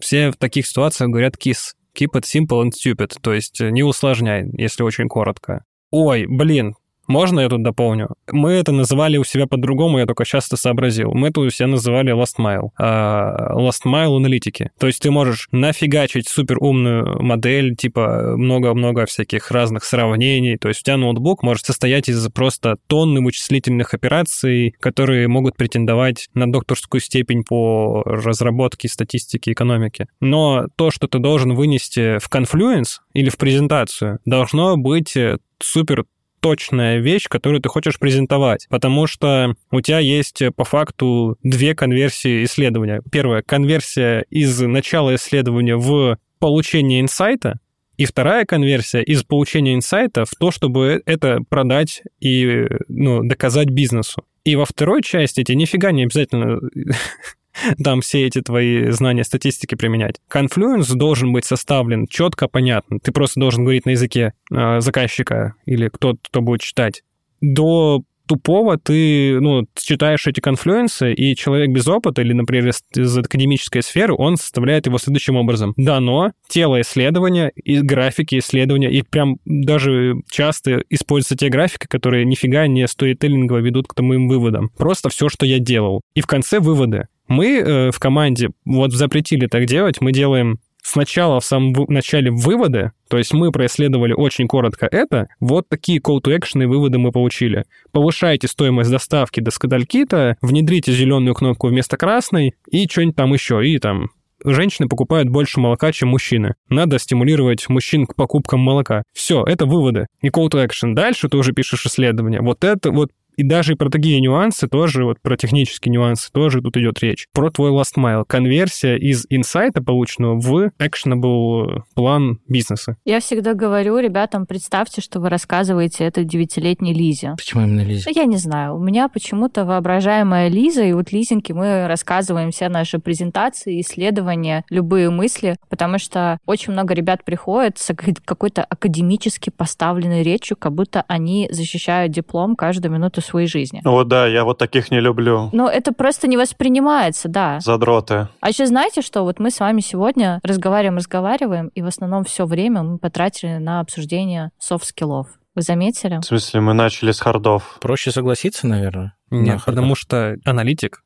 Все 0.00 0.30
в 0.30 0.36
таких 0.36 0.66
ситуациях 0.66 1.10
говорят 1.10 1.34
KISS 1.36 1.74
keep 1.94 2.14
it 2.14 2.24
simple 2.24 2.62
and 2.62 2.72
stupid, 2.72 3.16
то 3.22 3.32
есть 3.32 3.60
э, 3.60 3.70
не 3.70 3.82
усложняй, 3.82 4.50
если 4.58 4.82
очень 4.82 5.08
коротко. 5.08 5.64
Ой, 5.90 6.26
блин, 6.26 6.74
можно 7.06 7.40
я 7.40 7.48
тут 7.48 7.62
дополню? 7.62 8.08
Мы 8.30 8.52
это 8.52 8.72
называли 8.72 9.16
у 9.16 9.24
себя 9.24 9.46
по-другому, 9.46 9.98
я 9.98 10.06
только 10.06 10.24
сейчас 10.24 10.46
это 10.46 10.56
сообразил. 10.56 11.12
Мы 11.12 11.28
это 11.28 11.40
у 11.40 11.50
себя 11.50 11.68
называли 11.68 12.12
last 12.14 12.38
mile. 12.38 12.68
Uh, 12.80 13.54
last 13.56 13.84
mile 13.86 14.16
аналитики. 14.16 14.70
То 14.78 14.86
есть 14.86 15.00
ты 15.00 15.10
можешь 15.10 15.48
нафигачить 15.52 16.28
супер 16.28 16.58
умную 16.60 17.22
модель, 17.22 17.76
типа 17.76 18.36
много-много 18.36 19.06
всяких 19.06 19.50
разных 19.50 19.84
сравнений. 19.84 20.56
То 20.56 20.68
есть 20.68 20.80
у 20.80 20.84
тебя 20.84 20.96
ноутбук 20.96 21.42
может 21.42 21.64
состоять 21.64 22.08
из 22.08 22.28
просто 22.30 22.76
тонны 22.86 23.22
вычислительных 23.22 23.94
операций, 23.94 24.74
которые 24.80 25.28
могут 25.28 25.56
претендовать 25.56 26.28
на 26.34 26.50
докторскую 26.50 27.00
степень 27.00 27.44
по 27.44 28.02
разработке 28.04 28.88
статистики 28.88 29.50
экономики. 29.50 30.06
Но 30.20 30.66
то, 30.76 30.90
что 30.90 31.06
ты 31.08 31.18
должен 31.18 31.54
вынести 31.54 32.18
в 32.18 32.30
Confluence 32.30 33.00
или 33.12 33.28
в 33.28 33.36
презентацию, 33.36 34.18
должно 34.24 34.76
быть 34.76 35.16
э, 35.16 35.38
супер 35.60 36.04
точная 36.44 36.98
вещь, 36.98 37.26
которую 37.26 37.62
ты 37.62 37.70
хочешь 37.70 37.98
презентовать, 37.98 38.66
потому 38.68 39.06
что 39.06 39.54
у 39.70 39.80
тебя 39.80 39.98
есть 39.98 40.42
э, 40.42 40.50
по 40.50 40.64
факту 40.64 41.38
две 41.42 41.74
конверсии 41.74 42.44
исследования. 42.44 43.00
Первая— 43.10 43.40
конверсия 43.46 44.26
из 44.28 44.60
начала 44.60 45.14
исследования 45.14 45.76
в 45.76 46.18
получение 46.40 47.00
инсайта, 47.00 47.60
и 47.96 48.04
вторая 48.04 48.44
конверсия 48.44 49.00
из 49.00 49.22
получения 49.22 49.74
инсайта 49.74 50.26
в 50.26 50.32
то, 50.38 50.50
чтобы 50.50 51.00
это 51.06 51.38
продать 51.48 52.02
и 52.20 52.66
ну, 52.88 53.22
доказать 53.22 53.70
бизнесу. 53.70 54.26
И 54.44 54.54
во 54.54 54.66
второй 54.66 55.00
части 55.00 55.44
тебе 55.44 55.56
нифига 55.56 55.92
не 55.92 56.02
обязательно 56.02 56.60
там 57.82 58.00
все 58.00 58.26
эти 58.26 58.40
твои 58.40 58.90
знания 58.90 59.24
статистики 59.24 59.74
применять. 59.74 60.16
Confluence 60.32 60.94
должен 60.94 61.32
быть 61.32 61.44
составлен 61.44 62.06
четко, 62.06 62.48
понятно. 62.48 62.98
Ты 63.00 63.12
просто 63.12 63.40
должен 63.40 63.64
говорить 63.64 63.86
на 63.86 63.90
языке 63.90 64.32
э, 64.52 64.80
заказчика 64.80 65.54
или 65.66 65.88
кто, 65.88 66.14
кто 66.22 66.40
будет 66.40 66.60
читать. 66.60 67.02
До 67.40 68.02
тупого 68.26 68.78
ты, 68.78 69.38
ну, 69.40 69.66
читаешь 69.74 70.26
эти 70.26 70.40
конфлюенсы, 70.40 71.12
и 71.12 71.34
человек 71.36 71.70
без 71.70 71.86
опыта 71.86 72.22
или, 72.22 72.32
например, 72.32 72.68
из, 72.68 72.82
из 72.94 73.18
академической 73.18 73.82
сферы, 73.82 74.14
он 74.16 74.36
составляет 74.36 74.86
его 74.86 74.98
следующим 74.98 75.36
образом. 75.36 75.74
Дано 75.76 76.32
тело 76.48 76.80
исследования 76.80 77.50
и 77.54 77.80
графики 77.80 78.38
исследования, 78.38 78.90
и 78.90 79.02
прям 79.02 79.36
даже 79.44 80.14
часто 80.30 80.82
используются 80.90 81.36
те 81.36 81.48
графики, 81.48 81.86
которые 81.86 82.24
нифига 82.24 82.66
не 82.66 82.86
стоит-теллингово 82.86 83.58
ведут 83.58 83.88
к 83.88 83.94
тому 83.94 84.14
выводам. 84.28 84.70
Просто 84.76 85.08
все, 85.08 85.28
что 85.28 85.46
я 85.46 85.58
делал. 85.58 86.00
И 86.14 86.20
в 86.20 86.26
конце 86.26 86.60
выводы. 86.60 87.08
Мы 87.28 87.58
э, 87.58 87.90
в 87.90 87.98
команде 87.98 88.50
вот 88.64 88.92
запретили 88.92 89.46
так 89.46 89.66
делать, 89.66 90.00
мы 90.00 90.12
делаем 90.12 90.58
сначала 90.82 91.40
в 91.40 91.44
самом 91.44 91.72
начале 91.88 92.30
выводы, 92.30 92.92
то 93.08 93.18
есть 93.18 93.32
мы 93.32 93.50
происследовали 93.50 94.12
очень 94.12 94.46
коротко 94.46 94.86
это, 94.86 95.28
вот 95.40 95.68
такие 95.68 95.98
call 95.98 96.20
to 96.22 96.36
action 96.36 96.66
выводы 96.66 96.98
мы 96.98 97.10
получили. 97.10 97.64
Повышайте 97.90 98.46
стоимость 98.46 98.90
доставки 98.90 99.40
до 99.40 99.50
скадалькита, 99.50 100.36
внедрите 100.42 100.92
зеленую 100.92 101.34
кнопку 101.34 101.68
вместо 101.68 101.96
красной 101.96 102.54
и 102.70 102.86
что-нибудь 102.86 103.16
там 103.16 103.32
еще, 103.32 103.66
и 103.66 103.78
там 103.78 104.10
женщины 104.44 104.88
покупают 104.88 105.28
больше 105.30 105.58
молока, 105.58 105.90
чем 105.92 106.10
мужчины. 106.10 106.54
Надо 106.68 106.98
стимулировать 106.98 107.68
мужчин 107.68 108.06
к 108.06 108.14
покупкам 108.14 108.60
молока. 108.60 109.02
Все, 109.14 109.42
это 109.44 109.64
выводы. 109.64 110.06
И 110.20 110.28
call 110.28 110.50
to 110.50 110.64
action. 110.64 110.92
Дальше 110.92 111.28
ты 111.28 111.36
уже 111.36 111.52
пишешь 111.52 111.86
исследование. 111.86 112.40
Вот 112.42 112.62
это 112.62 112.90
вот 112.90 113.10
и 113.36 113.42
даже 113.42 113.76
про 113.76 113.90
такие 113.90 114.20
нюансы 114.20 114.68
тоже, 114.68 115.04
вот 115.04 115.20
про 115.20 115.36
технические 115.36 115.92
нюансы 115.92 116.30
тоже 116.32 116.60
тут 116.60 116.76
идет 116.76 117.00
речь. 117.00 117.26
Про 117.32 117.50
твой 117.50 117.70
last 117.70 117.96
mile. 117.98 118.24
Конверсия 118.26 118.96
из 118.96 119.26
инсайта, 119.28 119.82
полученного 119.82 120.38
в 120.38 120.70
actionable 120.78 121.82
план 121.94 122.38
бизнеса. 122.48 122.96
Я 123.04 123.20
всегда 123.20 123.54
говорю 123.54 123.98
ребятам, 123.98 124.46
представьте, 124.46 125.00
что 125.00 125.20
вы 125.20 125.28
рассказываете 125.28 126.04
это 126.04 126.24
девятилетней 126.24 126.92
Лизе. 126.92 127.34
Почему 127.36 127.62
именно 127.62 127.82
Лизе? 127.82 128.04
Ну, 128.06 128.12
я 128.14 128.26
не 128.26 128.36
знаю. 128.36 128.76
У 128.76 128.78
меня 128.78 129.08
почему-то 129.08 129.64
воображаемая 129.64 130.48
Лиза, 130.48 130.84
и 130.84 130.92
вот 130.92 131.12
Лизеньке 131.12 131.54
мы 131.54 131.86
рассказываем 131.86 132.50
все 132.50 132.68
наши 132.68 132.98
презентации, 132.98 133.80
исследования, 133.80 134.64
любые 134.70 135.10
мысли, 135.10 135.56
потому 135.68 135.98
что 135.98 136.38
очень 136.46 136.72
много 136.72 136.94
ребят 136.94 137.24
приходят 137.24 137.78
с 137.78 137.94
какой-то 138.24 138.62
академически 138.64 139.50
поставленной 139.50 140.22
речью, 140.22 140.56
как 140.56 140.72
будто 140.72 141.04
они 141.08 141.48
защищают 141.50 142.12
диплом 142.12 142.56
каждую 142.56 142.92
минуту 142.92 143.20
своей 143.24 143.48
жизни. 143.48 143.80
Вот 143.84 144.08
да, 144.08 144.26
я 144.26 144.44
вот 144.44 144.58
таких 144.58 144.90
не 144.90 145.00
люблю. 145.00 145.50
Но 145.52 145.68
это 145.68 145.92
просто 145.92 146.28
не 146.28 146.36
воспринимается, 146.36 147.28
да. 147.28 147.60
Задроты. 147.60 148.28
А 148.40 148.48
еще 148.48 148.66
знаете, 148.66 149.02
что 149.02 149.22
вот 149.22 149.38
мы 149.38 149.50
с 149.50 149.60
вами 149.60 149.80
сегодня 149.80 150.40
разговариваем, 150.42 150.96
разговариваем, 150.96 151.68
и 151.68 151.82
в 151.82 151.86
основном 151.86 152.24
все 152.24 152.46
время 152.46 152.82
мы 152.82 152.98
потратили 152.98 153.56
на 153.56 153.80
обсуждение 153.80 154.50
софт-скиллов. 154.58 155.28
Вы 155.54 155.62
заметили? 155.62 156.18
В 156.18 156.24
смысле, 156.24 156.60
мы 156.60 156.74
начали 156.74 157.12
с 157.12 157.20
хардов. 157.20 157.78
Проще 157.80 158.10
согласиться, 158.10 158.66
наверное. 158.66 159.14
Нет, 159.30 159.60
потому 159.64 159.94
что 159.94 160.36
аналитик 160.44 161.02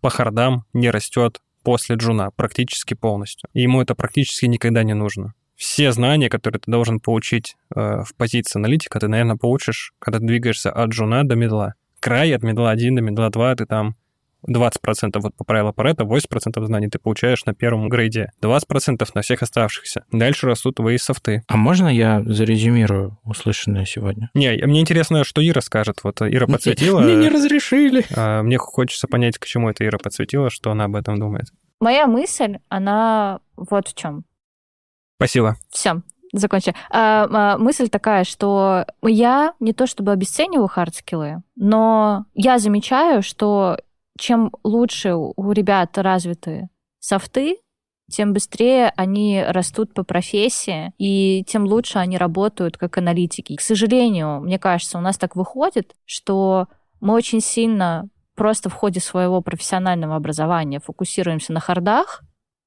по 0.00 0.10
хардам 0.10 0.64
не 0.72 0.90
растет 0.90 1.40
после 1.62 1.96
джуна 1.96 2.30
практически 2.34 2.94
полностью. 2.94 3.48
И 3.54 3.62
ему 3.62 3.80
это 3.80 3.94
практически 3.94 4.46
никогда 4.46 4.82
не 4.82 4.94
нужно 4.94 5.34
все 5.62 5.92
знания, 5.92 6.28
которые 6.28 6.60
ты 6.60 6.68
должен 6.68 6.98
получить 6.98 7.54
э, 7.74 8.02
в 8.02 8.16
позиции 8.16 8.58
аналитика, 8.58 8.98
ты, 8.98 9.06
наверное, 9.06 9.36
получишь, 9.36 9.92
когда 10.00 10.18
ты 10.18 10.26
двигаешься 10.26 10.72
от 10.72 10.90
джуна 10.90 11.22
до 11.22 11.36
мидла. 11.36 11.74
Грейд 12.00 12.34
от 12.34 12.42
мидла 12.42 12.70
1 12.70 12.96
до 12.96 13.00
мидла 13.00 13.30
2 13.30 13.54
ты 13.54 13.66
там 13.66 13.94
20% 14.50 15.20
вот 15.20 15.36
по 15.36 15.44
правилу 15.44 15.72
Парето, 15.72 16.02
80% 16.02 16.64
знаний 16.64 16.88
ты 16.88 16.98
получаешь 16.98 17.44
на 17.44 17.54
первом 17.54 17.88
грейде, 17.88 18.32
20% 18.42 19.08
на 19.14 19.22
всех 19.22 19.42
оставшихся. 19.42 20.04
Дальше 20.10 20.48
растут 20.48 20.74
твои 20.74 20.98
софты. 20.98 21.44
А 21.46 21.56
можно 21.56 21.86
я 21.86 22.24
зарезюмирую 22.24 23.20
услышанное 23.22 23.84
сегодня? 23.84 24.30
Не, 24.34 24.66
мне 24.66 24.80
интересно, 24.80 25.22
что 25.22 25.46
Ира 25.46 25.60
скажет. 25.60 26.00
Вот 26.02 26.22
Ира 26.22 26.48
подсветила. 26.48 27.00
Мне 27.00 27.14
не 27.14 27.28
разрешили. 27.28 28.04
А, 28.16 28.42
мне 28.42 28.58
хочется 28.58 29.06
понять, 29.06 29.38
к 29.38 29.46
чему 29.46 29.70
это 29.70 29.86
Ира 29.86 29.98
подсветила, 29.98 30.50
что 30.50 30.72
она 30.72 30.84
об 30.86 30.96
этом 30.96 31.20
думает. 31.20 31.46
Моя 31.78 32.08
мысль, 32.08 32.58
она 32.68 33.38
вот 33.56 33.86
в 33.86 33.94
чем. 33.94 34.24
Спасибо. 35.22 35.56
Все, 35.70 36.02
закончили. 36.32 36.74
А, 36.90 37.28
а, 37.30 37.58
мысль 37.58 37.88
такая, 37.88 38.24
что 38.24 38.86
я 39.02 39.54
не 39.60 39.72
то 39.72 39.86
чтобы 39.86 40.12
обесцениваю 40.12 40.68
хардскиллы, 40.68 41.42
но 41.56 42.26
я 42.34 42.58
замечаю, 42.58 43.22
что 43.22 43.78
чем 44.18 44.52
лучше 44.64 45.14
у 45.14 45.52
ребят 45.52 45.96
развиты 45.96 46.68
софты, 46.98 47.58
тем 48.10 48.32
быстрее 48.32 48.92
они 48.96 49.42
растут 49.46 49.94
по 49.94 50.04
профессии, 50.04 50.92
и 50.98 51.44
тем 51.44 51.64
лучше 51.64 51.98
они 51.98 52.18
работают 52.18 52.76
как 52.76 52.98
аналитики. 52.98 53.56
К 53.56 53.60
сожалению, 53.60 54.40
мне 54.40 54.58
кажется, 54.58 54.98
у 54.98 55.00
нас 55.00 55.16
так 55.16 55.34
выходит, 55.34 55.94
что 56.04 56.68
мы 57.00 57.14
очень 57.14 57.40
сильно 57.40 58.08
просто 58.34 58.68
в 58.68 58.74
ходе 58.74 59.00
своего 59.00 59.40
профессионального 59.40 60.16
образования 60.16 60.80
фокусируемся 60.80 61.52
на 61.52 61.60
хардах, 61.60 62.22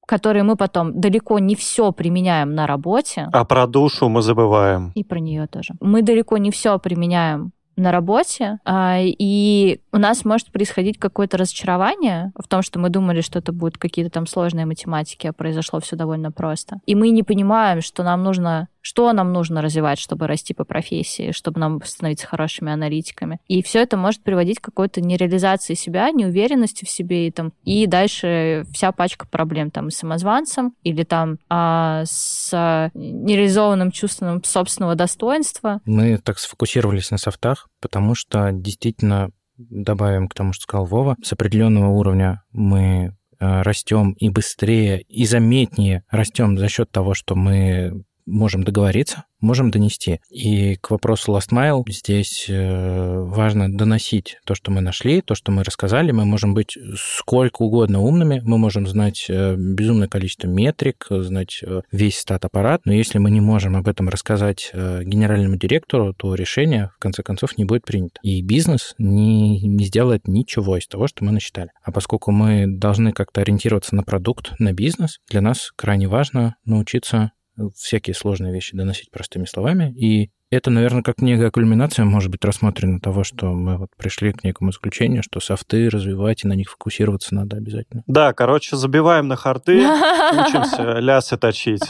которые 0.06 0.44
мы 0.44 0.56
потом 0.56 0.98
далеко 1.00 1.38
не 1.38 1.54
все 1.54 1.92
применяем 1.92 2.54
на 2.54 2.66
работе. 2.66 3.28
А 3.32 3.44
про 3.44 3.66
душу 3.66 4.08
мы 4.08 4.22
забываем. 4.22 4.92
И 4.94 5.04
про 5.04 5.18
нее 5.18 5.46
тоже. 5.46 5.74
Мы 5.80 6.02
далеко 6.02 6.38
не 6.38 6.50
все 6.50 6.78
применяем 6.78 7.52
на 7.76 7.92
работе, 7.92 8.58
а, 8.64 8.98
и 9.02 9.80
у 9.92 9.98
нас 9.98 10.24
может 10.24 10.50
происходить 10.50 10.98
какое-то 10.98 11.36
разочарование 11.36 12.32
в 12.34 12.48
том, 12.48 12.62
что 12.62 12.78
мы 12.78 12.88
думали, 12.88 13.20
что 13.20 13.38
это 13.38 13.52
будут 13.52 13.76
какие-то 13.76 14.10
там 14.10 14.26
сложные 14.26 14.64
математики, 14.64 15.26
а 15.26 15.34
произошло 15.34 15.80
все 15.80 15.94
довольно 15.94 16.32
просто. 16.32 16.78
И 16.86 16.94
мы 16.94 17.10
не 17.10 17.22
понимаем, 17.22 17.82
что 17.82 18.02
нам 18.02 18.22
нужно 18.22 18.68
что 18.86 19.12
нам 19.12 19.32
нужно 19.32 19.62
развивать, 19.62 19.98
чтобы 19.98 20.28
расти 20.28 20.54
по 20.54 20.64
профессии, 20.64 21.32
чтобы 21.32 21.58
нам 21.58 21.82
становиться 21.84 22.24
хорошими 22.24 22.70
аналитиками. 22.70 23.40
И 23.48 23.60
все 23.60 23.82
это 23.82 23.96
может 23.96 24.22
приводить 24.22 24.60
к 24.60 24.64
какой-то 24.64 25.00
нереализации 25.00 25.74
себя, 25.74 26.12
неуверенности 26.12 26.84
в 26.84 26.88
себе, 26.88 27.26
и, 27.26 27.32
там, 27.32 27.52
и 27.64 27.88
дальше 27.88 28.64
вся 28.72 28.92
пачка 28.92 29.26
проблем 29.26 29.72
там 29.72 29.90
с 29.90 29.96
самозванцем 29.96 30.72
или 30.84 31.02
там 31.02 31.38
а, 31.48 32.04
с 32.06 32.92
нереализованным 32.94 33.90
чувством 33.90 34.44
собственного 34.44 34.94
достоинства. 34.94 35.80
Мы 35.84 36.18
так 36.18 36.38
сфокусировались 36.38 37.10
на 37.10 37.18
софтах, 37.18 37.68
потому 37.80 38.14
что 38.14 38.52
действительно 38.52 39.30
добавим 39.58 40.28
к 40.28 40.34
тому, 40.34 40.52
что 40.52 40.62
сказал 40.62 40.86
Вова, 40.86 41.16
с 41.24 41.32
определенного 41.32 41.88
уровня 41.88 42.44
мы 42.52 43.16
э, 43.40 43.62
растем 43.62 44.12
и 44.12 44.28
быстрее, 44.28 45.02
и 45.02 45.26
заметнее 45.26 46.04
растем 46.08 46.56
за 46.56 46.68
счет 46.68 46.92
того, 46.92 47.14
что 47.14 47.34
мы 47.34 48.04
можем 48.26 48.64
договориться, 48.64 49.24
можем 49.40 49.70
донести. 49.70 50.20
И 50.30 50.76
к 50.76 50.90
вопросу 50.90 51.32
Last 51.32 51.50
Mile 51.52 51.82
здесь 51.88 52.46
э, 52.48 53.20
важно 53.20 53.72
доносить 53.72 54.38
то, 54.44 54.54
что 54.54 54.70
мы 54.70 54.80
нашли, 54.80 55.20
то, 55.20 55.34
что 55.34 55.52
мы 55.52 55.62
рассказали. 55.62 56.10
Мы 56.10 56.24
можем 56.24 56.54
быть 56.54 56.76
сколько 56.96 57.62
угодно 57.62 58.00
умными, 58.00 58.40
мы 58.44 58.58
можем 58.58 58.86
знать 58.86 59.26
э, 59.28 59.54
безумное 59.56 60.08
количество 60.08 60.48
метрик, 60.48 61.06
знать 61.08 61.60
э, 61.62 61.82
весь 61.92 62.18
стат-аппарат, 62.18 62.82
но 62.84 62.92
если 62.92 63.18
мы 63.18 63.30
не 63.30 63.40
можем 63.40 63.76
об 63.76 63.88
этом 63.88 64.08
рассказать 64.08 64.70
генеральному 64.74 65.56
директору, 65.56 66.12
то 66.14 66.34
решение, 66.34 66.90
в 66.96 66.98
конце 66.98 67.22
концов, 67.22 67.56
не 67.58 67.64
будет 67.64 67.84
принято. 67.84 68.18
И 68.22 68.42
бизнес 68.42 68.94
не, 68.98 69.60
не 69.60 69.84
сделает 69.84 70.26
ничего 70.26 70.76
из 70.76 70.86
того, 70.86 71.06
что 71.06 71.24
мы 71.24 71.32
насчитали. 71.32 71.70
А 71.82 71.92
поскольку 71.92 72.32
мы 72.32 72.66
должны 72.66 73.12
как-то 73.12 73.40
ориентироваться 73.40 73.94
на 73.94 74.02
продукт, 74.02 74.52
на 74.58 74.72
бизнес, 74.72 75.18
для 75.28 75.40
нас 75.40 75.70
крайне 75.76 76.08
важно 76.08 76.56
научиться 76.64 77.32
всякие 77.74 78.14
сложные 78.14 78.52
вещи 78.52 78.76
доносить 78.76 79.10
простыми 79.10 79.44
словами. 79.44 79.92
И 79.96 80.30
это, 80.50 80.70
наверное, 80.70 81.02
как 81.02 81.20
некая 81.20 81.50
кульминация 81.50 82.04
может 82.04 82.30
быть 82.30 82.44
рассмотрена 82.44 83.00
того, 83.00 83.24
что 83.24 83.46
мы 83.46 83.78
вот 83.78 83.88
пришли 83.96 84.32
к 84.32 84.44
некому 84.44 84.70
заключению, 84.70 85.22
что 85.22 85.40
софты 85.40 85.88
развивать 85.88 86.44
и 86.44 86.48
на 86.48 86.52
них 86.52 86.70
фокусироваться 86.70 87.34
надо 87.34 87.56
обязательно. 87.56 88.04
Да, 88.06 88.32
короче, 88.32 88.76
забиваем 88.76 89.26
на 89.26 89.36
харты, 89.36 89.78
учимся 89.78 90.98
лясы 91.00 91.36
точить. 91.36 91.82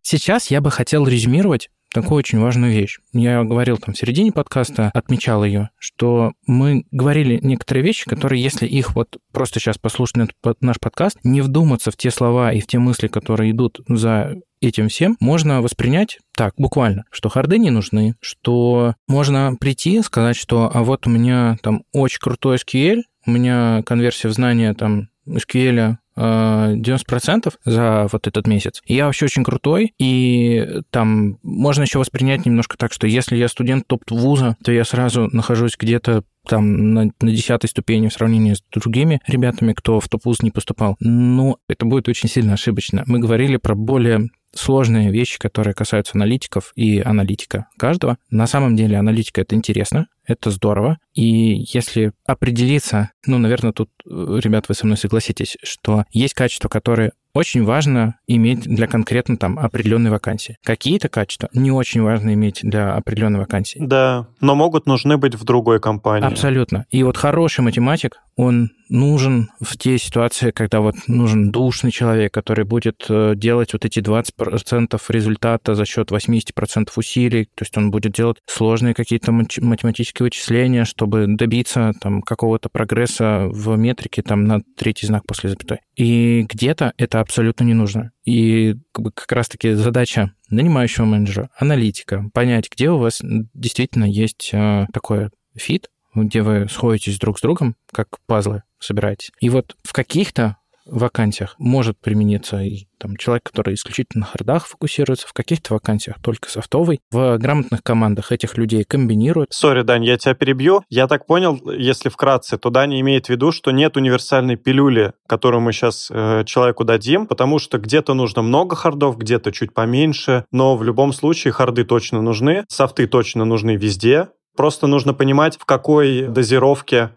Сейчас 0.00 0.50
я 0.50 0.60
бы 0.60 0.70
хотел 0.70 1.06
резюмировать 1.06 1.68
такую 1.92 2.18
очень 2.18 2.40
важную 2.40 2.72
вещь. 2.72 2.98
Я 3.12 3.42
говорил 3.44 3.76
там 3.76 3.94
в 3.94 3.98
середине 3.98 4.32
подкаста, 4.32 4.90
отмечал 4.94 5.44
ее, 5.44 5.70
что 5.78 6.32
мы 6.46 6.84
говорили 6.90 7.38
некоторые 7.42 7.84
вещи, 7.84 8.08
которые, 8.08 8.42
если 8.42 8.66
их 8.66 8.94
вот 8.94 9.18
просто 9.32 9.60
сейчас 9.60 9.78
послушать 9.78 10.30
наш 10.60 10.80
подкаст, 10.80 11.18
не 11.22 11.40
вдуматься 11.42 11.90
в 11.90 11.96
те 11.96 12.10
слова 12.10 12.52
и 12.52 12.60
в 12.60 12.66
те 12.66 12.78
мысли, 12.78 13.08
которые 13.08 13.50
идут 13.52 13.80
за 13.86 14.36
этим 14.62 14.88
всем 14.88 15.16
можно 15.20 15.60
воспринять 15.60 16.18
так, 16.34 16.54
буквально, 16.56 17.04
что 17.10 17.28
харды 17.28 17.58
не 17.58 17.70
нужны, 17.70 18.14
что 18.20 18.94
можно 19.08 19.56
прийти, 19.58 20.00
сказать, 20.02 20.36
что 20.36 20.70
а 20.72 20.82
вот 20.82 21.06
у 21.06 21.10
меня 21.10 21.58
там 21.62 21.84
очень 21.92 22.20
крутой 22.20 22.56
SQL, 22.56 23.02
у 23.26 23.30
меня 23.30 23.82
конверсия 23.84 24.28
в 24.28 24.32
знания 24.32 24.72
там 24.74 25.08
SQL 25.26 25.96
90% 26.16 27.54
за 27.64 28.08
вот 28.12 28.26
этот 28.26 28.46
месяц. 28.46 28.82
я 28.86 29.06
вообще 29.06 29.24
очень 29.26 29.44
крутой, 29.44 29.94
и 29.98 30.80
там 30.90 31.38
можно 31.42 31.82
еще 31.82 31.98
воспринять 31.98 32.44
немножко 32.44 32.76
так, 32.76 32.92
что 32.92 33.06
если 33.06 33.36
я 33.36 33.48
студент 33.48 33.86
топ-вуза, 33.86 34.56
то 34.62 34.72
я 34.72 34.84
сразу 34.84 35.28
нахожусь 35.32 35.76
где-то 35.78 36.24
там 36.46 36.94
на, 36.94 37.04
на 37.20 37.30
десятой 37.30 37.68
ступени 37.68 38.08
в 38.08 38.12
сравнении 38.12 38.54
с 38.54 38.62
другими 38.72 39.20
ребятами, 39.26 39.72
кто 39.72 40.00
в 40.00 40.08
топ-вуз 40.08 40.42
не 40.42 40.50
поступал. 40.50 40.96
Но 41.00 41.58
это 41.68 41.86
будет 41.86 42.08
очень 42.08 42.28
сильно 42.28 42.54
ошибочно. 42.54 43.04
Мы 43.06 43.18
говорили 43.18 43.56
про 43.56 43.74
более 43.74 44.28
сложные 44.54 45.10
вещи, 45.10 45.38
которые 45.38 45.74
касаются 45.74 46.12
аналитиков 46.14 46.72
и 46.76 47.00
аналитика 47.00 47.68
каждого. 47.78 48.18
На 48.30 48.46
самом 48.46 48.76
деле 48.76 48.98
аналитика— 48.98 49.40
это 49.42 49.54
интересно, 49.54 50.08
это 50.26 50.50
здорово. 50.50 50.98
И 51.14 51.64
если 51.72 52.12
определиться, 52.26 53.10
ну, 53.26 53.38
наверное, 53.38 53.72
тут, 53.72 53.90
э, 54.04 54.40
ребят, 54.42 54.68
вы 54.68 54.74
со 54.74 54.86
мной 54.86 54.98
согласитесь, 54.98 55.56
что 55.62 56.04
есть 56.10 56.34
качества, 56.34 56.68
которые 56.68 57.12
очень 57.34 57.64
важно 57.64 58.16
иметь 58.26 58.60
для 58.62 58.86
конкретно 58.86 59.36
там 59.36 59.58
определенной 59.58 60.10
вакансии. 60.10 60.56
Какие-то 60.64 61.08
качества 61.08 61.48
не 61.52 61.70
очень 61.70 62.02
важно 62.02 62.34
иметь 62.34 62.60
для 62.62 62.94
определенной 62.94 63.40
вакансии. 63.40 63.78
Да, 63.80 64.26
но 64.40 64.54
могут 64.54 64.86
нужны 64.86 65.16
быть 65.16 65.34
в 65.34 65.44
другой 65.44 65.80
компании. 65.80 66.26
Абсолютно. 66.26 66.86
И 66.90 67.02
вот 67.02 67.16
хороший 67.16 67.62
математик, 67.62 68.18
он 68.36 68.70
нужен 68.92 69.50
в 69.60 69.76
те 69.78 69.98
ситуации, 69.98 70.50
когда 70.50 70.80
вот 70.80 70.94
нужен 71.08 71.50
душный 71.50 71.90
человек, 71.90 72.32
который 72.32 72.64
будет 72.64 73.06
э, 73.08 73.32
делать 73.34 73.72
вот 73.72 73.84
эти 73.84 74.00
20% 74.00 75.00
результата 75.08 75.74
за 75.74 75.84
счет 75.86 76.12
80% 76.12 76.90
усилий, 76.96 77.46
то 77.46 77.62
есть 77.62 77.76
он 77.76 77.90
будет 77.90 78.12
делать 78.12 78.38
сложные 78.46 78.94
какие-то 78.94 79.32
математические 79.32 80.24
вычисления, 80.24 80.84
чтобы 80.84 81.26
добиться 81.26 81.92
там 82.00 82.20
какого-то 82.22 82.68
прогресса 82.68 83.48
в 83.48 83.76
метрике 83.76 84.22
там 84.22 84.44
на 84.44 84.60
третий 84.76 85.06
знак 85.06 85.24
после 85.26 85.50
запятой. 85.50 85.78
И 85.96 86.46
где-то 86.48 86.92
это 86.98 87.20
абсолютно 87.20 87.64
не 87.64 87.74
нужно. 87.74 88.12
И 88.24 88.74
как, 88.92 89.04
бы, 89.04 89.10
как 89.12 89.32
раз-таки 89.32 89.72
задача 89.72 90.32
нанимающего 90.50 91.06
менеджера, 91.06 91.48
аналитика, 91.56 92.26
понять, 92.34 92.68
где 92.70 92.90
у 92.90 92.98
вас 92.98 93.22
действительно 93.54 94.04
есть 94.04 94.50
э, 94.52 94.86
такой 94.92 95.30
fit, 95.56 95.88
где 96.14 96.42
вы 96.42 96.68
сходитесь 96.68 97.18
друг 97.18 97.38
с 97.38 97.42
другом, 97.42 97.74
как 97.90 98.08
пазлы 98.26 98.62
собираетесь. 98.84 99.30
И 99.40 99.48
вот 99.48 99.76
в 99.82 99.92
каких-то 99.92 100.56
вакансиях 100.86 101.54
может 101.58 101.98
примениться 102.00 102.60
и 102.60 102.86
там 102.98 103.16
человек, 103.16 103.44
который 103.44 103.74
исключительно 103.74 104.20
на 104.20 104.26
хардах 104.26 104.66
фокусируется, 104.66 105.26
в 105.26 105.32
каких-то 105.32 105.74
вакансиях 105.74 106.20
только 106.20 106.48
софтовый. 106.48 107.00
В 107.10 107.36
грамотных 107.38 107.82
командах 107.82 108.32
этих 108.32 108.56
людей 108.56 108.84
комбинируют. 108.84 109.52
Sorry, 109.52 109.82
Дань, 109.82 110.04
я 110.04 110.16
тебя 110.18 110.34
перебью. 110.34 110.84
Я 110.88 111.08
так 111.08 111.26
понял, 111.26 111.60
если 111.70 112.08
вкратце, 112.08 112.58
то 112.58 112.70
Даня 112.70 113.00
имеет 113.00 113.26
в 113.26 113.30
виду, 113.30 113.52
что 113.52 113.70
нет 113.70 113.96
универсальной 113.96 114.56
пилюли, 114.56 115.12
которую 115.26 115.60
мы 115.60 115.72
сейчас 115.72 116.10
э, 116.10 116.44
человеку 116.46 116.84
дадим, 116.84 117.26
потому 117.26 117.58
что 117.58 117.78
где-то 117.78 118.14
нужно 118.14 118.42
много 118.42 118.76
хардов, 118.76 119.18
где-то 119.18 119.52
чуть 119.52 119.74
поменьше, 119.74 120.44
но 120.52 120.76
в 120.76 120.84
любом 120.84 121.12
случае 121.12 121.52
харды 121.52 121.84
точно 121.84 122.22
нужны, 122.22 122.64
софты 122.68 123.06
точно 123.06 123.44
нужны 123.44 123.76
везде, 123.76 124.28
Просто 124.56 124.86
нужно 124.86 125.14
понимать, 125.14 125.56
в 125.56 125.64
какой 125.64 126.26
дозировке 126.28 127.16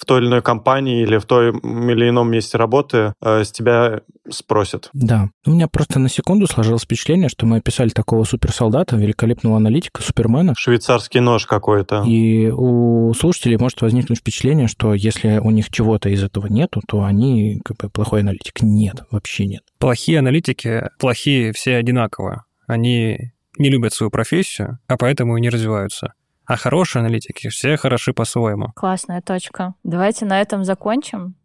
в 0.00 0.04
той 0.06 0.20
или 0.20 0.28
иной 0.28 0.42
компании 0.42 1.02
или 1.02 1.18
в 1.18 1.24
той 1.26 1.50
или 1.50 2.08
ином 2.08 2.30
месте 2.30 2.56
работы 2.56 3.14
э, 3.22 3.44
с 3.44 3.52
тебя 3.52 4.00
спросят. 4.30 4.90
Да. 4.92 5.28
У 5.46 5.50
меня 5.50 5.68
просто 5.68 5.98
на 5.98 6.08
секунду 6.08 6.46
сложилось 6.46 6.82
впечатление, 6.82 7.28
что 7.28 7.46
мы 7.46 7.58
описали 7.58 7.90
такого 7.90 8.24
суперсолдата, 8.24 8.96
великолепного 8.96 9.56
аналитика, 9.56 10.02
супермена. 10.02 10.54
Швейцарский 10.56 11.20
нож 11.20 11.46
какой-то. 11.46 12.04
И 12.06 12.50
у 12.50 13.12
слушателей 13.14 13.58
может 13.58 13.82
возникнуть 13.82 14.20
впечатление, 14.20 14.68
что 14.68 14.94
если 14.94 15.38
у 15.38 15.50
них 15.50 15.70
чего-то 15.70 16.08
из 16.08 16.22
этого 16.22 16.46
нету, 16.46 16.80
то 16.86 17.02
они 17.02 17.60
как 17.64 17.76
бы 17.78 17.90
плохой 17.90 18.20
аналитик. 18.20 18.62
Нет, 18.62 19.02
вообще 19.10 19.46
нет. 19.46 19.62
Плохие 19.78 20.20
аналитики, 20.20 20.88
плохие 20.98 21.52
все 21.52 21.76
одинаково. 21.76 22.44
Они 22.66 23.32
не 23.58 23.68
любят 23.68 23.92
свою 23.92 24.10
профессию, 24.10 24.78
а 24.86 24.96
поэтому 24.96 25.36
и 25.36 25.40
не 25.40 25.50
развиваются. 25.50 26.14
А 26.50 26.56
хорошие 26.56 26.98
аналитики 26.98 27.48
все 27.48 27.76
хороши 27.76 28.12
по-своему. 28.12 28.72
Классная 28.74 29.22
точка. 29.22 29.74
Давайте 29.84 30.24
на 30.24 30.40
этом 30.40 30.64
закончим 30.64 31.36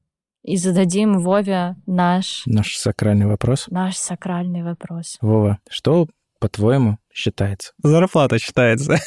и 0.42 0.58
зададим 0.58 1.20
Вове 1.20 1.76
наш... 1.86 2.42
Наш 2.48 2.76
сакральный 2.76 3.28
вопрос. 3.28 3.68
Наш 3.70 3.98
сакральный 3.98 4.64
вопрос. 4.64 5.20
Вова, 5.22 5.60
что, 5.70 6.08
по-твоему, 6.40 6.98
считается? 7.14 7.74
Зарплата 7.84 8.40
считается. 8.40 8.98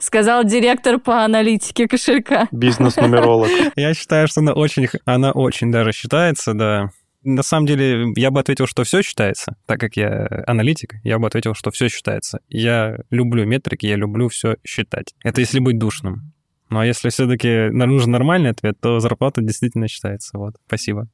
Сказал 0.00 0.42
директор 0.42 0.98
по 0.98 1.24
аналитике 1.24 1.86
кошелька. 1.86 2.48
Бизнес-нумеролог. 2.50 3.50
Я 3.76 3.94
считаю, 3.94 4.26
что 4.26 4.40
она 4.40 4.52
очень, 4.52 4.88
она 5.04 5.30
очень 5.30 5.70
даже 5.70 5.92
считается, 5.92 6.54
да. 6.54 6.90
На 7.24 7.42
самом 7.42 7.66
деле, 7.66 8.12
я 8.16 8.30
бы 8.30 8.40
ответил, 8.40 8.66
что 8.66 8.84
все 8.84 9.02
считается, 9.02 9.56
так 9.66 9.80
как 9.80 9.96
я 9.96 10.44
аналитик, 10.46 10.94
я 11.02 11.18
бы 11.18 11.26
ответил, 11.26 11.54
что 11.54 11.70
все 11.70 11.88
считается. 11.88 12.40
Я 12.48 12.98
люблю 13.10 13.46
метрики, 13.46 13.86
я 13.86 13.96
люблю 13.96 14.28
все 14.28 14.56
считать. 14.64 15.14
Это 15.22 15.40
если 15.40 15.58
быть 15.58 15.78
душным. 15.78 16.32
Ну 16.70 16.80
а 16.80 16.86
если 16.86 17.08
все-таки 17.08 17.70
нужен 17.70 18.10
нормальный 18.10 18.50
ответ, 18.50 18.76
то 18.80 18.98
зарплата 18.98 19.40
действительно 19.40 19.88
считается. 19.88 20.36
Вот, 20.36 20.54
спасибо. 20.66 21.08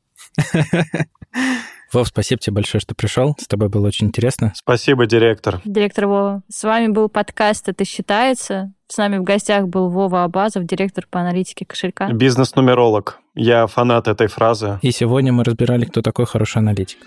Вов, 1.93 2.07
спасибо 2.09 2.41
тебе 2.41 2.55
большое, 2.55 2.81
что 2.81 2.95
пришел. 2.95 3.37
С 3.39 3.47
тобой 3.47 3.69
было 3.69 3.89
очень 3.89 4.09
интересно. 4.09 4.53
Спасибо, 4.55 5.07
директор. 5.07 5.61
Директор 5.65 6.07
Вова. 6.07 6.43
С 6.49 6.63
вами 6.63 6.89
был 6.89 7.09
подкаст 7.09 7.69
«Это 7.69 7.85
считается». 7.85 8.73
С 8.87 8.97
нами 8.97 9.19
в 9.19 9.25
гостях 9.25 9.67
был 9.67 9.89
Вова 9.89 10.25
Абазов, 10.25 10.65
директор 10.65 11.07
по 11.11 11.21
аналитике 11.21 11.65
кошелька. 11.65 12.13
Бизнес-нумеролог. 12.13 13.20
Я 13.43 13.66
фанат 13.66 14.07
этой 14.07 14.26
фразы. 14.26 14.78
И 14.82 14.91
сегодня 14.91 15.32
мы 15.32 15.45
разбирали, 15.45 15.86
кто 15.86 16.03
такой 16.03 16.26
хороший 16.26 16.59
аналитик. 16.59 16.99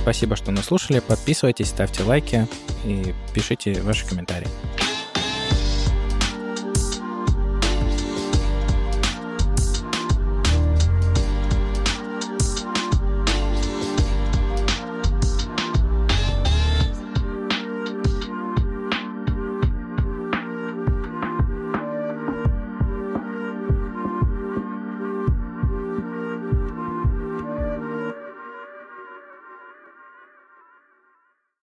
Спасибо, 0.00 0.34
что 0.34 0.50
нас 0.50 0.64
слушали. 0.64 0.98
Подписывайтесь, 0.98 1.68
ставьте 1.68 2.02
лайки 2.02 2.48
и 2.84 3.14
пишите 3.32 3.80
ваши 3.82 4.04
комментарии. 4.04 4.48